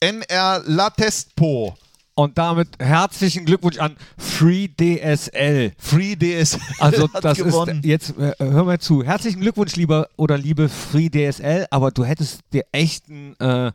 NR 0.00 0.62
Latestpo. 0.66 1.76
Und 2.16 2.38
damit 2.38 2.68
herzlichen 2.78 3.44
Glückwunsch 3.44 3.78
an 3.78 3.96
Free 4.16 4.68
DSL. 4.68 5.72
Free 5.78 6.14
DS. 6.14 6.58
Also 6.78 7.08
das 7.20 7.38
gewonnen. 7.38 7.78
ist 7.78 7.84
jetzt 7.84 8.18
äh, 8.18 8.34
hör 8.38 8.64
mal 8.64 8.78
zu. 8.78 9.02
Herzlichen 9.02 9.40
Glückwunsch 9.40 9.74
lieber 9.74 10.08
oder 10.16 10.38
liebe 10.38 10.68
Free 10.68 11.08
DSL, 11.08 11.66
aber 11.70 11.90
du 11.90 12.04
hättest 12.04 12.40
dir 12.52 12.64
echt 12.70 13.08
einen 13.08 13.34
äh, 13.40 13.72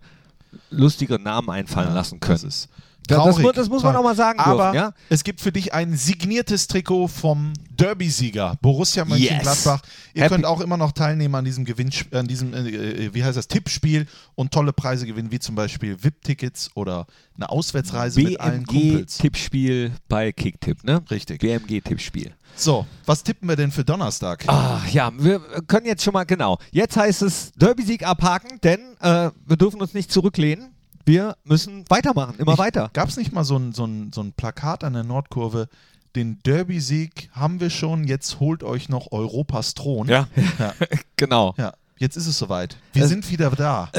lustigeren 0.69 1.23
Namen 1.23 1.49
einfallen 1.49 1.93
lassen 1.93 2.21
können. 2.21 2.35
Das 2.35 2.43
ist 2.43 2.69
Das- 3.09 3.17
das 3.17 3.25
traurig. 3.35 3.45
mu- 3.45 3.51
das 3.51 3.69
muss 3.69 3.83
man 3.83 3.95
auch 3.95 4.03
mal 4.03 4.15
sagen 4.15 4.39
Aber 4.39 4.71
dürfen, 4.71 4.75
ja? 4.75 4.93
es 5.09 5.23
gibt 5.23 5.41
für 5.41 5.51
dich 5.51 5.73
ein 5.73 5.95
signiertes 5.97 6.67
Trikot 6.67 7.07
vom 7.07 7.53
Derby-Sieger 7.71 8.57
Borussia 8.61 9.05
Mönchengladbach. 9.05 9.81
Ihr 10.13 10.23
Happy- 10.23 10.35
könnt 10.35 10.45
auch 10.45 10.61
immer 10.61 10.77
noch 10.77 10.91
teilnehmen 10.91 11.35
an 11.35 11.45
diesem 11.45 11.65
Gewinn, 11.65 11.89
an 12.11 12.27
diesem, 12.27 12.53
äh, 12.53 12.69
äh, 12.69 13.13
wie 13.13 13.23
heißt 13.23 13.37
das, 13.37 13.47
Tippspiel 13.47 14.05
und 14.35 14.51
tolle 14.51 14.73
Preise 14.73 15.05
gewinnen, 15.05 15.31
wie 15.31 15.39
zum 15.39 15.55
Beispiel 15.55 15.97
VIP-Tickets 16.03 16.71
oder 16.75 17.07
eine 17.35 17.49
Auswärtsreise 17.49 18.21
mit 18.21 18.39
allen 18.39 18.65
Kumpels. 18.65 19.17
BMG-Tippspiel 19.17 19.91
bei 20.07 20.31
Kicktipp, 20.31 20.83
ne? 20.83 21.01
Richtig. 21.09 21.39
BMG-Tippspiel. 21.41 22.33
So, 22.55 22.85
was 23.05 23.23
tippen 23.23 23.47
wir 23.47 23.55
denn 23.55 23.71
für 23.71 23.85
Donnerstag? 23.85 24.43
Ah, 24.47 24.81
ja, 24.91 25.11
wir 25.17 25.39
können 25.67 25.85
jetzt 25.85 26.03
schon 26.03 26.13
mal, 26.13 26.25
genau. 26.25 26.57
Jetzt 26.71 26.97
heißt 26.97 27.21
es 27.21 27.51
Derby-Sieg 27.53 28.05
abhaken, 28.05 28.59
denn 28.63 28.79
äh, 28.99 29.31
wir 29.45 29.55
dürfen 29.57 29.79
uns 29.81 29.93
nicht 29.93 30.11
zurücklehnen. 30.11 30.73
Wir 31.09 31.35
müssen 31.43 31.85
weitermachen, 31.89 32.35
immer 32.37 32.59
weiter. 32.59 32.91
Gab 32.93 33.09
es 33.09 33.17
nicht 33.17 33.31
mal 33.33 33.43
so 33.43 33.57
ein, 33.57 33.73
so, 33.73 33.83
ein, 33.83 34.11
so 34.13 34.21
ein 34.21 34.31
Plakat 34.33 34.83
an 34.83 34.93
der 34.93 35.03
Nordkurve? 35.03 35.67
Den 36.15 36.37
Derby-Sieg 36.45 37.31
haben 37.33 37.59
wir 37.59 37.71
schon, 37.71 38.03
jetzt 38.03 38.39
holt 38.39 38.63
euch 38.63 38.89
noch 38.89 39.11
Europas 39.11 39.73
Thron. 39.73 40.07
Ja, 40.07 40.27
Ja. 40.59 40.71
genau. 41.15 41.55
Ja, 41.57 41.73
jetzt 41.97 42.15
ist 42.15 42.27
es 42.27 42.37
soweit. 42.37 42.77
Wir 42.93 43.05
Es- 43.05 43.09
sind 43.09 43.27
wieder 43.31 43.49
da. 43.49 43.89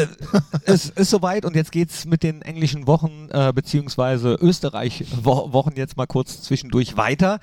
es 0.66 0.90
ist 0.90 1.10
soweit 1.10 1.44
und 1.44 1.56
jetzt 1.56 1.72
geht 1.72 1.90
es 1.90 2.04
mit 2.04 2.22
den 2.22 2.42
englischen 2.42 2.86
Wochen 2.86 3.26
äh, 3.32 3.52
beziehungsweise 3.52 4.34
Österreich-Wochen 4.40 5.72
jetzt 5.74 5.96
mal 5.96 6.06
kurz 6.06 6.42
zwischendurch 6.42 6.96
weiter. 6.96 7.40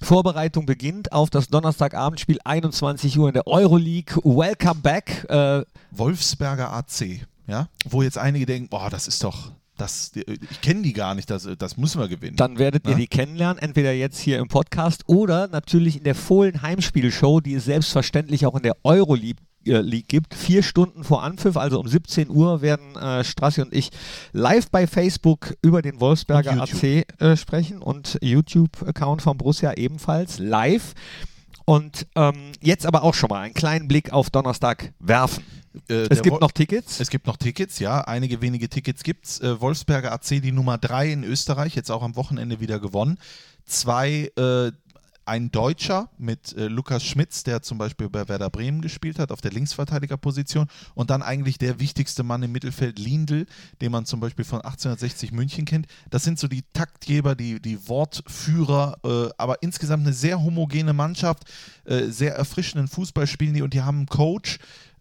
Vorbereitung 0.00 0.64
beginnt 0.64 1.10
auf 1.10 1.28
das 1.28 1.48
Donnerstagabendspiel 1.48 2.38
21 2.44 3.18
Uhr 3.18 3.26
in 3.26 3.34
der 3.34 3.48
Euroleague. 3.48 4.14
Welcome 4.22 4.80
back. 4.80 5.26
Äh, 5.28 5.64
Wolfsberger 5.90 6.72
AC, 6.72 7.26
ja, 7.48 7.68
wo 7.88 8.02
jetzt 8.02 8.18
einige 8.18 8.46
denken, 8.46 8.68
boah, 8.68 8.88
das 8.90 9.08
ist 9.08 9.24
doch, 9.24 9.50
das, 9.76 10.12
ich 10.14 10.60
kenne 10.60 10.82
die 10.82 10.92
gar 10.92 11.14
nicht, 11.14 11.30
das, 11.30 11.48
das 11.58 11.76
müssen 11.76 12.00
wir 12.00 12.08
gewinnen. 12.08 12.36
dann 12.36 12.58
werdet 12.58 12.84
ihr 12.86 12.92
Ja. 12.92 12.96
die 12.98 13.06
kennenlernen, 13.06 13.60
entweder 13.62 13.92
jetzt 13.92 14.18
hier 14.18 14.38
im 14.38 14.48
Podcast 14.48 15.02
oder 15.06 15.48
natürlich 15.48 15.96
in 15.96 16.04
der 16.04 16.14
Fohlen 16.14 16.62
Heimspielshow, 16.62 17.40
die 17.40 17.54
es 17.54 17.64
selbstverständlich 17.64 18.44
auch 18.46 18.54
in 18.56 18.62
der 18.62 18.76
Euroleague 18.84 19.42
äh, 19.66 19.80
League 19.80 20.08
gibt. 20.08 20.34
Vier 20.34 20.62
Stunden 20.62 21.04
vor 21.04 21.22
Anpfiff, 21.22 21.56
also 21.56 21.78
um 21.80 21.86
17 21.88 22.30
Uhr, 22.30 22.60
werden 22.62 22.96
äh, 22.96 23.22
Strassi 23.24 23.60
und 23.62 23.72
ich 23.72 23.90
live 24.32 24.70
bei 24.70 24.86
Facebook 24.86 25.54
über 25.62 25.80
den 25.82 26.00
Wolfsberger 26.00 26.60
AC 26.62 26.82
äh, 27.20 27.36
sprechen 27.36 27.80
und 27.82 28.18
YouTube-Account 28.20 29.22
von 29.22 29.36
Borussia 29.38 29.72
ebenfalls 29.74 30.38
live. 30.38 30.94
Und 31.68 32.06
ähm, 32.14 32.52
jetzt 32.62 32.86
aber 32.86 33.02
auch 33.02 33.12
schon 33.12 33.28
mal 33.28 33.42
einen 33.42 33.52
kleinen 33.52 33.88
Blick 33.88 34.10
auf 34.10 34.30
Donnerstag 34.30 34.92
werfen. 35.00 35.44
Äh, 35.90 36.06
Es 36.08 36.22
gibt 36.22 36.32
Wol- 36.36 36.40
noch 36.40 36.52
Tickets. 36.52 36.98
Es 36.98 37.10
gibt 37.10 37.26
noch 37.26 37.36
Tickets, 37.36 37.78
ja, 37.78 38.00
einige 38.00 38.40
wenige 38.40 38.70
Tickets 38.70 39.02
gibt's. 39.02 39.38
Äh, 39.40 39.60
Wolfsberger 39.60 40.10
AC, 40.12 40.40
die 40.40 40.50
Nummer 40.52 40.78
3 40.78 41.12
in 41.12 41.24
Österreich, 41.24 41.74
jetzt 41.74 41.90
auch 41.90 42.02
am 42.02 42.16
Wochenende 42.16 42.60
wieder 42.60 42.78
gewonnen. 42.80 43.18
Zwei, 43.66 44.30
äh, 44.38 44.72
ein 45.28 45.50
Deutscher 45.50 46.10
mit 46.18 46.56
äh, 46.56 46.68
Lukas 46.68 47.04
Schmitz, 47.04 47.44
der 47.44 47.62
zum 47.62 47.78
Beispiel 47.78 48.08
bei 48.08 48.26
Werder 48.28 48.50
Bremen 48.50 48.80
gespielt 48.80 49.18
hat, 49.18 49.30
auf 49.30 49.40
der 49.40 49.52
Linksverteidigerposition. 49.52 50.66
Und 50.94 51.10
dann 51.10 51.22
eigentlich 51.22 51.58
der 51.58 51.78
wichtigste 51.78 52.22
Mann 52.22 52.42
im 52.42 52.52
Mittelfeld, 52.52 52.98
Lindl, 52.98 53.46
den 53.80 53.92
man 53.92 54.06
zum 54.06 54.20
Beispiel 54.20 54.44
von 54.44 54.60
1860 54.62 55.32
München 55.32 55.66
kennt. 55.66 55.86
Das 56.10 56.24
sind 56.24 56.38
so 56.38 56.48
die 56.48 56.64
Taktgeber, 56.72 57.34
die, 57.34 57.60
die 57.60 57.88
Wortführer, 57.88 58.96
äh, 59.04 59.28
aber 59.36 59.62
insgesamt 59.62 60.04
eine 60.04 60.14
sehr 60.14 60.42
homogene 60.42 60.94
Mannschaft, 60.94 61.44
äh, 61.84 62.06
sehr 62.06 62.34
erfrischenden 62.34 62.88
Fußball 62.88 63.26
spielen 63.26 63.54
die 63.54 63.62
und 63.62 63.74
die 63.74 63.82
haben 63.82 63.98
einen 63.98 64.06
Coach, 64.06 64.58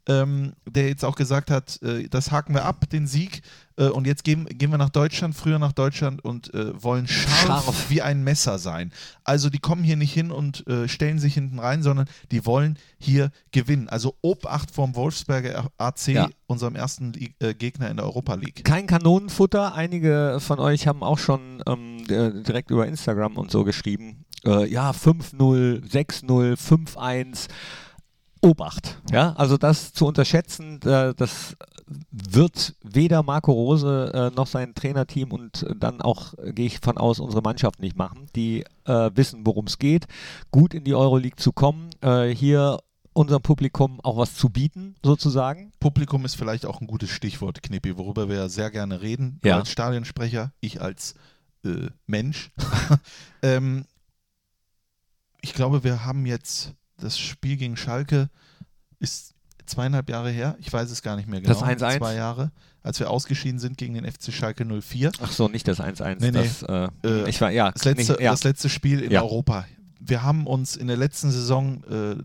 ähm, 0.07 0.53
der 0.65 0.87
jetzt 0.87 1.05
auch 1.05 1.15
gesagt 1.15 1.51
hat, 1.51 1.81
äh, 1.81 2.07
das 2.09 2.31
haken 2.31 2.53
wir 2.53 2.65
ab, 2.65 2.89
den 2.89 3.07
Sieg. 3.07 3.41
Äh, 3.77 3.87
und 3.89 4.07
jetzt 4.07 4.23
gehen, 4.23 4.45
gehen 4.45 4.71
wir 4.71 4.77
nach 4.77 4.89
Deutschland, 4.89 5.35
früher 5.35 5.59
nach 5.59 5.71
Deutschland 5.71 6.23
und 6.23 6.53
äh, 6.53 6.81
wollen 6.83 7.07
scharf, 7.07 7.65
Scharf. 7.65 7.89
wie 7.89 8.01
ein 8.01 8.23
Messer 8.23 8.57
sein. 8.59 8.91
Also 9.23 9.49
die 9.49 9.59
kommen 9.59 9.83
hier 9.83 9.95
nicht 9.95 10.13
hin 10.13 10.31
und 10.31 10.65
äh, 10.67 10.87
stellen 10.87 11.19
sich 11.19 11.33
hinten 11.35 11.59
rein, 11.59 11.83
sondern 11.83 12.07
die 12.31 12.45
wollen 12.45 12.77
hier 12.99 13.31
gewinnen. 13.51 13.87
Also 13.89 14.15
Obacht 14.21 14.71
vom 14.71 14.95
Wolfsberger 14.95 15.69
AC, 15.77 16.07
Ja. 16.07 16.29
unserem 16.47 16.75
ersten 16.75 17.13
äh, 17.39 17.53
Gegner 17.53 17.89
in 17.89 17.97
der 17.97 18.05
Europa 18.05 18.35
League. 18.35 18.63
Kein 18.63 18.87
Kanonenfutter. 18.87 19.73
Einige 19.75 20.37
von 20.39 20.59
euch 20.59 20.87
haben 20.87 21.03
auch 21.03 21.19
schon 21.19 21.61
ähm, 21.67 21.97
äh, 22.09 22.43
direkt 22.43 22.71
über 22.71 22.87
Instagram 22.87 23.37
und 23.37 23.51
so 23.51 23.63
geschrieben. 23.63 24.23
Ja, 24.45 24.91
5-0, 24.91 25.83
6-0, 25.91 26.55
5-1. 26.55 27.47
Obacht. 28.41 29.01
Ja, 29.11 29.33
also 29.33 29.57
das 29.57 29.93
zu 29.93 30.05
unterschätzen, 30.05 30.79
das 30.79 31.57
wird 32.11 32.75
weder 32.83 33.23
Marco 33.23 33.51
Rose 33.51 34.11
äh, 34.13 34.35
noch 34.35 34.47
sein 34.47 34.75
Trainerteam 34.75 35.31
und 35.31 35.65
dann 35.77 36.01
auch, 36.01 36.33
äh, 36.37 36.51
gehe 36.51 36.65
ich 36.65 36.79
von 36.79 36.97
aus, 36.97 37.19
unsere 37.19 37.41
Mannschaft 37.41 37.79
nicht 37.79 37.95
machen. 37.95 38.27
Die 38.35 38.65
äh, 38.85 39.11
wissen, 39.15 39.45
worum 39.45 39.67
es 39.67 39.77
geht, 39.77 40.07
gut 40.51 40.73
in 40.73 40.83
die 40.83 40.95
Euroleague 40.95 41.37
zu 41.37 41.51
kommen, 41.51 41.89
äh, 42.01 42.27
hier 42.27 42.79
unserem 43.13 43.41
Publikum 43.41 43.99
auch 44.03 44.17
was 44.17 44.35
zu 44.35 44.49
bieten, 44.49 44.95
sozusagen. 45.03 45.71
Publikum 45.79 46.23
ist 46.25 46.35
vielleicht 46.35 46.65
auch 46.65 46.81
ein 46.81 46.87
gutes 46.87 47.09
Stichwort, 47.09 47.63
Knippi, 47.63 47.97
worüber 47.97 48.29
wir 48.29 48.35
ja 48.35 48.49
sehr 48.49 48.69
gerne 48.69 49.01
reden. 49.01 49.39
Ja. 49.43 49.57
als 49.57 49.71
Stadionsprecher, 49.71 50.51
ich 50.59 50.81
als 50.81 51.15
äh, 51.65 51.87
Mensch. 52.05 52.51
ähm, 53.41 53.85
ich 55.41 55.53
glaube, 55.53 55.83
wir 55.83 56.05
haben 56.05 56.25
jetzt 56.25 56.73
das 56.97 57.17
Spiel 57.17 57.57
gegen 57.57 57.77
Schalke, 57.77 58.29
ist 58.99 59.33
zweieinhalb 59.67 60.09
Jahre 60.09 60.31
her, 60.31 60.55
ich 60.59 60.71
weiß 60.71 60.89
es 60.91 61.01
gar 61.01 61.15
nicht 61.15 61.27
mehr 61.27 61.41
genau. 61.41 61.53
Das 61.53 61.63
1-1? 61.63 61.97
Zwei 61.97 62.15
Jahre, 62.15 62.51
als 62.83 62.99
wir 62.99 63.09
ausgeschieden 63.09 63.59
sind 63.59 63.77
gegen 63.77 63.93
den 63.95 64.05
FC 64.11 64.31
Schalke 64.33 64.65
04. 64.65 65.11
Ach 65.21 65.31
so, 65.31 65.47
nicht 65.47 65.67
das 65.67 65.79
1-1. 65.79 66.17
Nee, 66.19 66.31
nee. 66.31 66.31
das, 66.31 66.63
äh, 66.63 66.89
Äh, 67.07 67.29
ich 67.29 67.39
war, 67.41 67.51
ja, 67.51 67.71
Das 67.71 67.85
letzte, 67.85 68.13
nicht, 68.13 68.21
ja. 68.21 68.31
das 68.31 68.43
letzte 68.43 68.69
Spiel 68.69 69.01
in 69.01 69.11
Ja. 69.11 69.21
Europa. 69.21 69.65
Wir 69.99 70.23
haben 70.23 70.47
uns 70.47 70.75
in 70.75 70.87
der 70.87 70.97
letzten 70.97 71.31
Saison 71.31 71.83
äh, 71.85 72.15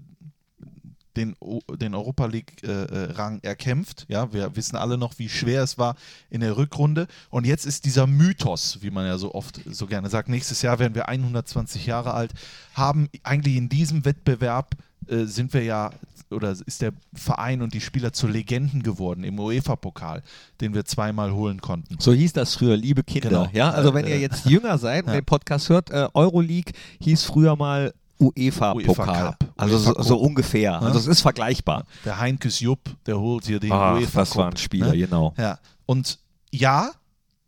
den, 1.16 1.34
O- 1.40 1.60
den 1.76 1.94
Europa 1.94 2.24
League-Rang 2.24 3.40
erkämpft. 3.42 4.06
Ja, 4.08 4.32
wir 4.32 4.56
wissen 4.56 4.76
alle 4.76 4.96
noch, 4.96 5.18
wie 5.18 5.28
schwer 5.28 5.62
es 5.62 5.76
war 5.76 5.96
in 6.30 6.40
der 6.40 6.56
Rückrunde. 6.56 7.06
Und 7.28 7.46
jetzt 7.46 7.66
ist 7.66 7.84
dieser 7.84 8.06
Mythos, 8.06 8.78
wie 8.80 8.90
man 8.90 9.04
ja 9.06 9.18
so 9.18 9.34
oft 9.34 9.60
so 9.70 9.86
gerne 9.86 10.08
sagt, 10.08 10.30
nächstes 10.30 10.62
Jahr 10.62 10.78
werden 10.78 10.94
wir 10.94 11.08
120 11.08 11.84
Jahre 11.84 12.14
alt, 12.14 12.32
haben 12.74 13.08
eigentlich 13.24 13.56
in 13.56 13.68
diesem 13.68 14.06
Wettbewerb 14.06 14.74
äh, 15.08 15.24
sind 15.24 15.52
wir 15.52 15.62
ja 15.64 15.90
oder 16.32 16.50
ist 16.50 16.82
der 16.82 16.92
Verein 17.14 17.62
und 17.62 17.74
die 17.74 17.80
Spieler 17.80 18.12
zu 18.12 18.26
Legenden 18.26 18.82
geworden 18.82 19.24
im 19.24 19.38
UEFA-Pokal, 19.38 20.22
den 20.60 20.74
wir 20.74 20.84
zweimal 20.84 21.32
holen 21.32 21.60
konnten. 21.60 21.96
So 22.00 22.12
hieß 22.12 22.32
das 22.32 22.54
früher, 22.54 22.76
liebe 22.76 23.02
Kinder. 23.04 23.28
Genau. 23.28 23.48
Ja, 23.52 23.70
also 23.70 23.94
wenn 23.94 24.06
Äh, 24.06 24.10
ihr 24.10 24.18
jetzt 24.20 24.46
jünger 24.46 24.78
seid 24.78 25.04
und 25.04 25.10
ja. 25.14 25.20
den 25.20 25.24
Podcast 25.24 25.68
hört, 25.68 25.90
äh, 25.90 26.08
Euroleague 26.14 26.72
hieß 27.00 27.24
früher 27.24 27.56
mal 27.56 27.92
UEFA 28.18 28.72
UEFA-Pokal. 28.74 29.30
Cup. 29.38 29.52
also 29.56 29.76
UEFA 29.76 29.94
so, 29.94 30.02
so 30.02 30.16
ungefähr. 30.18 30.80
Also 30.80 30.98
es 30.98 31.06
ist 31.06 31.22
vergleichbar. 31.22 31.84
Der 32.04 32.18
Heinkes 32.18 32.60
Jupp, 32.60 32.80
der 33.06 33.18
holt 33.18 33.46
hier 33.46 33.58
den 33.60 33.72
Ach, 33.72 33.96
UEFA 33.96 34.20
das 34.20 34.30
Cup, 34.30 34.38
waren 34.38 34.56
Spieler, 34.56 34.92
ne? 34.92 34.98
genau. 34.98 35.34
Ja, 35.36 35.58
und 35.86 36.18
ja, 36.52 36.92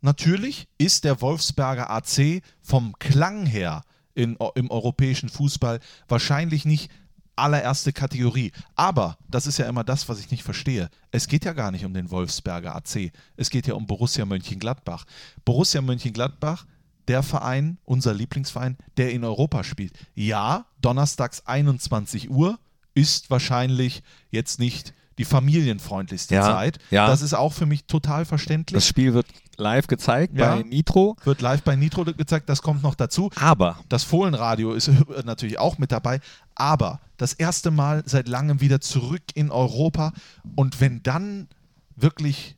natürlich 0.01 0.67
ist 0.77 1.03
der 1.03 1.21
Wolfsberger 1.21 1.89
AC 1.89 2.41
vom 2.61 2.93
Klang 2.99 3.45
her 3.45 3.83
in, 4.13 4.37
im 4.55 4.71
europäischen 4.71 5.29
Fußball 5.29 5.79
wahrscheinlich 6.07 6.65
nicht 6.65 6.89
allererste 7.35 7.93
Kategorie. 7.93 8.51
Aber 8.75 9.17
das 9.29 9.47
ist 9.47 9.57
ja 9.57 9.67
immer 9.67 9.83
das, 9.83 10.07
was 10.09 10.19
ich 10.19 10.31
nicht 10.31 10.43
verstehe. 10.43 10.89
Es 11.11 11.27
geht 11.27 11.45
ja 11.45 11.53
gar 11.53 11.71
nicht 11.71 11.85
um 11.85 11.93
den 11.93 12.11
Wolfsberger 12.11 12.75
AC. 12.75 13.11
Es 13.37 13.49
geht 13.49 13.67
ja 13.67 13.73
um 13.73 13.85
Borussia 13.87 14.25
Mönchengladbach. 14.25 15.05
Borussia 15.43 15.81
Mönchengladbach, 15.81 16.65
der 17.07 17.21
Verein, 17.23 17.77
unser 17.85 18.13
Lieblingsverein, 18.13 18.77
der 18.97 19.11
in 19.11 19.23
Europa 19.23 19.63
spielt. 19.63 19.93
Ja, 20.15 20.65
donnerstags 20.81 21.45
21 21.45 22.29
Uhr 22.31 22.57
ist 22.93 23.29
wahrscheinlich 23.29 24.01
jetzt 24.31 24.59
nicht 24.59 24.93
die 25.17 25.25
familienfreundlichste 25.25 26.35
Ja, 26.35 26.43
Zeit. 26.43 26.79
ja. 26.91 27.07
Das 27.07 27.21
ist 27.21 27.33
auch 27.33 27.53
für 27.53 27.65
mich 27.65 27.85
total 27.85 28.25
verständlich. 28.25 28.75
Das 28.75 28.87
Spiel 28.87 29.13
wird 29.13 29.27
live 29.57 29.87
gezeigt 29.87 30.37
Ja. 30.37 30.55
bei 30.55 30.63
Nitro. 30.63 31.15
wird 31.23 31.41
live 31.41 31.61
bei 31.63 31.75
Nitro 31.77 32.03
gezeigt, 32.03 32.49
das 32.49 32.61
kommt 32.61 32.83
noch 32.83 32.95
dazu. 32.95 33.29
Aber 33.39 33.79
Das 33.87 34.03
Fohlenradio 34.03 34.73
ist 34.73 34.89
natürlich 35.25 35.57
auch 35.57 35.77
mit 35.77 35.91
dabei, 35.93 36.19
aber 36.55 37.01
das 37.17 37.33
erste 37.33 37.71
Mal 37.71 38.03
seit 38.05 38.27
langem 38.27 38.61
wieder 38.61 38.81
zurück 38.81 39.23
in 39.33 39.51
Europa 39.51 40.13
und 40.55 40.81
wenn 40.81 41.03
dann 41.03 41.47
wirklich 41.95 42.57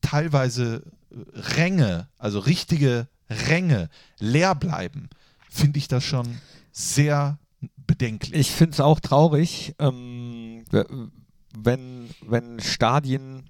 teilweise 0.00 0.82
äh, 1.10 1.16
Ränge, 1.34 2.08
also 2.18 2.38
richtige 2.38 3.08
Ränge 3.28 3.88
leer 4.18 4.54
bleiben, 4.54 5.08
finde 5.50 5.78
ich 5.78 5.88
das 5.88 6.04
schon 6.04 6.38
sehr 6.72 7.38
bedenklich. 7.86 8.34
ich 8.34 8.50
finde 8.50 8.72
es 8.72 8.80
auch 8.80 9.00
traurig, 9.00 9.74
ähm, 9.78 10.64
wenn, 11.56 12.10
wenn 12.20 12.60
Stadien 12.60 13.44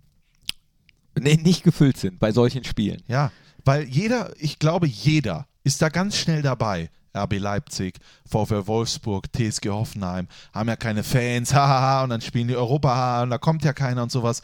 nee, 1.19 1.37
nicht 1.37 1.65
gefüllt 1.65 1.97
sind 1.97 2.19
bei 2.19 2.33
solchen 2.33 2.65
Spielen. 2.65 3.03
Ja, 3.09 3.33
weil 3.65 3.85
jeder, 3.85 4.33
ich 4.39 4.59
glaube, 4.59 4.87
jeder 4.87 5.47
ist 5.65 5.83
da 5.83 5.89
ganz 5.89 6.17
schnell 6.17 6.43
dabei. 6.43 6.91
RB 7.17 7.39
Leipzig, 7.39 7.99
VfL 8.29 8.67
Wolfsburg, 8.67 9.33
TSG 9.33 9.69
Hoffenheim, 9.69 10.29
haben 10.53 10.69
ja 10.69 10.77
keine 10.77 11.03
Fans, 11.03 11.55
hahaha, 11.55 12.05
und 12.05 12.11
dann 12.11 12.21
spielen 12.21 12.49
die 12.49 12.57
Europa, 12.57 13.23
und 13.23 13.31
da 13.31 13.39
kommt 13.39 13.65
ja 13.65 13.73
keiner 13.73 14.03
und 14.03 14.13
sowas. 14.13 14.43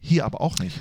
Hier 0.00 0.24
aber 0.24 0.40
auch 0.40 0.58
nicht. 0.58 0.78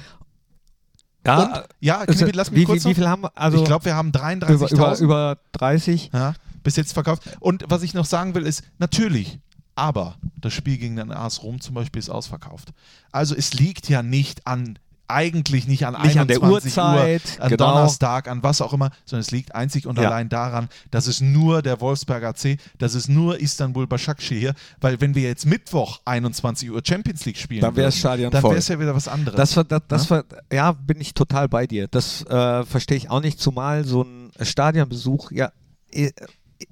Ja, 1.26 1.44
und, 1.44 1.68
ja, 1.80 2.00
also, 2.00 2.14
Knippi, 2.14 2.38
lass 2.38 2.52
mich 2.52 2.62
wie, 2.62 2.66
kurz 2.66 2.86
wie, 2.86 2.90
wie 2.90 2.96
viel 2.96 3.08
haben 3.08 3.24
wir? 3.24 3.32
Also 3.36 3.60
ich 3.60 3.66
glaube, 3.66 3.86
wir 3.86 3.96
haben 3.96 4.10
über, 4.10 4.18
33.000 4.18 4.74
über, 4.74 5.00
über 5.00 5.38
30. 5.52 6.10
ja, 6.14 6.34
bis 6.64 6.76
jetzt 6.76 6.94
verkauft. 6.94 7.24
Und 7.40 7.66
was 7.68 7.84
ich 7.84 7.94
noch 7.94 8.06
sagen 8.06 8.34
will, 8.34 8.46
ist, 8.46 8.64
natürlich, 8.80 9.40
aber 9.76 10.16
das 10.40 10.54
Spiel 10.54 10.78
gegen 10.78 10.96
den 10.96 11.12
AS 11.12 11.44
Rom 11.44 11.62
zum 11.62 11.76
Beispiel 11.76 12.00
ist 12.00 12.10
ausverkauft. 12.10 12.74
Also 13.12 13.36
es 13.36 13.54
liegt 13.54 13.88
ja 13.90 14.04
nicht 14.04 14.48
an, 14.48 14.80
eigentlich 15.14 15.68
nicht 15.68 15.86
an 15.86 15.94
Nicht 16.02 16.20
an 16.20 16.28
der 16.28 16.38
21 16.42 16.78
Uhrzeit, 16.78 17.22
Uhr, 17.38 17.44
an 17.44 17.50
genau. 17.50 17.68
Donnerstag, 17.70 18.28
an 18.28 18.44
was 18.44 18.62
auch 18.62 18.74
immer, 18.74 18.92
sondern 19.06 19.22
es 19.22 19.32
liegt 19.32 19.56
einzig 19.56 19.88
und 19.88 19.98
Ja. 19.98 20.08
allein 20.08 20.30
daran, 20.30 20.70
dass 20.92 21.08
es 21.08 21.22
nur 21.22 21.62
der 21.62 21.80
Wolfsberger 21.82 22.30
AC, 22.30 22.58
dass 22.78 22.94
es 22.96 23.08
nur 23.08 23.40
Istanbul 23.40 23.88
Başakşehir 23.88 24.42
hier, 24.42 24.54
weil 24.80 25.00
wenn 25.02 25.16
wir 25.16 25.24
jetzt 25.24 25.46
Mittwoch 25.46 26.00
21 26.06 26.72
Uhr 26.72 26.82
Champions 26.84 27.26
League 27.26 27.38
spielen, 27.38 27.62
Dann 27.62 27.76
wäre 27.76 27.92
Stadion 27.92 28.32
dann 28.32 28.44
es 28.56 28.68
ja 28.68 28.80
wieder 28.80 28.96
was 28.96 29.08
anderes. 29.08 29.38
Das, 29.38 29.56
war, 29.56 29.64
das, 29.64 29.82
das 29.88 30.10
war, 30.10 30.24
ja, 30.52 30.72
bin 30.72 31.00
ich 31.00 31.14
total 31.14 31.48
bei 31.48 31.68
dir. 31.68 31.88
Das 31.88 32.24
äh, 32.26 32.66
verstehe 32.66 32.98
ich 32.98 33.10
auch 33.10 33.22
nicht, 33.22 33.40
zumal 33.40 33.86
so 33.86 34.04
ein 34.04 34.32
Stadionbesuch 34.42 35.32
ja 35.32 35.52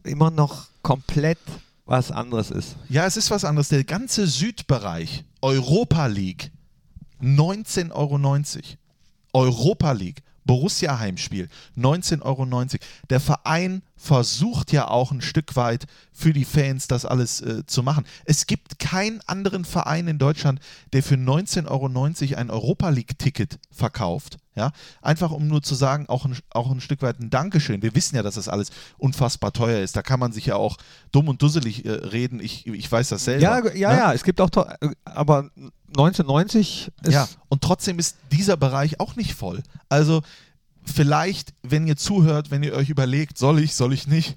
immer 0.03 0.31
noch 0.31 0.67
komplett 0.81 1.37
was 1.85 2.11
anderes 2.11 2.51
ist. 2.51 2.75
Ja, 2.89 3.05
es 3.05 3.17
ist 3.17 3.31
was 3.31 3.45
anderes. 3.45 3.69
Der 3.69 3.83
ganze 3.83 4.27
Südbereich, 4.27 5.25
Europa 5.41 6.05
League, 6.05 6.51
19,90 7.22 7.91
Euro. 7.93 8.78
Europa 9.34 9.91
League, 9.91 10.24
Borussia 10.45 10.99
Heimspiel, 10.99 11.49
19,90 11.78 12.22
Euro. 12.24 12.45
Der 13.09 13.20
Verein 13.20 13.84
versucht 14.00 14.72
ja 14.72 14.88
auch 14.88 15.12
ein 15.12 15.22
Stück 15.22 15.58
weit 15.58 15.86
für 16.14 16.32
die 16.32 16.45
Fans 16.45 16.88
das 16.88 17.06
alles 17.06 17.41
äh, 17.41 17.66
zu 17.66 17.84
machen. 17.84 18.06
Es 18.24 18.47
gibt 18.47 18.80
keinen 18.80 19.20
anderen 19.28 19.66
Verein 19.66 20.08
in 20.08 20.18
Deutschland, 20.18 20.62
der 20.93 21.04
für 21.04 21.16
19,90 21.16 21.68
Euro 21.68 22.39
ein 22.39 22.50
Europa 22.50 22.89
League-Ticket 22.89 23.60
verkauft. 23.72 24.38
Ja? 24.56 24.72
Einfach 25.02 25.32
um 25.32 25.47
nur 25.47 25.62
zu 25.62 25.76
sagen, 25.76 26.08
auch 26.08 26.24
ein, 26.24 26.38
auch 26.52 26.72
ein 26.72 26.80
Stück 26.80 27.02
weit 27.02 27.20
ein 27.20 27.30
Dankeschön. 27.30 27.82
Wir 27.82 27.93
wissen 27.93 28.16
ja, 28.16 28.24
dass 28.24 28.36
das 28.36 28.47
alles 28.47 28.70
unfassbar 28.97 29.52
teuer 29.52 29.82
ist. 29.82 29.97
Da 29.97 30.02
kann 30.02 30.20
man 30.20 30.32
sich 30.32 30.45
ja 30.45 30.56
auch 30.56 30.78
dumm 31.12 31.28
und 31.28 31.41
dusselig 31.41 31.86
äh, 31.86 31.91
reden. 31.91 32.39
Ich, 32.39 32.68
ich 32.68 32.89
weiß 32.89 33.10
das 33.10 33.26
selber. 33.26 33.43
Ja, 33.43 33.74
ja, 33.74 33.91
ne? 33.91 33.97
ja, 33.97 34.14
es 34.14 34.24
gibt 34.24 34.39
auch, 34.39 34.50
aber 35.04 35.50
1990 35.89 36.91
ist, 37.04 37.14
Ja, 37.14 37.28
und 37.50 37.62
trotzdem 37.62 38.00
ist 38.00 38.16
dieser 38.32 38.56
Bereich 38.56 39.02
auch 39.02 39.18
nicht 39.18 39.34
voll. 39.34 39.62
Also 39.89 40.22
vielleicht, 40.91 41.53
wenn 41.63 41.87
ihr 41.87 41.95
zuhört, 41.95 42.51
wenn 42.51 42.63
ihr 42.63 42.73
euch 42.73 42.89
überlegt, 42.89 43.37
soll 43.37 43.59
ich, 43.59 43.75
soll 43.75 43.93
ich 43.93 44.07
nicht. 44.07 44.35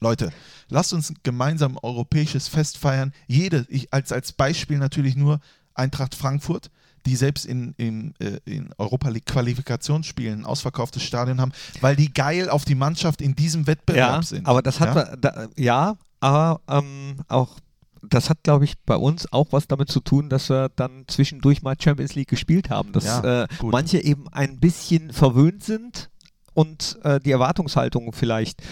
Leute, 0.00 0.30
lasst 0.68 0.92
uns 0.92 1.12
gemeinsam 1.22 1.72
ein 1.72 1.78
europäisches 1.82 2.48
Fest 2.48 2.78
feiern. 2.78 3.12
Jede, 3.26 3.66
ich 3.68 3.92
als, 3.92 4.12
als 4.12 4.32
Beispiel 4.32 4.78
natürlich 4.78 5.16
nur 5.16 5.40
Eintracht 5.74 6.14
Frankfurt, 6.14 6.70
die 7.06 7.16
selbst 7.16 7.46
in, 7.46 7.74
in, 7.76 8.14
äh, 8.18 8.38
in 8.44 8.70
Europa 8.78 9.08
League 9.08 9.26
Qualifikationsspielen 9.26 10.40
ein 10.40 10.44
ausverkauftes 10.44 11.02
Stadion 11.02 11.40
haben, 11.40 11.52
weil 11.80 11.96
die 11.96 12.12
geil 12.12 12.50
auf 12.50 12.64
die 12.64 12.74
Mannschaft 12.74 13.22
in 13.22 13.34
diesem 13.34 13.66
Wettbewerb 13.66 14.16
ja, 14.16 14.22
sind. 14.22 14.46
aber 14.46 14.62
das 14.62 14.80
hat, 14.80 14.94
ja? 14.94 15.16
da, 15.16 15.48
ja, 15.56 15.96
aber 16.20 16.60
ähm, 16.68 17.16
auch, 17.28 17.58
das 18.02 18.30
hat, 18.30 18.42
glaube 18.42 18.64
ich, 18.64 18.74
bei 18.84 18.96
uns 18.96 19.32
auch 19.32 19.48
was 19.50 19.66
damit 19.68 19.90
zu 19.90 20.00
tun, 20.00 20.28
dass 20.28 20.50
wir 20.50 20.68
dann 20.76 21.04
zwischendurch 21.08 21.62
mal 21.62 21.76
Champions 21.78 22.14
League 22.14 22.28
gespielt 22.28 22.70
haben, 22.70 22.92
dass 22.92 23.04
Ja, 23.04 23.42
äh, 23.42 23.48
manche 23.62 23.98
eben 24.02 24.28
ein 24.28 24.58
bisschen 24.60 25.12
verwöhnt 25.12 25.62
sind 25.64 26.10
und 26.54 26.98
äh, 27.04 27.20
die 27.20 27.30
Erwartungshaltung 27.32 28.12
vielleicht 28.12 28.62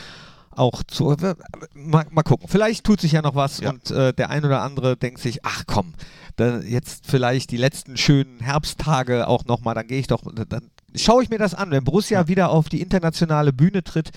auch 0.50 0.82
zu. 0.84 1.12
äh, 1.12 1.34
Mal, 1.74 2.06
mal 2.10 2.22
gucken. 2.22 2.48
Vielleicht 2.48 2.84
tut 2.84 3.00
sich 3.00 3.12
ja 3.12 3.22
noch 3.22 3.34
was 3.34 3.60
Ja. 3.60 3.70
und 3.70 3.90
äh, 3.90 4.12
der 4.14 4.30
ein 4.30 4.44
oder 4.44 4.62
andere 4.62 4.96
denkt 4.96 5.20
sich, 5.20 5.44
ach 5.44 5.64
komm, 5.66 5.92
jetzt 6.66 7.06
vielleicht 7.06 7.50
die 7.50 7.56
letzten 7.56 7.96
schönen 7.96 8.40
Herbsttage 8.40 9.26
auch 9.28 9.44
nochmal, 9.44 9.74
dann 9.74 9.86
gehe 9.86 9.98
ich 10.00 10.06
doch, 10.06 10.22
dann 10.34 10.70
schaue 10.96 11.22
ich 11.22 11.30
mir 11.30 11.38
das 11.38 11.54
an. 11.54 11.70
Wenn 11.70 11.84
Borussia 11.84 12.28
wieder 12.28 12.50
auf 12.50 12.68
die 12.68 12.80
internationale 12.80 13.52
Bühne 13.52 13.82
tritt 13.82 14.10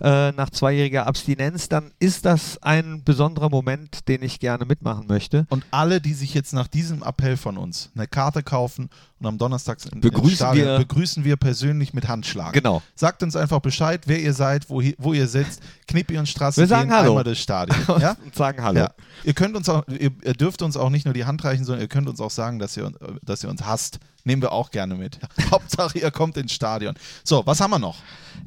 äh, 0.00 0.32
nach 0.32 0.50
zweijähriger 0.50 1.06
Abstinenz, 1.06 1.68
dann 1.68 1.92
ist 1.98 2.24
das 2.24 2.62
ein 2.62 3.02
besonderer 3.04 3.48
Moment, 3.48 4.08
den 4.08 4.22
ich 4.22 4.40
gerne 4.40 4.64
mitmachen 4.64 5.06
möchte. 5.06 5.46
Und 5.50 5.64
alle, 5.70 6.00
die 6.00 6.14
sich 6.14 6.34
jetzt 6.34 6.52
nach 6.52 6.68
diesem 6.68 7.02
Appell 7.02 7.36
von 7.36 7.56
uns 7.56 7.90
eine 7.94 8.06
Karte 8.06 8.42
kaufen 8.42 8.90
und 9.18 9.26
am 9.26 9.38
Donnerstag 9.38 9.78
Begrüßen 9.94 10.52
wir- 10.54 10.78
begrüßen 10.78 11.24
wir 11.24 11.36
persönlich 11.36 11.94
mit 11.94 12.06
Handschlag. 12.06 12.52
Genau. 12.52 12.82
Sagt 12.94 13.22
uns 13.22 13.34
einfach 13.34 13.60
Bescheid, 13.60 14.02
wer 14.06 14.20
ihr 14.20 14.34
seid, 14.34 14.68
wo, 14.68 14.82
wo 14.98 15.12
ihr 15.14 15.26
sitzt. 15.26 15.62
Knippi 15.88 16.18
und 16.18 16.28
Straße 16.28 16.60
Wir 16.60 16.66
sagen 16.66 16.90
gehen 16.90 16.98
Hallo. 16.98 17.10
einmal 17.12 17.24
das 17.24 17.38
Stadion. 17.38 17.78
Ja? 18.00 18.16
Und 18.22 18.34
sagen 18.34 18.62
Hallo. 18.62 18.80
Ja. 18.80 18.90
Ihr 19.24 19.32
könnt 19.32 19.56
uns 19.56 19.68
auch, 19.68 19.86
ihr, 19.88 20.10
ihr 20.22 20.34
dürft 20.34 20.60
uns 20.62 20.76
auch 20.76 20.90
nicht 20.90 21.04
nur 21.06 21.14
die 21.14 21.24
Hand 21.24 21.42
reichen, 21.44 21.64
sondern 21.64 21.80
ihr 21.82 21.88
könnt 21.88 22.08
uns 22.08 22.20
auch 22.20 22.30
sagen, 22.30 22.58
dass 22.58 22.76
ihr, 22.76 22.92
dass 23.22 23.42
ihr 23.42 23.48
uns 23.48 23.62
hasst. 23.64 23.98
Nehmen 24.24 24.42
wir 24.42 24.52
auch 24.52 24.70
gerne 24.70 24.94
mit. 24.96 25.18
Hauptsache, 25.50 25.98
ihr 25.98 26.10
kommt 26.10 26.36
ins 26.36 26.52
Stadion. 26.52 26.94
So, 27.24 27.46
was 27.46 27.60
haben 27.60 27.70
wir 27.70 27.78
noch? 27.78 27.96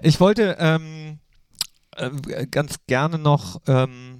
Ich 0.01 0.19
wollte 0.19 0.55
ähm, 0.59 1.19
äh, 1.95 2.45
ganz 2.47 2.75
gerne 2.85 3.17
noch. 3.17 3.61
Ähm, 3.65 4.18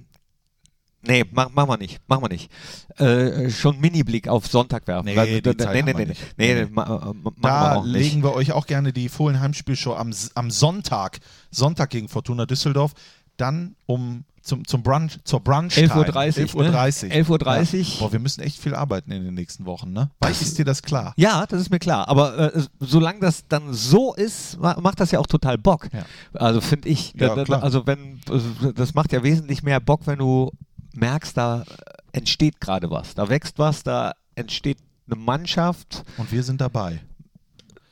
nee, 1.02 1.24
mach, 1.32 1.50
machen 1.50 1.68
wir 1.70 1.76
nicht. 1.78 2.00
Machen 2.08 2.24
wir 2.24 2.28
nicht. 2.28 2.50
Äh, 2.98 3.50
schon 3.50 3.80
Mini-Blick 3.80 4.28
auf 4.28 4.46
Sonntag 4.46 4.86
werfen. 4.86 5.06
Nee, 5.06 5.16
Weil- 5.16 5.40
die 5.40 5.56
Zeit 5.56 5.74
nee, 5.74 5.82
nee, 5.82 5.92
nee, 5.94 6.04
nicht. 6.06 6.20
nee, 6.36 6.54
Nee. 6.54 6.64
nee, 6.64 6.70
ma, 6.72 6.82
äh, 6.84 6.88
machen 7.14 7.34
Da 7.42 7.48
wir 7.74 7.76
auch 7.78 7.84
nicht. 7.84 7.92
legen 7.94 8.22
wir 8.22 8.34
euch 8.34 8.52
auch 8.52 8.66
gerne 8.66 8.92
die 8.92 9.08
Fohlen-Heimspielshow 9.08 9.94
am, 9.94 10.12
am 10.34 10.50
Sonntag, 10.50 11.18
Sonntag 11.50 11.90
gegen 11.90 12.08
Fortuna 12.08 12.46
Düsseldorf, 12.46 12.92
dann 13.36 13.74
um 13.86 14.24
zum, 14.42 14.66
zum 14.66 14.82
Brunch, 14.82 15.18
zur 15.24 15.40
Brunch 15.40 15.76
11.30 15.76 15.94
Uhr, 15.96 16.04
11.30 16.06 16.54
Uhr. 16.56 16.62
ne? 16.62 16.70
11.30 16.72 17.28
Uhr. 17.30 17.78
Ja. 17.80 17.98
Boah, 18.00 18.12
wir 18.12 18.18
müssen 18.20 18.40
echt 18.40 18.58
viel 18.58 18.74
arbeiten 18.74 19.12
in 19.12 19.22
den 19.22 19.34
nächsten 19.34 19.66
Wochen, 19.66 19.92
ne? 19.92 20.10
Weiß, 20.20 20.40
ist 20.40 20.58
dir 20.58 20.64
das 20.64 20.80
klar? 20.82 21.12
Ja, 21.18 21.44
das 21.46 21.60
ist 21.60 21.70
mir 21.70 21.78
klar. 21.78 22.08
Aber 22.08 22.54
äh, 22.56 22.62
solange 22.80 23.20
das 23.20 23.46
dann 23.48 23.74
so 23.74 24.14
ist, 24.14 24.58
ma 24.58 24.80
macht 24.80 24.98
das 24.98 25.10
ja 25.10 25.18
auch 25.18 25.26
total 25.26 25.58
Bock. 25.58 25.88
Ja. 25.92 26.04
Also 26.32 26.62
finde 26.62 26.88
ich. 26.88 27.12
Ja, 27.18 27.34
Da- 27.34 27.44
da-. 27.44 27.58
Also 27.60 27.86
wenn 27.86 28.18
also 28.30 28.46
das 28.74 28.94
macht 28.94 29.12
ja 29.12 29.22
wesentlich 29.22 29.62
mehr 29.62 29.78
Bock, 29.78 30.06
wenn 30.06 30.18
du 30.18 30.50
merkst, 30.94 31.36
da 31.36 31.64
entsteht 32.12 32.60
gerade 32.60 32.90
was, 32.90 33.14
da 33.14 33.28
wächst 33.28 33.58
was, 33.58 33.82
da 33.82 34.12
entsteht 34.34 34.78
eine 35.06 35.20
Mannschaft. 35.20 36.04
Und 36.16 36.32
wir 36.32 36.42
sind 36.42 36.60
dabei. 36.60 37.00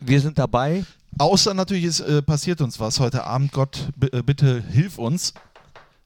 Wir 0.00 0.20
sind 0.20 0.38
dabei. 0.38 0.84
Außer 1.18 1.54
natürlich, 1.54 1.84
es 1.84 2.00
äh, 2.00 2.22
passiert 2.22 2.60
uns 2.60 2.78
was 2.78 3.00
heute 3.00 3.24
Abend. 3.24 3.52
Gott, 3.52 3.88
äh, 4.12 4.22
bitte 4.22 4.62
hilf 4.70 4.98
uns. 4.98 5.34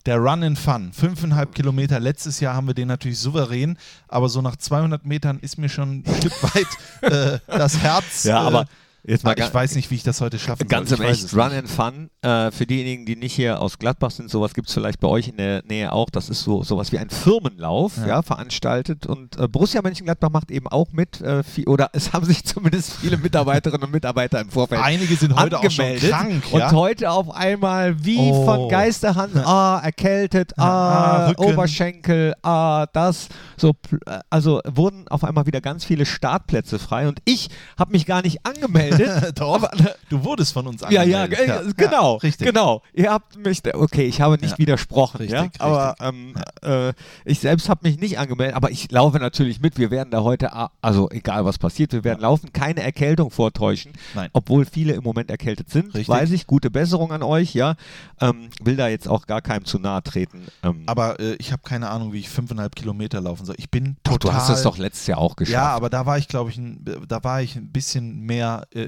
Der 0.07 0.17
Run 0.17 0.43
in 0.43 0.57
Fun, 0.57 0.93
fünfeinhalb 0.93 1.55
Kilometer. 1.55 2.01
Letztes 2.01 2.41
Jahr 2.41 2.57
haben 2.57 2.67
wir 2.67 2.75
den 2.75 2.89
natürlich 2.89 3.21
souverän, 3.21 3.79
aber 4.09 4.29
so 4.29 4.43
nach 4.43 4.57
200 4.57 5.07
Metern 5.07 5.39
ist 5.39 5.59
mir 5.59 5.69
schon 5.69 6.03
ein 6.05 6.15
Stück 6.17 6.33
weit 6.55 7.13
äh, 7.13 7.39
das 7.47 7.79
Herz. 7.79 8.25
Ja, 8.25 8.43
äh, 8.43 8.47
aber 8.47 8.67
jetzt 9.05 9.25
mal 9.25 9.33
ich 9.33 9.39
ga- 9.39 9.53
weiß 9.55 9.75
nicht, 9.75 9.91
wie 9.91 9.97
ich 9.97 10.03
das 10.03 10.21
heute 10.21 10.39
schaffen 10.39 10.69
Ganz 10.69 10.91
soll. 10.91 10.99
im 11.01 11.05
Ich 11.13 11.25
Echt, 11.25 11.35
Run 11.35 11.53
and 11.53 11.69
Fun. 11.69 12.11
Äh, 12.23 12.51
für 12.53 12.67
diejenigen, 12.67 13.05
die 13.05 13.17
nicht 13.17 13.35
hier 13.35 13.61
aus 13.61 13.79
Gladbach 13.79 14.11
sind, 14.13 14.31
sowas 14.31 14.55
gibt 14.55 14.69
es 14.69 14.75
vielleicht 14.75 15.01
bei 15.01 15.09
euch 15.09 15.29
in 15.29 15.37
der 15.37 15.63
Nähe 15.67 15.93
auch. 15.93 16.09
Das 16.11 16.29
ist 16.29 16.43
so 16.43 16.63
sowas 16.63 16.93
wie 16.93 16.99
ein 16.99 17.11
Firmenlauf, 17.11 17.97
ja, 17.99 18.07
Ja. 18.07 18.23
veranstaltet. 18.23 19.07
Und 19.07 19.37
äh, 19.39 19.49
Borussia 19.49 19.83
Mönchengladbach 19.83 20.31
macht 20.31 20.51
eben 20.51 20.69
auch 20.69 20.93
mit. 20.93 21.21
Äh, 21.21 21.43
viel, 21.43 21.67
oder 21.67 21.91
es 21.95 22.13
haben 22.13 22.25
sich 22.25 22.45
zumindest 22.45 22.93
viele 22.95 23.17
Mitarbeiterinnen 23.17 23.85
und 23.85 23.91
Mitarbeiter 23.93 24.41
im 24.41 24.51
Vorfeld 24.51 24.81
Einige 24.83 25.17
sind 25.17 25.35
heute 25.35 25.59
auch 25.59 25.71
schon 25.71 25.85
angemeldet. 25.85 26.11
krank. 26.11 26.45
Und 26.53 26.61
ja? 26.61 26.71
heute 26.73 27.11
auf 27.11 27.31
einmal 27.35 28.05
wie 28.05 28.19
Oh. 28.19 28.45
von 28.45 28.69
Geisterhand, 28.69 29.37
ah, 29.37 29.81
erkältet, 29.83 30.57
ah, 30.59 31.27
Ah. 31.29 31.33
Oberschenkel, 31.39 32.35
ah, 32.43 32.87
das. 32.93 33.29
So, 33.57 33.71
äh, 34.07 34.19
also 34.31 34.61
wurden 34.69 35.09
auf 35.09 35.25
einmal 35.25 35.47
wieder 35.47 35.61
ganz 35.61 35.85
viele 35.85 36.07
Startplätze 36.07 36.79
frei. 36.79 37.09
Und 37.09 37.21
ich 37.25 37.49
habe 37.79 37.93
mich 37.93 38.07
gar 38.07 38.23
nicht 38.23 38.45
angemeldet. 38.47 38.92
Doch, 39.35 39.55
aber, 39.55 39.71
du 40.09 40.23
wurdest 40.25 40.53
von 40.53 40.67
uns 40.67 40.83
ja, 40.91 41.03
ja, 41.03 41.25
angemeldet. 41.25 41.69
äh, 41.69 41.73
genau, 41.77 42.17
richtig. 42.17 42.47
genau. 42.47 42.83
Ihr 42.93 43.11
habt 43.11 43.37
mich, 43.37 43.63
okay, 43.75 44.05
ich 44.05 44.21
habe 44.21 44.37
nicht 44.39 44.53
Ja, 44.53 44.59
widersprochen, 44.59 45.19
richtig, 45.19 45.35
ja, 45.35 45.43
richtig. 45.43 45.61
aber 45.61 45.95
ähm, 46.01 46.35
äh, 46.63 46.93
ich 47.25 47.41
selbst 47.41 47.69
habe 47.69 47.87
mich 47.89 47.99
nicht 47.99 48.19
angemeldet, 48.19 48.57
aber 48.57 48.71
ich 48.71 48.91
laufe 48.91 49.19
natürlich 49.19 49.61
mit. 49.61 49.79
Wir 49.79 49.91
werden 49.91 50.11
da 50.11 50.23
heute, 50.23 50.51
also 50.81 51.11
egal 51.11 51.45
was 51.45 51.59
passiert, 51.59 51.93
wir 51.93 52.05
werden 52.05 52.21
laufen, 52.21 52.53
keine 52.53 52.83
Erkältung 52.83 53.31
vortäuschen, 53.31 53.93
Nein. 54.15 54.31
obwohl 54.33 54.65
viele 54.65 54.93
im 54.93 55.03
Moment 55.05 55.31
erkältet 55.31 55.71
sind. 55.71 55.87
Richtig. 55.95 56.09
Weiß 56.09 56.31
ich, 56.31 56.47
gute 56.47 56.71
Besserung 56.71 57.13
an 57.13 57.23
euch, 57.23 57.55
ja. 57.55 57.75
Ähm, 58.21 58.49
will 58.63 58.77
da 58.77 58.89
jetzt 58.89 59.09
auch 59.09 59.27
gar 59.27 59.41
keinem 59.43 59.65
zu 59.65 59.79
nahe 59.79 60.03
treten. 60.03 60.43
Ähm, 60.63 60.83
Aber 60.87 61.19
äh, 61.21 61.35
ich 61.39 61.53
habe 61.53 61.63
keine 61.63 61.89
Ahnung, 61.91 62.13
wie 62.13 62.19
ich 62.21 62.29
fünfeinhalb 62.29 62.77
Kilometer 62.77 63.21
laufen 63.21 63.45
soll. 63.47 63.55
Ich 63.59 63.71
bin 63.71 63.97
total. 64.05 64.19
du 64.33 64.37
hast 64.37 64.49
es 64.51 64.63
doch 64.63 64.79
letztes 64.79 65.07
Jahr 65.07 65.19
auch 65.19 65.37
geschafft. 65.37 65.55
Ja, 65.55 65.71
aber 65.71 65.91
da 65.91 66.07
war 66.07 66.19
ich, 66.19 66.29
glaube 66.29 66.51
ich, 66.51 66.59
ein, 66.59 66.85
da 67.09 67.23
war 67.25 67.43
ich 67.43 67.57
ein 67.57 67.69
bisschen 67.73 68.21
mehr 68.21 68.67
äh, 68.75 68.82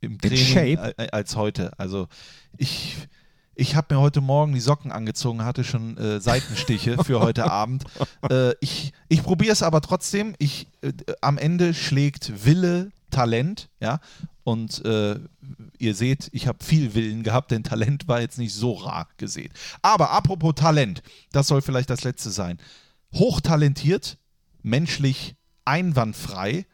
im 0.00 0.18
Training 0.18 0.78
äh, 0.78 1.08
als 1.12 1.36
heute. 1.36 1.78
Also 1.78 2.08
ich, 2.56 2.96
ich 3.54 3.76
habe 3.76 3.94
mir 3.94 4.00
heute 4.00 4.20
Morgen 4.20 4.52
die 4.52 4.60
Socken 4.60 4.92
angezogen, 4.92 5.44
hatte 5.44 5.64
schon 5.64 5.96
äh, 5.98 6.20
Seitenstiche 6.20 7.02
für 7.04 7.20
heute 7.20 7.44
Abend. 7.50 7.84
Äh, 8.28 8.52
ich 8.60 8.92
ich 9.08 9.22
probiere 9.22 9.52
es 9.52 9.62
aber 9.62 9.80
trotzdem. 9.80 10.34
Ich, 10.38 10.68
äh, 10.82 10.92
am 11.20 11.38
Ende 11.38 11.74
schlägt 11.74 12.44
Wille 12.44 12.92
Talent, 13.10 13.68
ja. 13.80 14.00
Und 14.44 14.84
äh, 14.84 15.18
ihr 15.78 15.94
seht, 15.94 16.28
ich 16.32 16.46
habe 16.46 16.64
viel 16.64 16.94
Willen 16.94 17.22
gehabt, 17.22 17.50
denn 17.50 17.62
Talent 17.62 18.08
war 18.08 18.20
jetzt 18.20 18.38
nicht 18.38 18.54
so 18.54 18.72
rar 18.72 19.08
gesehen. 19.16 19.52
Aber 19.82 20.10
apropos 20.10 20.54
Talent, 20.54 21.02
das 21.32 21.48
soll 21.48 21.60
vielleicht 21.60 21.90
das 21.90 22.04
letzte 22.04 22.30
sein. 22.30 22.58
Hochtalentiert, 23.14 24.18
menschlich 24.62 25.36
einwandfrei 25.64 26.66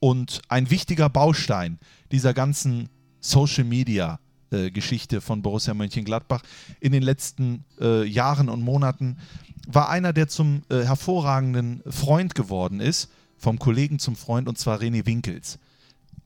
und 0.00 0.42
ein 0.48 0.70
wichtiger 0.70 1.08
Baustein 1.08 1.78
dieser 2.10 2.34
ganzen 2.34 2.88
Social 3.20 3.64
Media 3.64 4.18
Geschichte 4.70 5.20
von 5.20 5.42
Borussia 5.42 5.74
Mönchengladbach 5.74 6.42
in 6.78 6.92
den 6.92 7.02
letzten 7.02 7.64
äh, 7.80 8.04
Jahren 8.04 8.48
und 8.48 8.62
Monaten 8.62 9.18
war 9.66 9.88
einer, 9.88 10.12
der 10.12 10.28
zum 10.28 10.62
äh, 10.68 10.82
hervorragenden 10.82 11.82
Freund 11.88 12.34
geworden 12.34 12.80
ist, 12.80 13.10
vom 13.36 13.58
Kollegen 13.58 13.98
zum 13.98 14.16
Freund, 14.16 14.48
und 14.48 14.58
zwar 14.58 14.80
René 14.80 15.06
Winkels. 15.06 15.58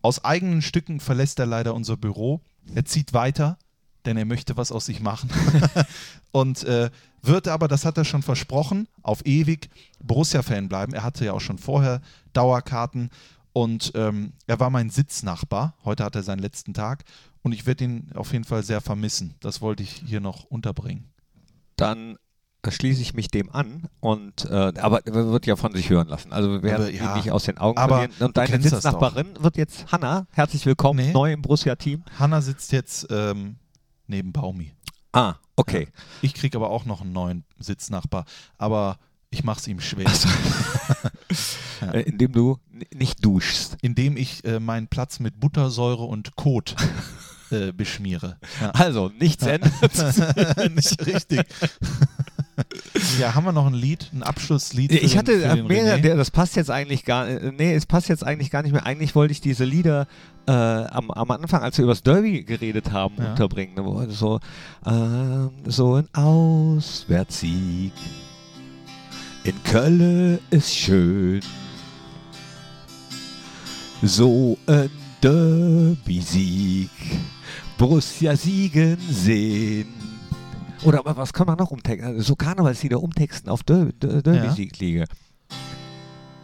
Aus 0.02 0.24
eigenen 0.24 0.62
Stücken 0.62 1.00
verlässt 1.00 1.38
er 1.38 1.46
leider 1.46 1.74
unser 1.74 1.96
Büro. 1.96 2.40
Er 2.74 2.84
zieht 2.84 3.12
weiter, 3.12 3.58
denn 4.04 4.16
er 4.16 4.24
möchte 4.24 4.56
was 4.56 4.72
aus 4.72 4.86
sich 4.86 5.00
machen. 5.00 5.30
und 6.32 6.64
äh, 6.64 6.90
wird 7.22 7.48
aber, 7.48 7.66
das 7.66 7.84
hat 7.84 7.98
er 7.98 8.04
schon 8.04 8.22
versprochen, 8.22 8.86
auf 9.02 9.26
ewig 9.26 9.68
Borussia-Fan 10.00 10.68
bleiben. 10.68 10.92
Er 10.92 11.02
hatte 11.02 11.24
ja 11.24 11.32
auch 11.32 11.40
schon 11.40 11.58
vorher 11.58 12.00
Dauerkarten 12.32 13.10
und 13.52 13.92
ähm, 13.94 14.32
er 14.46 14.60
war 14.60 14.70
mein 14.70 14.90
Sitznachbar. 14.90 15.74
Heute 15.84 16.04
hat 16.04 16.14
er 16.14 16.22
seinen 16.22 16.38
letzten 16.40 16.74
Tag 16.74 17.04
und 17.42 17.52
ich 17.52 17.66
werde 17.66 17.84
ihn 17.84 18.10
auf 18.14 18.32
jeden 18.32 18.44
Fall 18.44 18.62
sehr 18.62 18.80
vermissen. 18.80 19.34
Das 19.40 19.60
wollte 19.60 19.82
ich 19.82 20.02
hier 20.06 20.20
noch 20.20 20.44
unterbringen. 20.44 21.10
dann 21.76 22.16
äh, 22.62 22.70
schließe 22.70 23.00
ich 23.00 23.14
mich 23.14 23.28
dem 23.28 23.50
an 23.50 23.88
und 24.00 24.44
äh, 24.46 24.72
aber 24.78 25.06
er 25.06 25.14
wird 25.14 25.46
ja 25.46 25.56
von 25.56 25.72
sich 25.74 25.88
hören 25.90 26.08
lassen. 26.08 26.32
Also 26.32 26.50
wir 26.50 26.62
werden 26.62 26.82
Aber 26.82 26.90
ja, 26.92 27.10
ihn 27.12 27.16
nicht 27.16 27.30
aus 27.30 27.44
den 27.44 27.56
Augen 27.58 27.78
aber 27.78 27.98
verlieren. 28.00 28.26
Und 28.26 28.36
deine 28.36 28.60
Sitznachbarin 28.60 29.28
wird 29.40 29.56
jetzt 29.56 29.90
Hanna. 29.90 30.26
Herzlich 30.32 30.66
willkommen, 30.66 30.98
Nee. 31.06 31.12
neu 31.12 31.32
im 31.32 31.40
Borussia-Team. 31.42 32.02
Hanna 32.18 32.40
sitzt 32.42 32.72
jetzt 32.72 33.06
ähm, 33.10 33.56
neben 34.06 34.32
Baumi. 34.32 34.72
Ah, 35.12 35.36
okay. 35.56 35.88
Ich 36.20 36.34
kriege 36.34 36.58
aber 36.58 36.68
auch 36.70 36.84
noch 36.84 37.00
einen 37.00 37.12
neuen 37.12 37.44
Sitznachbar, 37.58 38.24
aber 38.58 38.98
ich 39.30 39.44
mache 39.44 39.60
es 39.60 39.66
ihm 39.68 39.80
schwer. 39.80 40.06
Ja. 41.80 41.92
Äh, 41.92 42.00
indem 42.02 42.32
du 42.32 42.58
nicht 42.92 43.24
duschst. 43.24 43.76
indem 43.82 44.16
ich 44.16 44.44
äh, 44.44 44.58
meinen 44.58 44.88
Platz 44.88 45.20
mit 45.20 45.38
Buttersäure 45.38 46.02
und 46.02 46.34
Kot 46.34 46.74
äh, 47.52 47.70
beschmiere. 47.72 48.36
Ja. 48.60 48.70
Also, 48.70 49.12
nichts 49.20 49.46
ändert. 49.46 49.72
Nicht 50.74 51.06
richtig. 51.06 51.42
ja, 53.20 53.36
haben 53.36 53.44
wir 53.44 53.52
noch 53.52 53.66
ein 53.68 53.74
Lied, 53.74 54.10
ein 54.12 54.24
Abschlusslied? 54.24 54.90
Ich 54.90 55.16
hatte 55.16 55.38
den, 55.38 55.50
für 55.52 55.58
äh, 55.58 55.62
mehr, 55.62 55.98
der, 55.98 56.16
das 56.16 56.32
passt 56.32 56.56
jetzt 56.56 56.70
eigentlich 56.70 57.04
gar 57.04 57.28
äh, 57.28 57.52
nee, 57.56 57.72
es 57.74 57.86
passt 57.86 58.08
jetzt 58.08 58.24
eigentlich 58.24 58.50
gar 58.50 58.62
nicht 58.64 58.72
mehr. 58.72 58.84
Eigentlich 58.84 59.14
wollte 59.14 59.30
ich 59.30 59.40
diese 59.40 59.64
Lieder 59.64 60.08
äh, 60.48 60.50
am, 60.50 61.12
am 61.12 61.30
Anfang, 61.30 61.62
als 61.62 61.78
wir 61.78 61.84
über 61.84 61.92
das 61.92 62.02
Derby 62.02 62.42
geredet 62.42 62.90
haben, 62.90 63.14
Ja. 63.18 63.30
unterbringen. 63.30 64.10
So, 64.10 64.40
ähm, 64.84 65.50
so 65.64 65.94
ein 65.94 66.08
Auswärtssieg 66.12 67.92
in 69.44 69.62
Köln 69.64 70.38
ist 70.50 70.74
schön. 70.74 71.40
So 74.02 74.56
ein 74.66 74.90
Derby-Sieg, 75.22 76.90
Borussia 77.76 78.36
siegen 78.36 78.98
sehen. 79.10 79.88
Oder 80.84 81.02
was 81.04 81.32
kann 81.32 81.46
man 81.46 81.56
noch 81.56 81.70
umtexten? 81.70 82.20
So 82.20 82.36
Karnevalslieder 82.36 83.02
umtexten 83.02 83.50
auf 83.50 83.62
Der 83.64 83.86
Der 83.86 84.22
Derby-Sieg-Liga. 84.22 85.04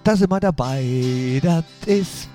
Da 0.02 0.16
sind 0.16 0.30
wir 0.30 0.40
dabei, 0.40 1.40
das 1.42 1.64
ist 1.86 2.28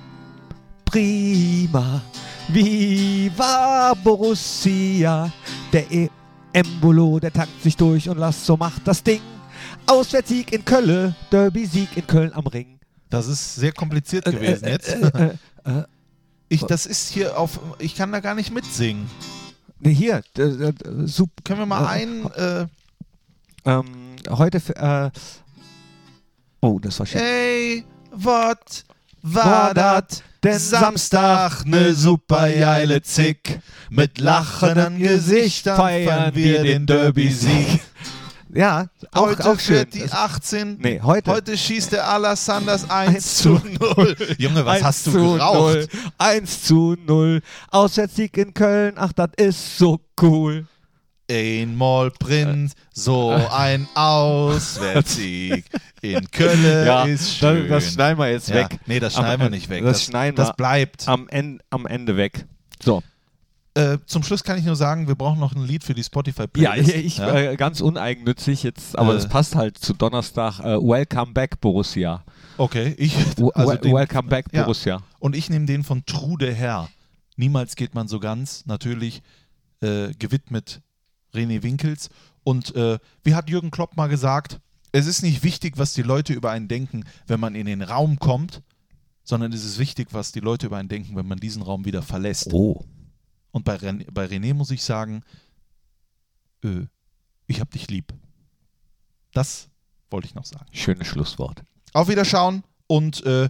prima. 0.85 2.01
Viva 2.47 3.93
Borussia, 4.03 5.31
der 5.71 5.91
e 5.91 6.09
Embolo, 6.51 7.19
der 7.19 7.31
tankt 7.31 7.61
sich 7.61 7.77
durch 7.77 8.09
und 8.09 8.17
Lasso 8.17 8.57
macht 8.57 8.87
das 8.87 9.03
Ding. 9.03 9.21
Auswärtssieg 9.89 10.53
in 10.53 10.63
Köln, 10.65 11.15
Derby-Sieg 11.31 11.97
in 11.97 12.05
Köln 12.07 12.31
am 12.33 12.47
Ring. 12.47 12.79
Das 13.09 13.27
ist 13.27 13.55
sehr 13.55 13.71
kompliziert 13.71 14.27
Äh, 14.27 14.31
gewesen 14.31 14.65
äh, 14.65 14.71
jetzt. 14.71 14.89
Äh, 14.89 15.35
äh, 15.65 15.79
äh, 15.79 15.83
Ich, 16.47 16.61
das 16.63 16.85
ist 16.85 17.09
hier 17.09 17.37
auf. 17.37 17.59
Ich 17.79 17.95
kann 17.95 18.11
da 18.11 18.19
gar 18.19 18.35
nicht 18.35 18.51
mitsingen. 18.53 19.09
nee, 19.79 19.93
hier, 19.93 20.21
äh, 20.37 20.41
äh, 20.41 20.73
super. 21.05 21.33
Können 21.43 21.59
wir 21.59 21.65
mal 21.65 21.87
einen. 21.87 22.25
Äh, 22.31 22.67
Ähm, 23.65 24.15
heute, 24.29 24.61
äh, 24.75 25.11
oh, 26.61 26.79
das 26.79 26.97
war 26.99 27.05
schön. 27.05 27.19
Ey, 27.19 27.83
wat 28.11 28.85
war 29.21 29.73
dat? 29.73 30.23
denn 30.43 30.57
Samstag 30.57 31.65
ne 31.65 31.93
super 31.93 32.49
geile 32.49 33.01
Zick. 33.01 33.59
Mit 33.89 34.19
lachenden 34.19 34.97
Gesichtern 34.99 35.75
feiern 35.75 36.33
wir 36.35 36.63
den 36.63 36.85
Derby-Sieg. 36.85 37.81
Ja, 38.53 38.87
auch, 39.11 39.27
Heute 39.27 39.45
auch 39.45 39.59
schön. 39.59 39.85
die 39.93 40.05
18. 40.11 40.77
Nee, 40.79 41.01
heute. 41.03 41.29
Heute 41.31 41.55
schießt 41.57 41.91
der 41.91 42.07
Alassanders 42.07 42.89
1 42.89 43.37
zu 43.37 43.61
0. 43.79 44.15
Junge, 44.39 44.65
was 44.65 44.77
1 44.77 44.85
hast 44.85 45.07
du 45.07 45.11
geraucht? 45.35 45.73
0, 45.75 45.87
1 46.17 46.63
zu 46.63 46.95
0. 47.05 47.41
Auswärtssieg 47.69 48.35
in 48.37 48.53
Köln. 48.53 48.95
Ach, 48.97 49.13
das 49.13 49.29
ist 49.37 49.77
so 49.77 49.99
cool. 50.21 50.65
Einmal 51.31 52.09
Prinz, 52.09 52.73
so 52.91 53.29
ein 53.51 53.87
Auswärtssieg. 53.95 55.65
In 56.01 56.29
Köln 56.31 57.07
ist 57.07 57.35
schön. 57.37 57.69
Das, 57.69 57.83
das 57.85 57.93
schneiden 57.93 58.17
wir 58.19 58.31
jetzt 58.31 58.49
Ja, 58.49 58.55
weg. 58.55 58.79
Nee, 58.87 58.99
das 58.99 59.15
Am 59.15 59.23
schneiden 59.25 59.41
wir 59.41 59.45
Ende- 59.45 59.57
nicht 59.57 59.69
weg. 59.69 59.83
Das, 59.83 60.03
schneiden 60.03 60.35
das 60.35 60.49
wir 60.49 60.53
bleibt. 60.53 61.07
am, 61.07 61.27
Ende, 61.29 61.63
am 61.69 61.85
Ende 61.85 62.17
weg. 62.17 62.45
So. 62.83 63.03
Äh, 63.79 63.97
zum 64.05 64.23
Schluss 64.23 64.43
kann 64.43 64.57
ich 64.57 64.65
nur 64.65 64.75
sagen, 64.75 65.07
wir 65.07 65.15
brauchen 65.15 65.39
noch 65.39 65.55
ein 65.55 65.63
Lied 65.63 65.83
für 65.83 65.93
die 65.93 66.01
Ja, 66.01 66.05
Spotify-Playlist. 66.05 66.89
ich, 66.95 67.19
Äh, 67.19 67.55
ganz 67.55 67.79
uneigennützig 67.81 68.63
jetzt, 68.63 68.97
aber 68.97 69.11
Äh. 69.11 69.15
das 69.15 69.29
passt 69.29 69.55
halt 69.55 69.77
zu 69.77 69.93
Donnerstag. 69.93 70.59
Äh, 70.59 70.77
Welcome 70.77 71.33
back, 71.33 71.61
Borussia. 71.61 72.23
Okay, 72.57 72.93
ich. 72.97 73.15
Also 73.53 73.75
den, 73.75 73.93
welcome 73.93 74.27
back, 74.27 74.47
ja. 74.51 74.63
Borussia. 74.63 75.01
Und 75.19 75.35
ich 75.35 75.49
nehme 75.49 75.65
den 75.65 75.83
von 75.83 76.05
Trude 76.05 76.53
Herr. 76.53 76.89
Niemals 77.37 77.75
geht 77.77 77.95
man 77.95 78.09
so 78.09 78.19
ganz. 78.19 78.65
Natürlich 78.65 79.21
äh, 79.81 80.11
gewidmet 80.19 80.81
René 81.33 81.63
Winkels. 81.63 82.09
Und 82.43 82.73
wie 83.23 83.35
hat 83.35 83.49
Jürgen 83.49 83.69
Klopp 83.69 83.95
mal 83.95 84.07
gesagt, 84.07 84.59
es 84.91 85.05
ist 85.05 85.21
nicht 85.21 85.43
wichtig, 85.43 85.77
was 85.77 85.93
die 85.93 86.01
Leute 86.01 86.33
über 86.33 86.49
einen 86.51 86.67
denken, 86.67 87.03
wenn 87.27 87.39
man 87.39 87.53
in 87.53 87.67
den 87.67 87.83
Raum 87.83 88.17
kommt, 88.17 88.63
sondern 89.23 89.53
es 89.53 89.63
ist 89.63 89.77
wichtig, 89.77 90.07
was 90.11 90.31
die 90.31 90.39
Leute 90.39 90.65
über 90.65 90.77
einen 90.77 90.89
denken, 90.89 91.15
wenn 91.15 91.27
man 91.27 91.37
diesen 91.39 91.61
Raum 91.61 91.85
wieder 91.85 92.01
verlässt. 92.01 92.51
Oh. 92.51 92.83
Und 93.51 93.65
bei, 93.65 93.75
Ren 93.75 94.05
bei 94.11 94.25
René 94.25 94.53
muss 94.53 94.71
ich 94.71 94.83
sagen, 94.83 95.23
äh, 96.63 96.85
ich 97.47 97.59
hab 97.59 97.71
dich 97.71 97.89
lieb. 97.89 98.13
Das 99.33 99.69
wollte 100.09 100.27
ich 100.27 100.35
noch 100.35 100.45
sagen. 100.45 100.65
Schönes 100.71 101.07
Schlusswort. 101.07 101.63
Auf 101.93 102.07
Wiederschauen 102.07 102.63
und 102.87 103.25
äh, 103.25 103.49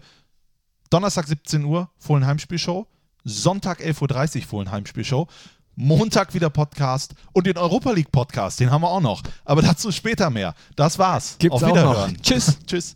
Donnerstag 0.90 1.28
17 1.28 1.64
Uhr 1.64 1.90
Fohlen 1.98 2.26
Heimspielshow, 2.26 2.88
Sonntag 3.24 3.82
11.30 3.82 4.38
Uhr 4.38 4.48
Fohlen 4.48 4.72
Heimspielshow, 4.72 5.28
Montag 5.76 6.34
wieder 6.34 6.50
Podcast 6.50 7.14
und 7.32 7.48
den 7.48 7.58
Europa 7.58 7.92
League 7.92 8.12
Podcast, 8.12 8.60
den 8.60 8.72
haben 8.72 8.82
wir 8.82 8.90
auch 8.90 9.02
noch. 9.02 9.22
Aber 9.46 9.62
dazu 9.62 9.92
später 9.92 10.30
mehr. 10.30 10.54
Das 10.76 11.00
war's. 11.00 11.38
Gibt's 11.40 11.62
Auf 11.64 11.70
Wiederhören. 11.70 12.22
Tschüss. 12.22 12.58
Tschüss. 12.68 12.96